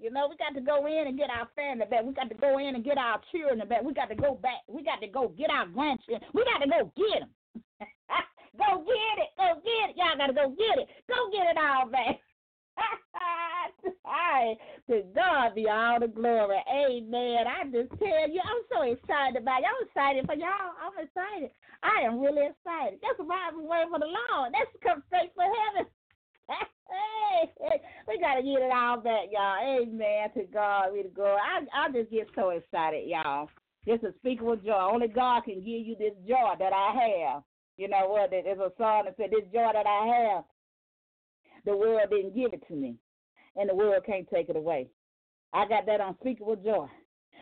You 0.00 0.10
know, 0.10 0.28
we 0.28 0.36
got 0.36 0.54
to 0.54 0.60
go 0.60 0.86
in 0.86 1.06
and 1.08 1.16
get 1.18 1.30
our 1.30 1.48
family 1.56 1.86
back. 1.86 2.04
We 2.04 2.12
got 2.12 2.28
to 2.28 2.34
go 2.34 2.58
in 2.58 2.74
and 2.74 2.84
get 2.84 2.98
our 2.98 3.20
children 3.32 3.66
back. 3.68 3.82
We 3.82 3.94
got 3.94 4.08
to 4.10 4.14
go 4.14 4.34
back. 4.34 4.62
We 4.68 4.82
got 4.82 5.00
to 5.00 5.06
go 5.06 5.28
get 5.28 5.50
our 5.50 5.66
grandchildren. 5.66 6.28
We 6.34 6.44
got 6.44 6.58
to 6.64 6.68
go 6.68 6.92
get 6.96 7.20
them. 7.20 7.30
go 8.58 8.84
get 8.84 9.16
it. 9.22 9.30
Go 9.36 9.60
get 9.64 9.90
it. 9.90 9.96
Y'all 9.96 10.16
got 10.16 10.26
to 10.28 10.32
go 10.32 10.50
get 10.50 10.78
it. 10.78 10.88
Go 11.08 11.30
get 11.32 11.50
it 11.50 11.58
all 11.58 11.88
back. 11.88 12.20
To 14.90 15.02
God 15.14 15.54
be 15.54 15.68
all 15.68 16.00
the 16.00 16.08
glory. 16.08 16.58
Amen. 16.66 17.46
I 17.46 17.64
just 17.70 17.90
tell 17.98 18.26
you, 18.26 18.40
I'm 18.42 18.62
so 18.72 18.82
excited 18.82 19.40
about 19.40 19.60
you. 19.60 19.68
I'm 19.70 19.86
excited 19.86 20.26
for 20.26 20.34
y'all. 20.34 20.74
I'm 20.82 20.98
excited. 20.98 21.50
I 21.82 22.02
am 22.06 22.20
really 22.20 22.50
excited. 22.50 22.98
That's 23.02 23.22
why 23.22 23.50
I'm 23.52 23.68
waiting 23.68 23.90
for 23.92 24.00
the 24.00 24.10
Lord. 24.10 24.52
That's 24.52 24.70
come 24.82 25.02
straight 25.06 25.30
for 25.34 25.44
heaven. 25.46 25.86
hey. 26.50 27.78
we 28.08 28.18
gotta 28.18 28.42
get 28.42 28.66
it 28.66 28.72
all 28.74 28.98
back, 28.98 29.30
y'all. 29.30 29.62
Amen. 29.62 30.30
To 30.34 30.42
God 30.52 30.94
be 30.94 31.02
the 31.02 31.14
glory. 31.14 31.38
I 31.38 31.62
I 31.72 31.92
just 31.92 32.10
get 32.10 32.26
so 32.34 32.50
excited, 32.50 33.08
y'all. 33.08 33.48
It's 33.86 34.04
unspeakable 34.04 34.56
joy. 34.56 34.90
Only 34.92 35.08
God 35.08 35.44
can 35.44 35.56
give 35.56 35.86
you 35.86 35.96
this 35.98 36.14
joy 36.26 36.54
that 36.58 36.72
I 36.72 36.92
have. 36.92 37.42
You 37.76 37.88
know 37.88 38.08
what? 38.08 38.30
There's 38.30 38.58
a 38.58 38.72
song 38.76 39.04
that 39.06 39.16
said, 39.16 39.30
"This 39.30 39.50
joy 39.52 39.70
that 39.72 39.86
I 39.86 40.06
have, 40.06 40.44
the 41.64 41.76
world 41.76 42.10
didn't 42.10 42.34
give 42.34 42.52
it 42.52 42.66
to 42.68 42.74
me, 42.74 42.96
and 43.56 43.68
the 43.68 43.74
world 43.74 44.04
can't 44.04 44.28
take 44.28 44.48
it 44.48 44.56
away." 44.56 44.90
I 45.52 45.66
got 45.66 45.86
that 45.86 46.00
unspeakable 46.00 46.56
joy 46.56 46.88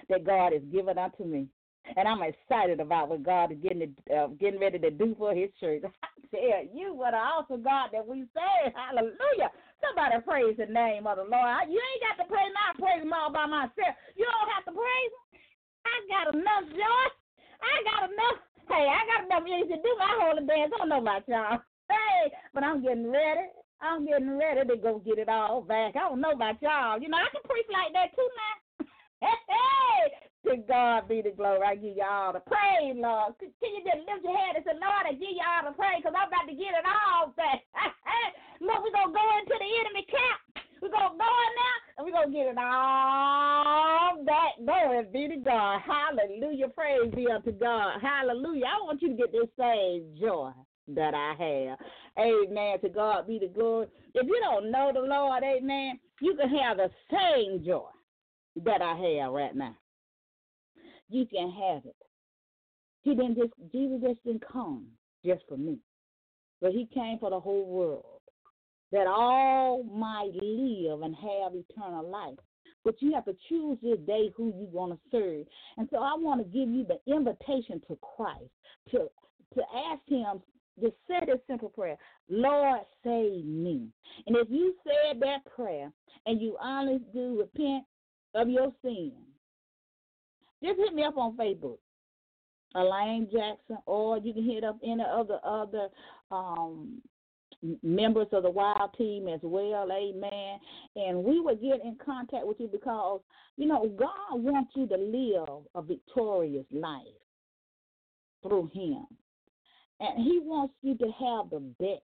that 0.08 0.24
God 0.24 0.52
has 0.52 0.62
given 0.72 0.96
unto 0.96 1.24
me 1.24 1.48
and 1.96 2.08
I'm 2.08 2.22
excited 2.22 2.80
about 2.80 3.08
what 3.08 3.22
God 3.22 3.52
is 3.52 3.58
getting 3.62 3.94
uh, 4.12 4.28
getting 4.38 4.60
ready 4.60 4.78
to 4.78 4.90
do 4.90 5.14
for 5.18 5.34
His 5.34 5.50
church. 5.60 5.82
I 6.02 6.08
tell 6.30 6.64
you, 6.74 6.94
what 6.94 7.14
an 7.14 7.20
awesome 7.24 7.62
God 7.62 7.90
that 7.92 8.06
we 8.06 8.26
serve! 8.34 8.72
Hallelujah! 8.74 9.50
Somebody 9.80 10.20
praise 10.26 10.56
the 10.58 10.66
name 10.66 11.06
of 11.06 11.16
the 11.16 11.24
Lord. 11.24 11.70
You 11.70 11.80
ain't 11.80 12.04
got 12.04 12.22
to 12.22 12.28
praise. 12.28 12.52
I 12.52 12.76
praise 12.76 13.02
Him 13.02 13.12
all 13.12 13.32
by 13.32 13.46
myself. 13.46 13.94
You 14.16 14.26
don't 14.26 14.52
have 14.52 14.64
to 14.66 14.74
praise 14.74 15.12
Him. 15.14 15.27
I 15.88 15.96
got 16.12 16.26
enough 16.34 16.64
joy. 16.70 17.04
I 17.64 17.74
got 17.88 18.10
enough. 18.12 18.38
Hey, 18.68 18.84
I 18.84 19.00
got 19.08 19.24
enough 19.24 19.44
music 19.44 19.80
to 19.80 19.82
do 19.82 19.92
my 19.96 20.12
holy 20.20 20.44
dance. 20.44 20.72
I 20.74 20.78
don't 20.78 20.92
know 20.92 21.00
about 21.00 21.24
y'all. 21.26 21.58
Hey, 21.88 22.32
but 22.52 22.62
I'm 22.62 22.82
getting 22.84 23.10
ready. 23.10 23.48
I'm 23.80 24.04
getting 24.04 24.36
ready 24.36 24.68
to 24.68 24.76
go 24.76 25.00
get 25.00 25.18
it 25.18 25.28
all 25.28 25.62
back. 25.62 25.96
I 25.96 26.04
don't 26.10 26.20
know 26.20 26.36
about 26.36 26.60
y'all. 26.60 27.00
You 27.00 27.08
know, 27.08 27.16
I 27.16 27.30
can 27.32 27.40
preach 27.48 27.68
like 27.72 27.94
that 27.96 28.12
too 28.12 28.28
now. 28.28 28.54
hey, 29.48 30.02
to 30.50 30.56
God 30.68 31.08
be 31.08 31.22
the 31.22 31.32
glory. 31.32 31.64
I 31.64 31.74
give 31.74 31.96
you 31.96 32.04
all 32.04 32.34
the 32.34 32.44
praise, 32.44 32.98
Lord. 32.98 33.38
Can 33.40 33.70
you 33.72 33.82
just 33.86 34.04
lift 34.04 34.26
your 34.26 34.36
head 34.36 34.58
and 34.58 34.66
say, 34.66 34.76
Lord, 34.76 35.06
I 35.08 35.14
give 35.16 35.32
you 35.32 35.46
all 35.46 35.70
the 35.70 35.76
praise 35.78 36.02
because 36.02 36.12
I'm 36.12 36.28
about 36.28 36.46
to 36.50 36.54
get 36.54 36.76
it 36.76 36.84
all 36.84 37.32
back. 37.38 37.64
Look, 38.60 38.82
we're 38.82 38.90
going 38.90 39.14
to 39.14 39.18
go 39.18 39.26
into 39.38 39.54
the 39.54 39.70
enemy 39.80 40.04
camp. 40.10 40.38
We're 40.82 40.90
going 40.90 41.12
to 41.12 41.18
go 41.18 41.30
in 41.44 41.52
now 41.58 41.76
and 41.96 42.06
we're 42.06 42.12
going 42.12 42.32
to 42.32 42.38
get 42.38 42.46
it 42.46 42.58
all 42.58 44.24
back. 44.24 44.52
Glory 44.64 45.04
be 45.12 45.34
to 45.34 45.40
God. 45.40 45.80
Hallelujah. 45.84 46.68
Praise 46.68 47.12
be 47.14 47.26
unto 47.30 47.52
God. 47.52 48.00
Hallelujah. 48.00 48.66
I 48.66 48.84
want 48.84 49.02
you 49.02 49.08
to 49.08 49.14
get 49.14 49.32
this 49.32 49.48
same 49.58 50.14
joy 50.20 50.52
that 50.94 51.14
I 51.14 51.34
have. 51.38 51.78
Amen. 52.18 52.80
To 52.80 52.88
God 52.88 53.26
be 53.26 53.38
the 53.38 53.48
glory. 53.48 53.86
If 54.14 54.26
you 54.26 54.40
don't 54.40 54.70
know 54.70 54.90
the 54.94 55.00
Lord, 55.00 55.42
amen, 55.42 55.98
you 56.20 56.36
can 56.36 56.48
have 56.50 56.78
the 56.78 56.90
same 57.10 57.64
joy 57.64 57.88
that 58.64 58.82
I 58.82 58.96
have 58.96 59.32
right 59.32 59.54
now 59.54 59.76
you 61.08 61.26
can 61.26 61.50
have 61.50 61.84
it. 61.84 61.96
He 63.02 63.14
didn't 63.14 63.36
just 63.36 63.52
Jesus 63.72 64.00
just 64.02 64.24
didn't 64.24 64.44
come 64.50 64.86
just 65.24 65.42
for 65.48 65.56
me. 65.56 65.78
But 66.60 66.72
he 66.72 66.88
came 66.92 67.18
for 67.18 67.30
the 67.30 67.40
whole 67.40 67.66
world. 67.66 68.17
That 68.90 69.06
all 69.06 69.82
might 69.84 70.30
live 70.34 71.02
and 71.02 71.14
have 71.14 71.52
eternal 71.54 72.08
life. 72.08 72.38
But 72.84 73.02
you 73.02 73.12
have 73.12 73.26
to 73.26 73.36
choose 73.48 73.76
this 73.82 73.98
day 74.06 74.30
who 74.34 74.46
you 74.46 74.66
want 74.72 74.92
to 74.92 74.98
serve. 75.10 75.46
And 75.76 75.88
so 75.90 75.98
I 75.98 76.14
want 76.16 76.40
to 76.40 76.44
give 76.44 76.68
you 76.68 76.86
the 76.86 76.98
invitation 77.12 77.82
to 77.88 77.98
Christ 78.16 78.50
to 78.92 79.10
to 79.54 79.62
ask 79.90 80.00
him 80.06 80.40
to 80.80 80.92
say 81.08 81.20
this 81.26 81.40
simple 81.46 81.68
prayer, 81.70 81.96
Lord, 82.28 82.80
save 83.02 83.44
me. 83.44 83.88
And 84.26 84.36
if 84.36 84.48
you 84.50 84.74
said 84.84 85.20
that 85.20 85.44
prayer 85.54 85.90
and 86.26 86.40
you 86.40 86.56
honestly 86.60 87.06
do 87.12 87.40
repent 87.40 87.84
of 88.34 88.48
your 88.48 88.72
sin, 88.82 89.12
just 90.62 90.78
hit 90.78 90.94
me 90.94 91.04
up 91.04 91.16
on 91.16 91.36
Facebook, 91.36 91.78
Elaine 92.74 93.28
Jackson, 93.32 93.78
or 93.86 94.18
you 94.18 94.32
can 94.34 94.44
hit 94.44 94.64
up 94.64 94.78
any 94.84 95.02
other 95.02 95.38
other 95.44 95.88
um, 96.30 97.00
members 97.82 98.28
of 98.32 98.42
the 98.42 98.50
Wild 98.50 98.94
Team 98.96 99.28
as 99.28 99.40
well. 99.42 99.88
Amen. 99.90 100.58
And 100.96 101.24
we 101.24 101.40
will 101.40 101.56
get 101.56 101.84
in 101.84 101.96
contact 102.04 102.46
with 102.46 102.58
you 102.60 102.68
because 102.68 103.20
you 103.56 103.66
know 103.66 103.88
God 103.98 104.40
wants 104.40 104.72
you 104.76 104.86
to 104.86 104.96
live 104.96 105.64
a 105.74 105.82
victorious 105.82 106.66
life 106.70 107.02
through 108.42 108.70
Him, 108.72 109.06
and 110.00 110.24
He 110.24 110.40
wants 110.42 110.74
you 110.82 110.96
to 110.98 111.06
have 111.06 111.50
the 111.50 111.60
best. 111.78 112.02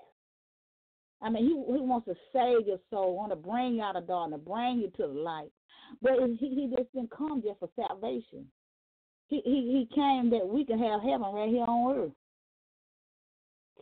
I 1.23 1.31
mean, 1.31 1.45
he, 1.45 1.55
he 1.73 1.81
wants 1.81 2.07
to 2.07 2.15
save 2.35 2.67
your 2.67 2.81
soul, 2.91 3.17
want 3.17 3.33
to 3.33 3.37
bring 3.37 3.77
you 3.77 3.83
out 3.83 3.97
of 3.97 4.07
darkness, 4.07 4.41
bring 4.45 4.79
you 4.79 4.91
to 4.91 5.13
the 5.15 5.21
light. 5.21 5.51
But 6.03 6.15
he, 6.39 6.49
he 6.49 6.75
just 6.77 6.93
didn't 6.93 7.17
come 7.17 7.43
just 7.43 7.61
for 7.61 7.71
salvation. 7.77 8.47
He, 9.29 9.41
he, 9.43 9.89
he 9.89 9.95
came 9.95 10.29
that 10.31 10.47
we 10.47 10.67
can 10.67 10.79
have 10.79 11.01
heaven 11.01 11.33
right 11.33 11.49
here 11.49 11.65
on 11.67 11.97
earth. 11.97 12.13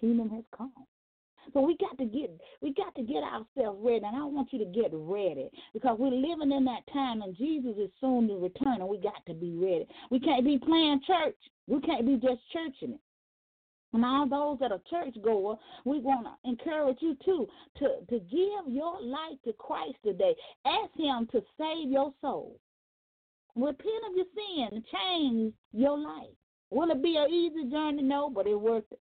Kingdom 0.01 0.31
has 0.31 0.45
come. 0.57 0.73
So 1.53 1.61
we 1.61 1.77
got 1.79 1.97
to 1.99 2.05
get 2.05 2.31
we 2.61 2.73
got 2.75 2.95
to 2.95 3.03
get 3.03 3.23
ourselves 3.23 3.79
ready, 3.83 4.05
and 4.05 4.17
I 4.17 4.25
want 4.25 4.53
you 4.53 4.59
to 4.59 4.65
get 4.65 4.91
ready 4.93 5.51
because 5.73 5.97
we're 5.99 6.11
living 6.11 6.53
in 6.53 6.65
that 6.65 6.83
time, 6.93 7.23
and 7.23 7.37
Jesus 7.37 7.75
is 7.79 7.91
soon 8.01 8.29
to 8.29 8.35
return, 8.37 8.81
and 8.81 8.89
we 8.89 8.99
got 8.99 9.25
to 9.27 9.35
be 9.35 9.57
ready. 9.57 9.87
We 10.11 10.21
can't 10.21 10.45
be 10.45 10.59
playing 10.59 11.01
church. 11.07 11.37
We 11.67 11.81
can't 11.81 12.07
be 12.07 12.15
just 12.17 12.41
churching 12.53 12.95
it. 12.95 13.01
And 13.93 14.05
all 14.05 14.27
those 14.27 14.59
that 14.61 14.73
are 14.73 14.81
church 14.89 15.15
goer, 15.23 15.57
we 15.85 15.99
want 15.99 16.27
to 16.27 16.49
encourage 16.49 16.97
you 17.01 17.17
too 17.25 17.47
to, 17.79 17.89
to 18.09 18.19
give 18.21 18.73
your 18.73 19.03
life 19.03 19.37
to 19.45 19.53
Christ 19.53 19.97
today. 20.03 20.35
Ask 20.65 20.97
Him 20.97 21.29
to 21.33 21.43
save 21.59 21.91
your 21.91 22.13
soul. 22.23 22.59
Repent 23.55 24.05
of 24.09 24.17
your 24.17 24.25
sin 24.35 24.69
and 24.73 24.85
change 24.87 25.55
your 25.73 25.99
life. 25.99 26.35
Will 26.71 26.91
it 26.91 27.03
be 27.03 27.17
an 27.17 27.31
easy 27.31 27.71
journey? 27.71 28.03
No, 28.03 28.31
but 28.31 28.47
it's 28.47 28.57
worth 28.57 28.85
it. 28.91 29.01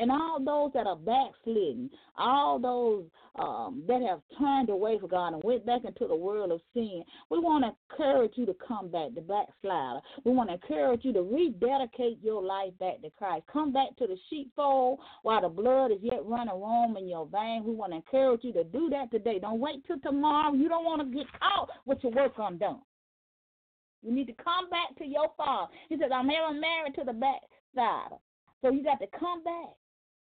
And 0.00 0.12
all 0.12 0.38
those 0.38 0.70
that 0.74 0.86
are 0.86 0.96
backslidden, 0.96 1.90
all 2.16 2.60
those 2.60 3.04
um, 3.36 3.82
that 3.88 4.00
have 4.00 4.20
turned 4.38 4.70
away 4.70 4.96
from 4.98 5.08
God 5.08 5.32
and 5.34 5.42
went 5.42 5.66
back 5.66 5.82
into 5.84 6.06
the 6.06 6.14
world 6.14 6.52
of 6.52 6.60
sin, 6.72 7.02
we 7.30 7.40
want 7.40 7.64
to 7.64 7.72
encourage 7.90 8.32
you 8.36 8.46
to 8.46 8.54
come 8.66 8.90
back, 8.90 9.14
to 9.16 9.20
backslider. 9.20 10.00
We 10.24 10.32
want 10.32 10.50
to 10.50 10.54
encourage 10.54 11.04
you 11.04 11.12
to 11.14 11.22
rededicate 11.22 12.18
your 12.22 12.42
life 12.42 12.70
back 12.78 13.02
to 13.02 13.10
Christ. 13.10 13.44
Come 13.52 13.72
back 13.72 13.96
to 13.98 14.06
the 14.06 14.16
sheepfold 14.30 15.00
while 15.22 15.42
the 15.42 15.48
blood 15.48 15.90
is 15.90 15.98
yet 16.00 16.24
running 16.24 16.54
warm 16.54 16.96
in 16.96 17.08
your 17.08 17.26
veins. 17.26 17.64
We 17.66 17.74
want 17.74 17.90
to 17.92 17.96
encourage 17.96 18.44
you 18.44 18.52
to 18.52 18.64
do 18.64 18.88
that 18.90 19.10
today. 19.10 19.40
Don't 19.40 19.58
wait 19.58 19.84
till 19.86 19.98
tomorrow. 19.98 20.54
You 20.54 20.68
don't 20.68 20.84
want 20.84 21.02
to 21.02 21.16
get 21.16 21.26
caught 21.40 21.70
with 21.86 21.98
your 22.02 22.12
work 22.12 22.34
undone. 22.38 22.82
You 24.02 24.14
need 24.14 24.28
to 24.28 24.44
come 24.44 24.70
back 24.70 24.96
to 24.98 25.04
your 25.04 25.32
father. 25.36 25.72
He 25.88 25.96
says, 25.96 26.10
I'm 26.14 26.28
never 26.28 26.52
married 26.52 26.94
to 26.94 27.04
the 27.04 27.12
backslider. 27.12 28.16
So 28.62 28.70
you 28.70 28.84
got 28.84 29.00
to 29.00 29.06
come 29.18 29.42
back. 29.42 29.74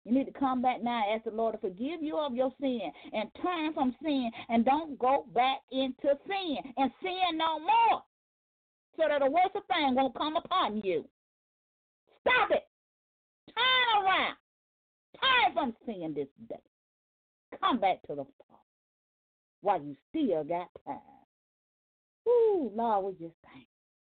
You 0.05 0.13
need 0.13 0.25
to 0.25 0.39
come 0.39 0.61
back 0.61 0.83
now 0.83 1.03
and 1.07 1.17
ask 1.17 1.25
the 1.25 1.35
Lord 1.35 1.55
to 1.55 1.59
forgive 1.59 2.03
you 2.03 2.19
of 2.19 2.35
your 2.35 2.53
sin 2.61 2.81
and 3.13 3.31
turn 3.43 3.73
from 3.73 3.95
sin 4.03 4.31
and 4.49 4.65
don't 4.65 4.99
go 4.99 5.27
back 5.35 5.61
into 5.73 6.19
sin 6.27 6.57
and 6.77 6.91
sin 7.03 7.39
no 7.39 7.59
more 7.59 8.03
so 8.97 9.05
that 9.09 9.23
a 9.23 9.31
worse 9.31 9.51
thing 9.53 9.95
won't 9.95 10.17
come 10.17 10.37
upon 10.37 10.83
you. 10.85 11.05
Stop 12.21 12.51
it. 12.51 12.69
Turn 13.49 14.05
around. 14.05 14.37
Turn 15.21 15.55
from 15.55 15.77
sin 15.87 16.13
this 16.15 16.29
day. 16.49 16.61
Come 17.61 17.81
back 17.81 18.03
to 18.03 18.15
the 18.15 18.25
Father 18.25 18.55
while 19.63 19.83
you 19.83 19.97
still 20.11 20.45
got 20.45 20.69
time. 20.87 21.01
Ooh, 22.29 22.71
Lord, 22.75 23.05
we 23.05 23.27
just 23.27 23.37
thank 23.45 23.67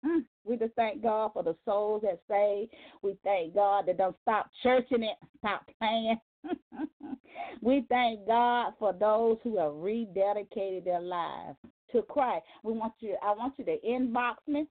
Mm, 0.05 0.25
we 0.43 0.57
just 0.57 0.73
thank 0.75 1.01
God 1.01 1.31
for 1.33 1.43
the 1.43 1.55
souls 1.65 2.03
that 2.03 2.19
saved. 2.29 2.73
We 3.01 3.17
thank 3.23 3.55
God 3.55 3.85
that 3.87 3.97
don't 3.97 4.15
stop 4.21 4.49
churching 4.61 5.03
it, 5.03 5.17
stop 5.39 5.65
playing. 5.79 6.19
we 7.61 7.85
thank 7.89 8.27
God 8.27 8.73
for 8.79 8.93
those 8.93 9.37
who 9.43 9.57
have 9.57 9.71
rededicated 9.71 10.83
their 10.83 11.01
lives 11.01 11.57
to 11.91 12.01
Christ. 12.01 12.43
We 12.63 12.73
want 12.73 12.93
you. 12.99 13.15
I 13.23 13.31
want 13.31 13.53
you 13.57 13.65
to 13.65 13.77
inbox 13.87 14.35
me, 14.47 14.67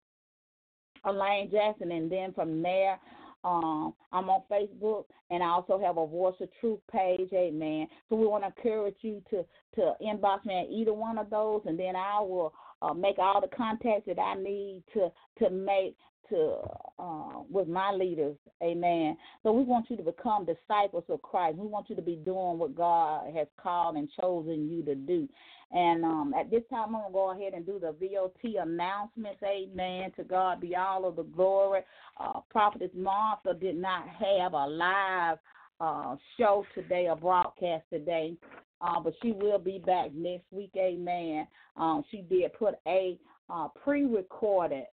Elaine 1.05 1.49
Jackson, 1.49 1.91
and 1.91 2.11
then 2.11 2.33
from 2.33 2.61
there, 2.61 2.99
um, 3.43 3.93
I'm 4.11 4.29
on 4.29 4.43
Facebook, 4.49 5.05
and 5.29 5.43
I 5.43 5.47
also 5.47 5.79
have 5.79 5.97
a 5.97 6.07
Voice 6.07 6.35
of 6.39 6.49
Truth 6.61 6.79
page. 6.91 7.29
Amen. 7.33 7.87
So 8.07 8.15
we 8.15 8.25
want 8.25 8.43
to 8.43 8.53
encourage 8.55 8.95
you 9.01 9.21
to 9.31 9.43
to 9.75 9.93
inbox 10.01 10.45
me 10.45 10.59
at 10.59 10.71
either 10.71 10.93
one 10.93 11.17
of 11.17 11.29
those, 11.29 11.61
and 11.65 11.77
then 11.77 11.95
I 11.95 12.19
will 12.21 12.53
uh, 12.83 12.93
make 12.93 13.17
all 13.17 13.41
the 13.41 13.55
contacts 13.55 14.05
that 14.07 14.19
I 14.19 14.35
need 14.35 14.83
to 14.93 15.09
to 15.39 15.49
make 15.49 15.95
to 16.29 16.57
uh, 16.99 17.41
with 17.49 17.67
my 17.67 17.91
leaders. 17.91 18.35
Amen. 18.61 19.17
So 19.43 19.51
we 19.51 19.63
want 19.63 19.89
you 19.89 19.97
to 19.97 20.03
become 20.03 20.45
disciples 20.45 21.03
of 21.09 21.21
Christ. 21.21 21.57
We 21.57 21.67
want 21.67 21.89
you 21.89 21.95
to 21.95 22.01
be 22.01 22.15
doing 22.15 22.57
what 22.57 22.75
God 22.75 23.33
has 23.35 23.47
called 23.61 23.95
and 23.95 24.09
chosen 24.19 24.69
you 24.69 24.83
to 24.83 24.95
do. 24.95 25.27
And 25.71 26.05
um, 26.05 26.33
at 26.39 26.51
this 26.51 26.61
time, 26.69 26.95
I'm 26.95 27.03
to 27.03 27.11
go 27.11 27.31
ahead 27.31 27.53
and 27.53 27.65
do 27.65 27.79
the 27.79 27.95
VOT 27.99 28.55
announcements. 28.61 29.41
Amen. 29.43 30.11
To 30.17 30.23
God 30.23 30.61
be 30.61 30.75
all 30.75 31.05
of 31.07 31.15
the 31.15 31.23
glory. 31.23 31.81
Uh, 32.19 32.41
Prophetess 32.49 32.91
Martha 32.95 33.53
did 33.53 33.75
not 33.75 34.07
have 34.07 34.53
a 34.53 34.67
live 34.67 35.39
uh, 35.79 36.15
show 36.37 36.65
today, 36.75 37.07
a 37.07 37.15
broadcast 37.15 37.83
today. 37.91 38.35
Uh, 38.81 38.99
but 38.99 39.13
she 39.21 39.31
will 39.31 39.59
be 39.59 39.81
back 39.85 40.13
next 40.13 40.45
week, 40.51 40.71
amen. 40.77 41.47
Um, 41.77 42.03
she 42.11 42.21
did 42.21 42.51
put 42.53 42.75
a 42.85 43.17
uh, 43.49 43.69
pre 43.81 44.03
recorded 44.05 44.85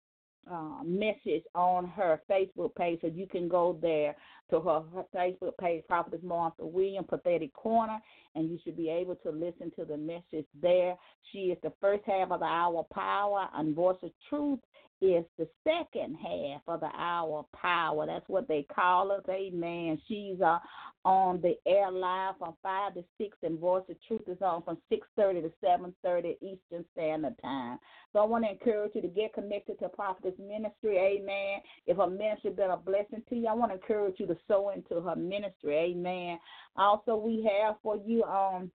uh, 0.51 0.83
message 0.85 1.45
on 1.55 1.87
her 1.89 2.21
Facebook 2.31 2.75
page, 2.77 3.01
so 3.01 3.09
you 3.09 3.27
can 3.27 3.49
go 3.49 3.79
there 3.83 4.17
to 4.51 4.61
her, 4.61 4.83
her 4.95 5.05
Facebook 5.15 5.57
page, 5.61 5.83
Prophetess 5.89 6.21
Martha 6.23 6.65
William, 6.65 7.05
Prophetic 7.05 7.53
Corner, 7.53 7.99
and 8.35 8.51
you 8.51 8.59
should 8.65 8.77
be 8.77 8.89
able 8.89 9.17
to 9.17 9.31
listen 9.31 9.73
to 9.77 9.85
the 9.85 9.97
message 9.97 10.47
there. 10.61 10.95
She 11.33 11.39
is 11.47 11.59
the 11.63 11.73
first 11.81 12.05
half 12.07 12.31
of 12.31 12.41
the 12.41 12.47
hour 12.47 12.85
power 12.93 13.49
and 13.55 13.75
voice 13.75 13.99
of 14.03 14.11
truth 14.29 14.61
is 15.03 15.25
the 15.39 15.49
second 15.65 16.17
half 16.17 16.61
of 16.69 16.81
the 16.81 16.91
hour 16.95 17.45
power. 17.55 18.07
That's 18.07 18.29
what 18.29 18.47
they 18.49 18.67
call 18.75 19.13
us. 19.13 19.23
Amen. 19.31 19.99
She's 20.07 20.41
uh, 20.41 20.59
on 21.05 21.41
the 21.41 21.55
air 21.67 21.91
live 21.91 22.35
from 22.39 22.55
five 22.63 22.95
to 22.95 23.05
six, 23.17 23.37
and 23.43 23.59
Voice 23.59 23.85
of 23.89 23.97
Truth 24.07 24.29
is 24.29 24.43
on 24.43 24.63
from 24.63 24.77
six 24.91 25.07
thirty 25.17 25.41
to 25.41 25.51
seven 25.65 25.95
thirty 26.05 26.37
Eastern 26.43 26.85
Standard 26.93 27.35
Time. 27.41 27.79
So 28.13 28.19
I 28.19 28.25
want 28.25 28.45
to 28.45 28.51
encourage 28.51 28.93
you 28.95 29.01
to 29.03 29.09
get 29.09 29.33
connected 29.33 29.79
to 29.79 29.89
Prophetess 29.89 30.39
Ministry. 30.39 30.99
Amen. 30.99 31.61
If 31.87 31.97
her 31.97 32.11
ministry 32.11 32.51
been 32.51 32.71
a 32.71 32.77
blessing 32.77 33.23
to 33.31 33.37
you, 33.37 33.47
I 33.47 33.55
want 33.55 33.71
to 33.71 33.77
encourage 33.77 34.21
you 34.21 34.27
to 34.27 34.37
sow 34.47 34.71
into 34.71 35.01
her 35.01 35.17
ministry. 35.17 35.77
Amen. 35.77 36.39
Also, 36.77 37.17
we 37.17 37.49
have 37.51 37.77
for 37.83 37.97
you 37.97 38.23
um 38.25 38.71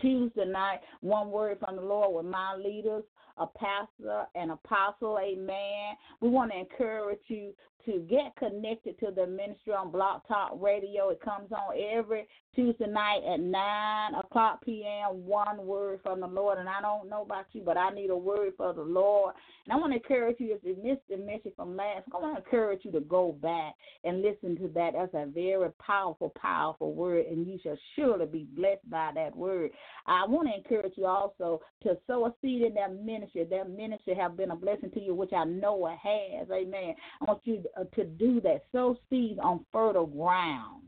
Tuesday 0.00 0.44
night, 0.44 0.80
one 1.00 1.30
word 1.30 1.58
from 1.58 1.76
the 1.76 1.82
Lord 1.82 2.14
with 2.14 2.30
my 2.30 2.54
leaders 2.54 3.02
a 3.38 3.46
pastor, 3.46 4.26
an 4.34 4.50
apostle, 4.50 5.18
amen. 5.20 5.96
We 6.20 6.28
want 6.28 6.52
to 6.52 6.58
encourage 6.58 7.20
you 7.28 7.52
to 7.86 7.98
get 8.08 8.36
connected 8.36 8.98
to 9.00 9.10
the 9.14 9.26
ministry 9.26 9.72
on 9.72 9.90
Blog 9.90 10.22
Talk 10.26 10.52
Radio. 10.60 11.10
It 11.10 11.20
comes 11.20 11.50
on 11.52 11.74
every 11.78 12.26
Tuesday 12.54 12.86
night 12.86 13.20
at 13.32 13.40
9 13.40 14.14
o'clock 14.14 14.64
p.m. 14.64 15.24
One 15.24 15.64
word 15.64 16.00
from 16.02 16.20
the 16.20 16.26
Lord. 16.26 16.58
And 16.58 16.68
I 16.68 16.80
don't 16.80 17.08
know 17.08 17.22
about 17.22 17.46
you, 17.52 17.62
but 17.64 17.76
I 17.76 17.90
need 17.90 18.10
a 18.10 18.16
word 18.16 18.52
for 18.56 18.72
the 18.72 18.82
Lord. 18.82 19.34
And 19.64 19.72
I 19.72 19.76
want 19.76 19.92
to 19.92 19.98
encourage 19.98 20.40
you, 20.40 20.54
if 20.54 20.64
you 20.64 20.76
missed 20.82 21.02
the 21.08 21.18
message 21.18 21.52
from 21.54 21.76
last, 21.76 22.04
I 22.12 22.18
want 22.18 22.36
to 22.36 22.44
encourage 22.44 22.84
you 22.84 22.90
to 22.92 23.00
go 23.00 23.32
back 23.40 23.74
and 24.02 24.22
listen 24.22 24.56
to 24.56 24.68
that. 24.74 24.94
That's 24.94 25.14
a 25.14 25.26
very 25.30 25.70
powerful, 25.78 26.32
powerful 26.40 26.94
word, 26.94 27.26
and 27.26 27.46
you 27.46 27.58
shall 27.62 27.78
surely 27.94 28.26
be 28.26 28.46
blessed 28.56 28.88
by 28.90 29.12
that 29.14 29.36
word. 29.36 29.70
I 30.06 30.26
want 30.26 30.48
to 30.48 30.56
encourage 30.56 30.94
you 30.96 31.06
also 31.06 31.60
to 31.84 31.96
sow 32.06 32.26
a 32.26 32.34
seed 32.42 32.62
in 32.62 32.74
that 32.74 32.94
ministry. 33.04 33.46
That 33.48 33.70
ministry 33.70 34.14
have 34.14 34.36
been 34.36 34.50
a 34.50 34.56
blessing 34.56 34.90
to 34.92 35.00
you, 35.00 35.14
which 35.14 35.32
I 35.32 35.44
know 35.44 35.86
it 35.86 35.98
has. 36.02 36.48
Amen. 36.50 36.94
I 37.20 37.24
want 37.24 37.40
you 37.44 37.62
to 37.94 38.04
do 38.04 38.40
that. 38.42 38.62
Sow 38.72 38.96
seeds 39.10 39.38
on 39.42 39.64
fertile 39.72 40.06
ground 40.06 40.82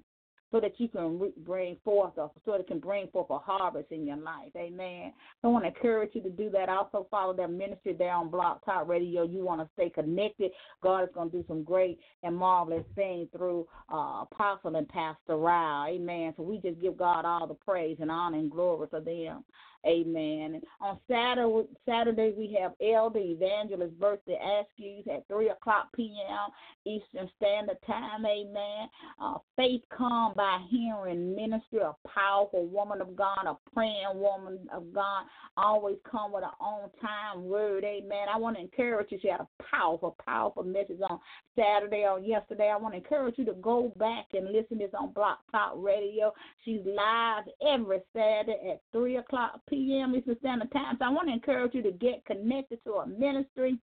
so 0.52 0.60
that 0.60 0.78
you 0.78 0.88
can 0.88 1.32
bring 1.44 1.76
forth, 1.84 2.16
a, 2.18 2.28
so 2.44 2.54
it 2.54 2.66
can 2.66 2.80
bring 2.80 3.06
forth 3.08 3.30
a 3.30 3.38
harvest 3.38 3.92
in 3.92 4.06
your 4.06 4.16
life. 4.16 4.50
Amen. 4.56 5.12
I 5.44 5.46
want 5.46 5.64
to 5.64 5.68
encourage 5.68 6.10
you 6.14 6.22
to 6.22 6.30
do 6.30 6.50
that. 6.50 6.68
Also, 6.68 7.06
follow 7.10 7.32
their 7.32 7.48
ministry 7.48 7.94
there 7.96 8.12
on 8.12 8.30
Blog 8.30 8.58
Talk 8.64 8.88
Radio. 8.88 9.22
You 9.22 9.44
want 9.44 9.60
to 9.60 9.68
stay 9.74 9.90
connected. 9.90 10.50
God 10.82 11.04
is 11.04 11.08
going 11.14 11.30
to 11.30 11.38
do 11.38 11.44
some 11.46 11.62
great 11.62 12.00
and 12.24 12.36
marvelous 12.36 12.84
things 12.96 13.28
through 13.36 13.66
uh, 13.92 14.22
Apostle 14.22 14.74
and 14.74 14.88
Pastor 14.88 15.36
Rao. 15.36 15.86
Amen. 15.88 16.34
So 16.36 16.42
we 16.42 16.58
just 16.58 16.80
give 16.80 16.96
God 16.96 17.24
all 17.24 17.46
the 17.46 17.54
praise 17.54 17.98
and 18.00 18.10
honor 18.10 18.38
and 18.38 18.50
glory 18.50 18.88
for 18.90 19.00
them. 19.00 19.44
Amen. 19.86 20.54
And 20.54 20.64
on 20.80 20.98
Saturday, 21.08 21.68
Saturday 21.86 22.34
we 22.36 22.56
have 22.60 22.72
Elder 22.82 23.18
Evangelist 23.18 23.98
birthday 23.98 24.38
askews 24.42 25.08
at 25.08 25.26
3 25.28 25.48
o'clock 25.50 25.88
p.m. 25.94 26.50
Eastern 26.84 27.30
Standard 27.36 27.78
Time. 27.86 28.26
Amen. 28.26 28.88
Uh, 29.20 29.38
faith 29.56 29.82
come 29.96 30.34
by 30.36 30.58
hearing 30.68 31.34
ministry, 31.34 31.80
a 31.80 31.94
powerful 32.08 32.66
woman 32.66 33.00
of 33.00 33.16
God, 33.16 33.46
a 33.46 33.56
praying 33.72 34.14
woman 34.14 34.58
of 34.72 34.92
God. 34.92 35.24
Always 35.56 35.96
come 36.10 36.32
with 36.32 36.44
an 36.44 36.50
on 36.60 36.90
time 37.00 37.44
word. 37.44 37.84
Amen. 37.84 38.26
I 38.32 38.36
want 38.36 38.56
to 38.56 38.62
encourage 38.62 39.10
you. 39.10 39.18
She 39.20 39.28
had 39.28 39.40
a 39.40 39.48
powerful, 39.70 40.16
powerful 40.24 40.62
message 40.62 41.00
on 41.08 41.18
Saturday 41.56 42.06
or 42.06 42.18
yesterday. 42.18 42.70
I 42.70 42.76
want 42.76 42.94
to 42.94 42.98
encourage 42.98 43.38
you 43.38 43.44
to 43.46 43.54
go 43.54 43.92
back 43.96 44.26
and 44.32 44.46
listen 44.46 44.78
to 44.78 44.86
this 44.86 44.94
on 44.98 45.12
Blog 45.12 45.38
Talk 45.50 45.72
Radio. 45.76 46.32
She's 46.64 46.80
live 46.84 47.44
every 47.66 48.00
Saturday 48.14 48.72
at 48.72 48.82
3 48.92 49.16
o'clock 49.16 49.60
p.m. 49.70 50.14
Eastern 50.14 50.36
Standard 50.40 50.72
Time. 50.72 50.96
So 50.98 51.04
I 51.06 51.08
want 51.08 51.28
to 51.28 51.34
encourage 51.34 51.74
you 51.74 51.82
to 51.82 51.92
get 51.92 52.24
connected 52.26 52.82
to 52.84 52.94
a 52.94 53.06
ministry. 53.06 53.78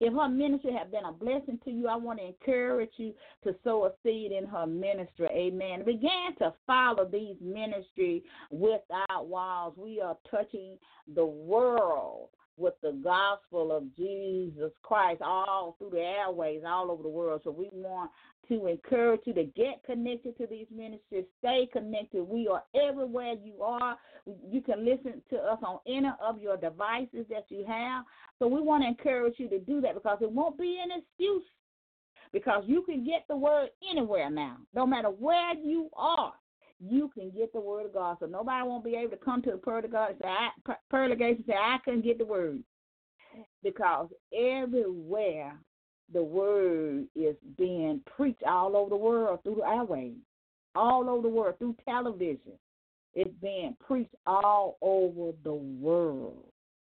If 0.00 0.14
her 0.14 0.28
ministry 0.28 0.72
has 0.72 0.90
been 0.90 1.04
a 1.04 1.12
blessing 1.12 1.58
to 1.64 1.70
you, 1.70 1.86
I 1.86 1.96
want 1.96 2.20
to 2.20 2.26
encourage 2.26 2.92
you 2.96 3.12
to 3.44 3.54
sow 3.62 3.84
a 3.84 3.92
seed 4.02 4.32
in 4.32 4.46
her 4.46 4.66
ministry. 4.66 5.28
Amen. 5.30 5.84
Begin 5.84 6.34
to 6.38 6.54
follow 6.66 7.04
these 7.04 7.36
ministry 7.40 8.24
without 8.50 9.26
walls. 9.26 9.74
We 9.76 10.00
are 10.00 10.16
touching 10.30 10.78
the 11.14 11.26
world 11.26 12.30
with 12.60 12.74
the 12.82 12.92
gospel 13.02 13.72
of 13.74 13.84
Jesus 13.96 14.70
Christ 14.82 15.22
all 15.22 15.76
through 15.78 15.90
the 15.90 16.00
airways, 16.00 16.62
all 16.66 16.90
over 16.90 17.02
the 17.02 17.08
world. 17.08 17.40
So 17.44 17.50
we 17.50 17.68
want 17.72 18.10
to 18.48 18.66
encourage 18.66 19.22
you 19.24 19.32
to 19.34 19.44
get 19.44 19.82
connected 19.86 20.36
to 20.38 20.46
these 20.46 20.66
ministries. 20.74 21.24
Stay 21.38 21.68
connected. 21.72 22.22
We 22.22 22.48
are 22.48 22.62
everywhere 22.74 23.34
you 23.42 23.62
are. 23.62 23.96
You 24.26 24.60
can 24.60 24.84
listen 24.84 25.22
to 25.30 25.36
us 25.36 25.58
on 25.62 25.78
any 25.86 26.10
of 26.22 26.40
your 26.40 26.56
devices 26.56 27.26
that 27.30 27.46
you 27.48 27.64
have. 27.66 28.04
So 28.38 28.46
we 28.46 28.60
want 28.60 28.82
to 28.82 28.88
encourage 28.88 29.34
you 29.38 29.48
to 29.48 29.58
do 29.58 29.80
that 29.80 29.94
because 29.94 30.18
it 30.20 30.30
won't 30.30 30.58
be 30.58 30.78
an 30.82 31.00
excuse 31.00 31.44
because 32.32 32.62
you 32.66 32.82
can 32.82 33.04
get 33.04 33.24
the 33.28 33.36
word 33.36 33.70
anywhere 33.90 34.30
now, 34.30 34.56
no 34.74 34.86
matter 34.86 35.08
where 35.08 35.54
you 35.54 35.90
are. 35.96 36.32
You 36.82 37.10
can 37.12 37.30
get 37.30 37.52
the 37.52 37.60
word 37.60 37.86
of 37.86 37.94
God, 37.94 38.16
so 38.20 38.26
nobody 38.26 38.66
won't 38.66 38.84
be 38.84 38.96
able 38.96 39.10
to 39.10 39.16
come 39.16 39.42
to 39.42 39.50
the 39.50 39.58
pearly 39.58 39.84
of 39.84 39.92
God 39.92 40.10
and 40.10 40.18
say, 40.22 40.28
I, 40.28 40.74
pearly 40.90 41.16
gates 41.16 41.38
and 41.38 41.46
say, 41.46 41.54
I 41.54 41.78
couldn't 41.84 42.04
get 42.04 42.18
the 42.18 42.24
word, 42.24 42.62
because 43.62 44.08
everywhere 44.34 45.58
the 46.12 46.22
word 46.22 47.06
is 47.14 47.36
being 47.58 48.00
preached 48.16 48.42
all 48.44 48.76
over 48.76 48.90
the 48.90 48.96
world 48.96 49.40
through 49.42 49.56
the 49.56 49.62
airwaves, 49.62 50.16
all 50.74 51.08
over 51.08 51.22
the 51.22 51.28
world 51.28 51.58
through 51.58 51.76
television. 51.86 52.52
It's 53.14 53.30
being 53.42 53.76
preached 53.84 54.14
all 54.26 54.78
over 54.80 55.32
the 55.44 55.52
world. 55.52 56.44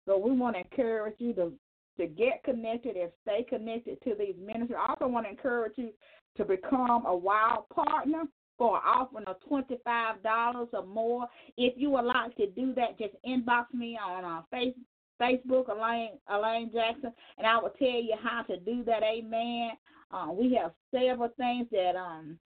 So 0.08 0.18
we 0.18 0.32
want 0.32 0.56
to 0.56 0.62
encourage 0.62 1.16
you 1.20 1.34
to 1.34 1.52
to 1.98 2.08
get 2.08 2.44
connected 2.44 2.96
and 2.96 3.12
stay 3.22 3.44
connected 3.48 4.02
to 4.04 4.16
these 4.18 4.36
ministries. 4.40 4.80
I 4.80 4.92
also 4.92 5.08
want 5.08 5.26
to 5.26 5.30
encourage 5.30 5.74
you 5.76 5.90
to 6.38 6.46
become 6.46 7.06
a 7.06 7.16
wild 7.16 7.68
partner 7.70 8.24
for 8.62 8.78
an 8.78 8.84
offering 8.86 9.26
of 9.26 9.38
$25 9.50 10.68
or 10.72 10.86
more. 10.86 11.26
If 11.58 11.74
you 11.78 11.90
would 11.90 12.06
like 12.06 12.36
to 12.36 12.46
do 12.46 12.76
that, 12.76 13.00
just 13.00 13.16
inbox 13.28 13.74
me 13.74 13.98
on 13.98 14.24
uh, 14.24 14.42
Facebook 14.54 14.76
Facebook, 15.20 15.70
Elaine, 15.70 16.18
Elaine 16.32 16.72
Jackson, 16.74 17.14
and 17.38 17.46
I 17.46 17.60
will 17.60 17.74
tell 17.78 17.88
you 17.88 18.16
how 18.24 18.42
to 18.44 18.58
do 18.58 18.84
that. 18.86 19.04
Amen. 19.04 19.72
Uh, 20.12 20.32
we 20.32 20.58
have 20.60 20.72
several 20.92 21.30
things 21.38 21.68
that 21.72 21.96
um 21.96 22.40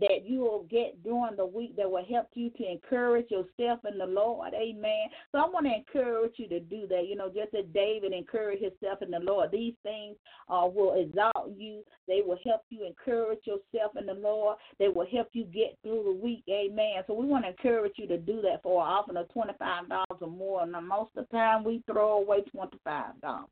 that 0.00 0.24
you 0.24 0.40
will 0.40 0.66
get 0.70 1.02
during 1.02 1.36
the 1.36 1.44
week 1.44 1.76
that 1.76 1.90
will 1.90 2.04
help 2.04 2.28
you 2.34 2.50
to 2.50 2.70
encourage 2.70 3.30
yourself 3.30 3.80
in 3.90 3.98
the 3.98 4.06
Lord. 4.06 4.52
Amen. 4.54 5.08
So 5.30 5.38
I 5.38 5.48
want 5.48 5.66
to 5.66 5.74
encourage 5.74 6.32
you 6.36 6.48
to 6.48 6.60
do 6.60 6.86
that. 6.88 7.06
You 7.08 7.16
know, 7.16 7.28
just 7.28 7.54
as 7.54 7.64
David 7.74 8.12
encouraged 8.12 8.62
himself 8.62 9.02
in 9.02 9.10
the 9.10 9.18
Lord, 9.18 9.50
these 9.50 9.74
things 9.82 10.16
uh, 10.48 10.66
will 10.66 10.94
exalt 10.94 11.52
you. 11.56 11.82
They 12.08 12.20
will 12.24 12.38
help 12.44 12.62
you 12.70 12.86
encourage 12.86 13.40
yourself 13.44 13.92
in 13.98 14.06
the 14.06 14.14
Lord. 14.14 14.56
They 14.78 14.88
will 14.88 15.06
help 15.12 15.28
you 15.32 15.44
get 15.44 15.76
through 15.82 16.04
the 16.04 16.20
week. 16.22 16.44
Amen. 16.48 17.02
So 17.06 17.14
we 17.14 17.26
want 17.26 17.44
to 17.44 17.50
encourage 17.50 17.94
you 17.96 18.06
to 18.08 18.18
do 18.18 18.40
that 18.42 18.62
for 18.62 18.82
often 18.82 19.16
of 19.16 19.28
$25 19.28 20.04
or 20.20 20.28
more. 20.28 20.62
And 20.62 20.72
most 20.88 21.10
of 21.16 21.26
the 21.26 21.36
time 21.36 21.64
we 21.64 21.82
throw 21.86 22.18
away 22.18 22.44
$25. 22.54 23.44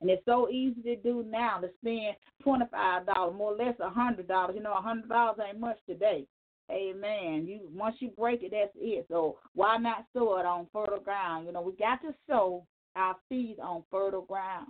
And 0.00 0.08
it's 0.08 0.24
so 0.24 0.48
easy 0.48 0.80
to 0.82 0.96
do 0.96 1.24
now 1.28 1.58
to 1.58 1.68
spend 1.80 2.14
twenty 2.42 2.66
five 2.70 3.06
dollars, 3.06 3.34
more 3.36 3.54
or 3.54 3.56
less 3.56 3.74
a 3.80 3.90
hundred 3.90 4.28
dollars. 4.28 4.54
You 4.56 4.62
know, 4.62 4.74
a 4.74 4.80
hundred 4.80 5.08
dollars 5.08 5.38
ain't 5.46 5.58
much 5.58 5.78
today. 5.88 6.24
Amen. 6.70 7.46
You 7.46 7.60
once 7.72 7.96
you 7.98 8.10
break 8.10 8.42
it, 8.42 8.52
that's 8.52 8.70
it. 8.76 9.06
So 9.08 9.38
why 9.54 9.76
not 9.78 10.04
sow 10.12 10.38
it 10.38 10.46
on 10.46 10.66
fertile 10.72 11.00
ground? 11.00 11.46
You 11.46 11.52
know, 11.52 11.62
we 11.62 11.72
got 11.72 12.00
to 12.02 12.14
sow 12.28 12.64
our 12.94 13.16
seeds 13.28 13.58
on 13.62 13.82
fertile 13.90 14.22
ground. 14.22 14.68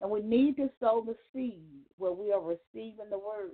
And 0.00 0.10
we 0.10 0.20
need 0.20 0.56
to 0.56 0.70
sow 0.78 1.02
the 1.04 1.16
seed 1.32 1.84
where 1.96 2.12
we 2.12 2.32
are 2.32 2.40
receiving 2.40 3.10
the 3.10 3.18
word. 3.18 3.50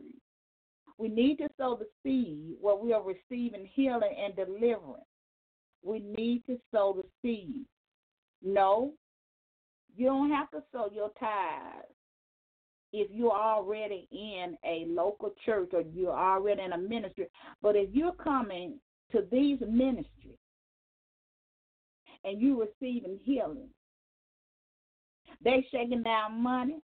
We 0.98 1.08
need 1.08 1.36
to 1.36 1.48
sow 1.56 1.78
the 1.78 1.88
seed 2.02 2.56
where 2.60 2.76
we 2.76 2.92
are 2.92 3.02
receiving 3.02 3.68
healing 3.72 4.14
and 4.22 4.36
deliverance. 4.36 5.06
We 5.82 6.00
need 6.00 6.44
to 6.46 6.58
sow 6.70 7.00
the 7.02 7.08
seed. 7.22 7.64
No, 8.42 8.92
you 9.96 10.06
don't 10.06 10.30
have 10.30 10.50
to 10.50 10.62
sow 10.72 10.90
your 10.92 11.10
tithes 11.18 11.88
if 12.92 13.08
you're 13.10 13.32
already 13.32 14.06
in 14.12 14.56
a 14.64 14.86
local 14.88 15.32
church 15.44 15.70
or 15.72 15.82
you're 15.82 16.16
already 16.16 16.62
in 16.62 16.72
a 16.72 16.78
ministry. 16.78 17.26
But 17.60 17.76
if 17.76 17.90
you're 17.92 18.12
coming 18.12 18.78
to 19.12 19.24
these 19.32 19.58
ministries 19.60 20.38
and 22.24 22.40
you're 22.40 22.66
receiving 22.66 23.18
healing, 23.24 23.68
they're 25.42 25.62
shaking 25.72 26.02
down 26.02 26.40
money. 26.40 26.80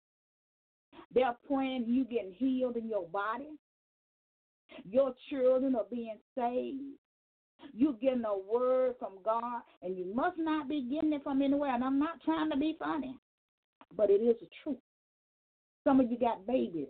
They're 1.13 1.35
praying 1.47 1.85
you 1.87 2.05
getting 2.05 2.33
healed 2.33 2.77
in 2.77 2.87
your 2.87 3.07
body. 3.07 3.57
Your 4.83 5.13
children 5.29 5.75
are 5.75 5.85
being 5.89 6.17
saved. 6.37 6.97
You're 7.73 7.93
getting 7.93 8.25
a 8.25 8.37
word 8.37 8.95
from 8.99 9.13
God, 9.23 9.61
and 9.81 9.97
you 9.97 10.05
must 10.13 10.37
not 10.37 10.69
be 10.69 10.81
getting 10.91 11.13
it 11.13 11.23
from 11.23 11.41
anywhere. 11.41 11.73
And 11.73 11.83
I'm 11.83 11.99
not 11.99 12.21
trying 12.23 12.49
to 12.51 12.57
be 12.57 12.75
funny. 12.79 13.17
but 13.95 14.09
it 14.09 14.21
is 14.21 14.35
the 14.39 14.47
truth. 14.63 14.77
Some 15.83 15.99
of 15.99 16.11
you 16.11 16.17
got 16.19 16.45
babies 16.47 16.87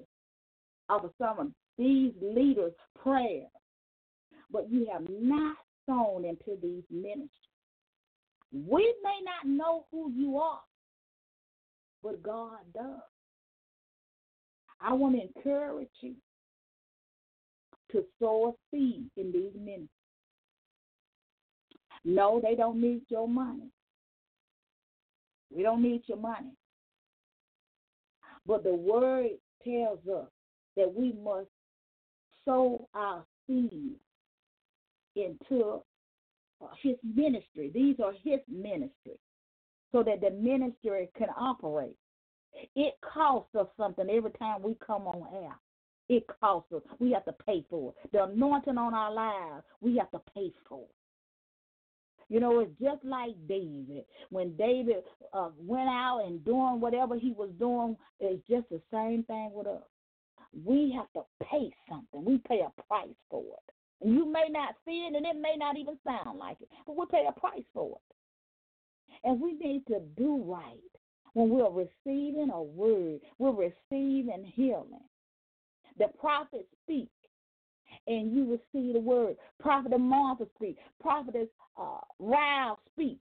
off 0.90 1.04
of 1.04 1.12
some 1.20 1.40
of 1.40 1.48
these 1.78 2.14
leaders' 2.22 2.74
prayers, 3.02 3.48
but 4.52 4.70
you 4.72 4.88
have 4.92 5.04
not 5.10 5.58
sown 5.88 6.26
into 6.26 6.60
these 6.62 6.84
ministries. 6.90 7.30
We 8.54 8.96
may 9.04 9.20
not 9.26 9.48
know 9.52 9.86
who 9.92 10.12
you 10.12 10.38
are, 10.38 10.62
but 12.04 12.24
God 12.24 12.60
does. 12.74 13.02
I 14.82 14.94
want 14.94 15.16
to 15.16 15.22
encourage 15.24 15.90
you 16.02 16.16
to 17.92 18.04
sow 18.20 18.50
a 18.50 18.54
seed 18.76 19.10
in 19.18 19.32
these 19.32 19.54
ministries. 19.56 19.90
No, 22.06 22.40
they 22.42 22.56
don't 22.56 22.80
need 22.80 23.02
your 23.10 23.28
money. 23.28 23.72
We 25.54 25.64
don't 25.64 25.82
need 25.82 26.04
your 26.06 26.20
money. 26.20 26.54
But 28.46 28.64
the 28.64 28.76
word 28.76 29.32
tells 29.64 30.00
us 30.08 30.30
that 30.78 30.94
we 30.94 31.14
must 31.24 31.48
sow 32.46 32.88
our 32.94 33.24
seed 33.48 33.96
into 35.16 35.82
uh, 36.62 36.68
his 36.82 36.96
ministry. 37.04 37.72
These 37.74 37.96
are 38.04 38.14
his 38.24 38.40
ministry 38.48 39.18
so 39.92 40.04
that 40.04 40.22
the 40.22 40.30
ministry 40.30 41.10
can 41.18 41.30
operate. 41.38 41.96
It 42.76 42.94
costs 43.02 43.56
us 43.56 43.68
something 43.78 44.08
every 44.10 44.32
time 44.32 44.62
we 44.62 44.76
come 44.86 45.08
on 45.08 45.26
air. 45.34 45.56
It 46.08 46.26
costs 46.40 46.72
us. 46.72 46.82
We 47.00 47.12
have 47.14 47.26
to 47.26 47.34
pay 47.46 47.66
for 47.70 47.92
it. 48.04 48.12
The 48.12 48.26
anointing 48.26 48.78
on 48.78 48.94
our 48.94 49.12
lives, 49.12 49.66
we 49.82 49.98
have 49.98 50.12
to 50.12 50.22
pay 50.36 50.52
for 50.70 50.82
it. 50.82 51.05
You 52.30 52.40
know, 52.40 52.60
it's 52.60 52.72
just 52.82 53.04
like 53.04 53.36
David. 53.48 54.06
When 54.30 54.56
David 54.56 55.04
uh, 55.34 55.50
went 55.58 55.90
out 55.90 56.24
and 56.26 56.44
doing 56.44 56.80
whatever 56.80 57.16
he 57.18 57.32
was 57.32 57.50
doing, 57.60 57.96
it's 58.20 58.46
just 58.48 58.68
the 58.70 58.82
same 58.92 59.24
thing 59.24 59.52
with 59.54 59.68
us. 59.68 59.84
We 60.66 60.94
have 60.96 61.12
to 61.14 61.28
pay 61.44 61.72
something. 61.90 62.26
We 62.26 62.40
pay 62.48 62.62
a 62.62 62.82
price 62.84 63.10
for 63.30 63.42
it. 63.42 63.74
And 64.02 64.14
you 64.14 64.26
may 64.26 64.48
not 64.50 64.76
see 64.86 65.08
it, 65.10 65.16
and 65.16 65.26
it 65.26 65.40
may 65.40 65.56
not 65.58 65.78
even 65.78 65.98
sound 66.04 66.40
like 66.40 66.58
it, 66.62 66.70
but 66.86 66.98
we 66.98 67.06
pay 67.12 67.26
a 67.28 67.40
price 67.40 67.64
for 67.74 67.92
it. 67.92 68.16
And 69.24 69.40
we 69.40 69.54
need 69.54 69.86
to 69.88 70.00
do 70.18 70.44
right 70.46 70.80
when 71.34 71.50
we're 71.50 71.70
receiving 71.70 72.50
a 72.54 72.62
word, 72.62 73.20
we're 73.38 73.52
receiving 73.52 74.52
healing. 74.56 75.04
The 75.98 76.08
prophets 76.20 76.68
speak, 76.84 77.10
and 78.08 78.36
you 78.36 78.46
will 78.46 78.62
see 78.72 78.94
the 78.94 79.00
word. 79.00 79.36
Prophet 79.60 79.98
Martha 80.00 80.46
speak. 80.56 80.78
Prophetess 81.02 81.48
uh, 81.80 82.00
Ralph 82.20 82.80
speak. 82.94 83.20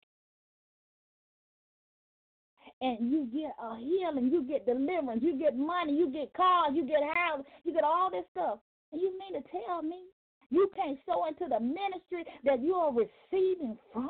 And 2.82 3.12
you 3.12 3.28
get 3.34 3.52
a 3.62 3.78
healing, 3.78 4.32
you 4.32 4.44
get 4.44 4.66
deliverance, 4.66 5.22
you 5.24 5.38
get 5.38 5.58
money, 5.58 5.94
you 5.94 6.10
get 6.10 6.34
cars, 6.34 6.72
you 6.74 6.86
get 6.86 7.02
houses, 7.14 7.46
you 7.66 7.74
get 7.74 7.84
all 7.84 8.10
this 8.10 8.24
stuff. 8.32 8.60
And 8.94 9.02
you 9.02 9.18
mean 9.20 9.42
to 9.42 9.50
tell 9.50 9.82
me 9.82 10.06
you 10.50 10.70
can't 10.76 10.98
sow 11.06 11.26
into 11.28 11.46
the 11.50 11.60
ministry 11.60 12.24
that 12.46 12.62
you 12.62 12.76
are 12.76 12.94
receiving 12.94 13.78
from? 13.94 14.10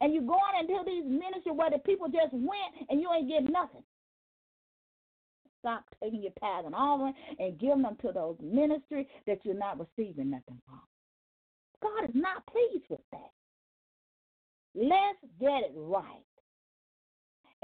And 0.00 0.14
you're 0.14 0.22
going 0.24 0.56
into 0.60 0.80
these 0.86 1.04
ministries 1.04 1.54
where 1.54 1.70
the 1.70 1.78
people 1.78 2.08
just 2.08 2.32
went 2.32 2.88
and 2.88 3.00
you 3.00 3.10
ain't 3.12 3.28
getting 3.28 3.52
nothing. 3.52 3.82
Stop 5.62 5.84
taking 6.02 6.22
your 6.22 6.32
tithe 6.40 6.66
and 6.66 6.74
offering 6.74 7.14
and 7.38 7.58
give 7.58 7.80
them 7.80 7.96
to 8.02 8.10
those 8.12 8.36
ministries 8.42 9.06
that 9.28 9.38
you're 9.44 9.54
not 9.54 9.78
receiving 9.78 10.30
nothing 10.30 10.60
from. 10.66 10.80
God 11.80 12.08
is 12.08 12.14
not 12.14 12.44
pleased 12.46 12.84
with 12.88 13.00
that. 13.12 13.30
Let's 14.74 15.18
get 15.40 15.62
it 15.62 15.72
right. 15.76 16.24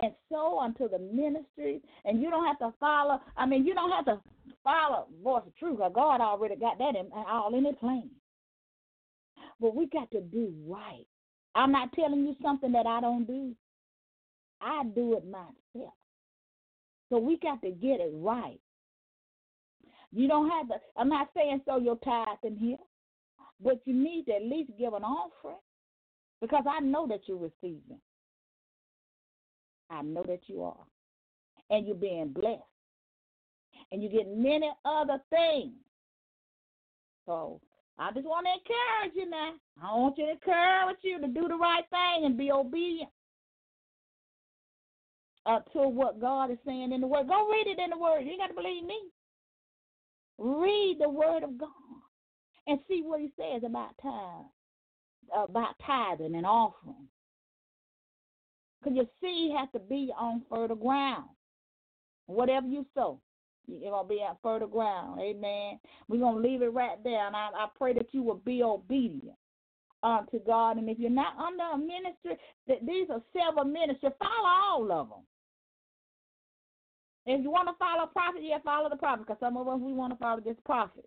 And 0.00 0.12
so 0.30 0.60
unto 0.60 0.88
the 0.88 0.98
ministries, 0.98 1.80
and 2.04 2.22
you 2.22 2.30
don't 2.30 2.46
have 2.46 2.58
to 2.60 2.72
follow, 2.78 3.20
I 3.36 3.46
mean, 3.46 3.66
you 3.66 3.74
don't 3.74 3.90
have 3.90 4.04
to 4.04 4.20
follow 4.62 5.06
voice 5.22 5.42
of 5.44 5.56
truth, 5.56 5.80
God 5.92 6.20
already 6.20 6.54
got 6.54 6.78
that 6.78 6.94
in, 6.94 7.10
uh, 7.12 7.24
all 7.28 7.54
in 7.56 7.66
it 7.66 7.80
plain. 7.80 8.10
But 9.60 9.74
we 9.74 9.86
got 9.86 10.08
to 10.12 10.20
do 10.20 10.52
right. 10.66 11.06
I'm 11.56 11.72
not 11.72 11.92
telling 11.94 12.24
you 12.24 12.36
something 12.40 12.70
that 12.72 12.86
I 12.86 13.00
don't 13.00 13.26
do. 13.26 13.54
I 14.60 14.84
do 14.94 15.16
it 15.16 15.24
myself. 15.28 15.94
So 17.10 17.18
we 17.18 17.38
got 17.38 17.62
to 17.62 17.70
get 17.70 18.00
it 18.00 18.12
right. 18.14 18.60
You 20.12 20.28
don't 20.28 20.48
have 20.50 20.68
to, 20.68 20.74
I'm 20.96 21.08
not 21.08 21.28
saying 21.34 21.62
so 21.66 21.78
your 21.78 21.96
tithe 21.96 22.38
in 22.42 22.56
here, 22.56 22.78
but 23.62 23.80
you 23.84 23.94
need 23.94 24.26
to 24.26 24.36
at 24.36 24.42
least 24.42 24.70
give 24.78 24.94
an 24.94 25.04
offering 25.04 25.56
because 26.40 26.64
I 26.68 26.80
know 26.80 27.06
that 27.08 27.20
you're 27.26 27.38
receiving. 27.38 28.00
I 29.90 30.02
know 30.02 30.22
that 30.26 30.40
you 30.46 30.62
are. 30.62 30.86
And 31.70 31.86
you're 31.86 31.96
being 31.96 32.32
blessed. 32.32 32.62
And 33.92 34.02
you 34.02 34.08
get 34.08 34.26
many 34.28 34.70
other 34.84 35.18
things. 35.30 35.72
So 37.26 37.60
I 37.98 38.12
just 38.12 38.26
want 38.26 38.46
to 38.46 38.52
encourage 38.52 39.16
you 39.16 39.28
now. 39.28 39.52
I 39.82 39.94
want 39.94 40.16
you 40.16 40.26
to 40.26 40.32
encourage 40.32 40.98
you 41.02 41.20
to 41.20 41.26
do 41.26 41.48
the 41.48 41.56
right 41.56 41.84
thing 41.90 42.24
and 42.24 42.36
be 42.38 42.50
obedient 42.50 43.10
uh, 45.48 45.60
to 45.72 45.88
what 45.88 46.20
God 46.20 46.50
is 46.50 46.58
saying 46.66 46.92
in 46.92 47.00
the 47.00 47.06
Word. 47.06 47.26
Go 47.26 47.48
read 47.48 47.66
it 47.66 47.78
in 47.82 47.90
the 47.90 47.98
Word. 47.98 48.20
You 48.20 48.36
got 48.36 48.48
to 48.48 48.54
believe 48.54 48.84
me. 48.84 48.98
Read 50.36 50.98
the 51.00 51.08
Word 51.08 51.42
of 51.42 51.58
God 51.58 51.68
and 52.66 52.78
see 52.86 53.02
what 53.02 53.20
He 53.20 53.32
says 53.36 53.62
about 53.64 53.90
tithe, 54.02 55.48
about 55.48 55.74
tithing 55.84 56.34
and 56.34 56.46
offering. 56.46 57.08
Because 58.80 58.96
your 58.96 59.06
seed 59.20 59.52
has 59.58 59.68
to 59.72 59.80
be 59.80 60.12
on 60.16 60.42
fertile 60.48 60.76
ground. 60.76 61.24
Whatever 62.26 62.66
you 62.66 62.84
sow, 62.94 63.18
you're 63.66 63.90
going 63.90 64.04
to 64.04 64.08
be 64.08 64.20
on 64.20 64.36
fertile 64.42 64.68
ground. 64.68 65.18
Amen. 65.20 65.80
We're 66.08 66.20
going 66.20 66.42
to 66.42 66.48
leave 66.48 66.62
it 66.62 66.72
right 66.72 67.02
there. 67.02 67.26
And 67.26 67.34
I, 67.34 67.48
I 67.54 67.66
pray 67.76 67.94
that 67.94 68.08
you 68.12 68.22
will 68.22 68.42
be 68.44 68.62
obedient 68.62 69.36
unto 70.02 70.38
God. 70.44 70.76
And 70.76 70.88
if 70.88 70.98
you're 70.98 71.10
not 71.10 71.36
under 71.38 71.64
a 71.74 71.78
ministry, 71.78 72.36
that 72.68 72.86
these 72.86 73.08
are 73.10 73.22
several 73.32 73.64
ministries, 73.64 74.12
follow 74.18 74.46
all 74.46 74.92
of 74.92 75.08
them. 75.08 75.24
If 77.30 77.42
you 77.42 77.50
want 77.50 77.68
to 77.68 77.74
follow 77.78 78.04
a 78.04 78.06
prophet, 78.06 78.40
yeah, 78.42 78.56
follow 78.64 78.88
the 78.88 78.96
prophet, 78.96 79.26
because 79.26 79.38
some 79.38 79.58
of 79.58 79.68
us 79.68 79.78
we 79.78 79.92
want 79.92 80.14
to 80.14 80.18
follow 80.18 80.40
this 80.40 80.56
prophet. 80.64 81.06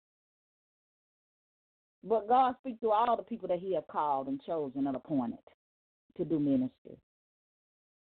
But 2.03 2.27
God 2.27 2.53
speaks 2.59 2.79
to 2.81 2.91
all 2.91 3.17
the 3.17 3.23
people 3.23 3.47
that 3.47 3.57
He 3.57 3.73
have 3.73 3.87
called 3.87 4.27
and 4.27 4.39
chosen 4.45 4.85
and 4.85 4.95
appointed 4.95 5.39
to 6.17 6.23
do 6.23 6.37
ministry. 6.37 6.95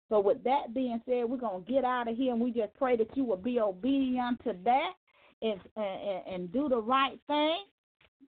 So 0.10 0.20
with 0.20 0.44
that 0.44 0.74
being 0.74 1.02
said, 1.06 1.30
we're 1.30 1.38
gonna 1.38 1.64
get 1.64 1.86
out 1.86 2.10
of 2.10 2.18
here, 2.18 2.34
and 2.34 2.42
we 2.42 2.52
just 2.52 2.74
pray 2.74 2.98
that 2.98 3.16
you 3.16 3.24
will 3.24 3.38
be 3.38 3.62
obedient 3.62 4.44
to 4.44 4.54
that 4.66 4.94
and 5.42 5.62
and, 5.78 6.28
and 6.28 6.52
do 6.52 6.68
the 6.68 6.82
right 6.82 7.18
thing. 7.28 7.64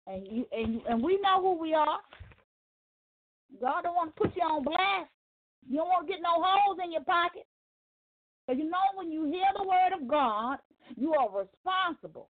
And 0.06 0.24
you 0.28 0.46
and 0.52 0.82
and 0.88 1.02
we 1.02 1.18
know 1.20 1.40
who 1.40 1.60
we 1.60 1.74
are. 1.74 1.98
God 3.60 3.82
don't 3.82 3.96
want 3.96 4.14
to 4.14 4.22
put 4.22 4.36
you 4.36 4.42
on 4.42 4.62
blast. 4.62 5.10
You 5.68 5.78
don't 5.78 5.88
want 5.88 6.06
to 6.06 6.12
get 6.12 6.22
no 6.22 6.40
holes 6.40 6.78
in 6.84 6.92
your 6.92 7.02
pocket. 7.02 7.46
You 8.56 8.64
know, 8.64 8.78
when 8.94 9.10
you 9.10 9.24
hear 9.24 9.46
the 9.56 9.62
word 9.62 10.00
of 10.00 10.08
God, 10.08 10.58
you 10.96 11.14
are 11.14 11.28
responsible 11.28 12.28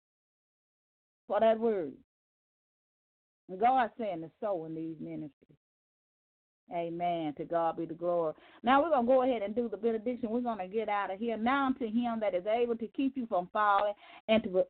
for 1.27 1.41
that 1.41 1.59
word. 1.59 1.93
And 3.49 3.61
God's 3.61 3.93
saying 3.99 4.23
to 4.23 4.31
sow 4.41 4.65
in 4.65 4.75
these 4.75 4.97
ministries. 5.01 5.31
Amen. 6.75 7.35
To 7.37 7.45
God 7.45 7.77
be 7.77 7.85
the 7.85 7.95
glory. 7.95 8.35
Now 8.63 8.83
we're 8.83 8.91
going 8.91 9.07
to 9.07 9.13
go 9.13 9.23
ahead 9.23 9.43
and 9.43 9.55
do 9.55 9.69
the 9.69 9.77
benediction. 9.77 10.31
We're 10.31 10.41
going 10.41 10.59
to 10.59 10.69
get 10.69 10.89
out 10.89 11.13
of 11.13 11.19
here. 11.19 11.37
Now 11.37 11.71
to 11.79 11.87
him 11.87 12.21
that 12.21 12.35
is 12.35 12.47
able 12.47 12.77
to 12.77 12.87
keep 12.89 13.17
you 13.17 13.27
from 13.27 13.49
falling 13.53 13.93
and 14.29 14.43
to 14.45 14.65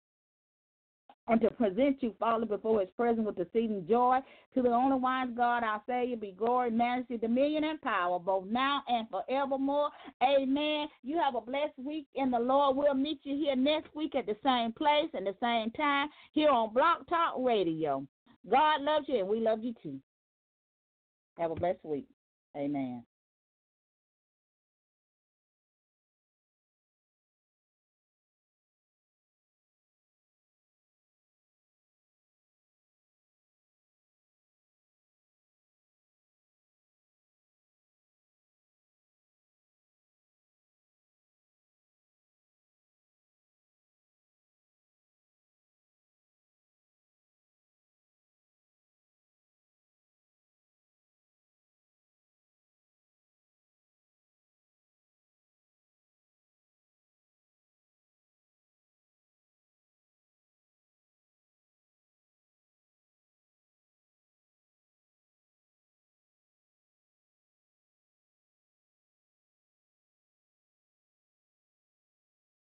and 1.29 1.41
to 1.41 1.51
present 1.51 2.03
you 2.03 2.15
falling 2.19 2.49
before 2.49 2.81
his 2.81 2.89
presence 2.97 3.27
with 3.27 3.39
exceeding 3.39 3.87
joy. 3.89 4.19
To 4.55 4.63
the 4.63 4.71
only 4.71 4.99
wise 4.99 5.29
God, 5.37 5.63
our 5.63 5.83
Savior, 5.87 6.17
be 6.17 6.33
glory, 6.33 6.71
majesty, 6.71 7.17
dominion, 7.17 7.65
and 7.65 7.81
power, 7.81 8.19
both 8.19 8.45
now 8.47 8.83
and 8.89 9.07
forevermore. 9.09 9.91
Amen. 10.23 10.89
You 11.03 11.19
have 11.19 11.35
a 11.35 11.41
blessed 11.41 11.79
week 11.79 12.07
in 12.15 12.31
the 12.31 12.39
Lord. 12.39 12.77
We'll 12.77 12.95
meet 12.95 13.21
you 13.23 13.37
here 13.37 13.57
next 13.57 13.95
week 13.95 14.15
at 14.15 14.27
the 14.27 14.37
same 14.45 14.73
place 14.73 15.11
and 15.15 15.27
the 15.27 15.37
same 15.41 15.71
time 15.71 16.09
here 16.33 16.51
on 16.51 16.75
Blog 16.75 17.07
Talk 17.09 17.35
Radio. 17.39 18.07
God 18.51 18.83
loves 18.83 19.07
you, 19.09 19.21
and 19.21 19.29
we 19.29 19.41
love 19.41 19.63
you 19.63 19.75
too. 19.83 20.01
Have 21.39 21.53
a 21.53 21.55
blessed 21.55 21.85
week. 21.85 22.07
Amen. 22.57 23.05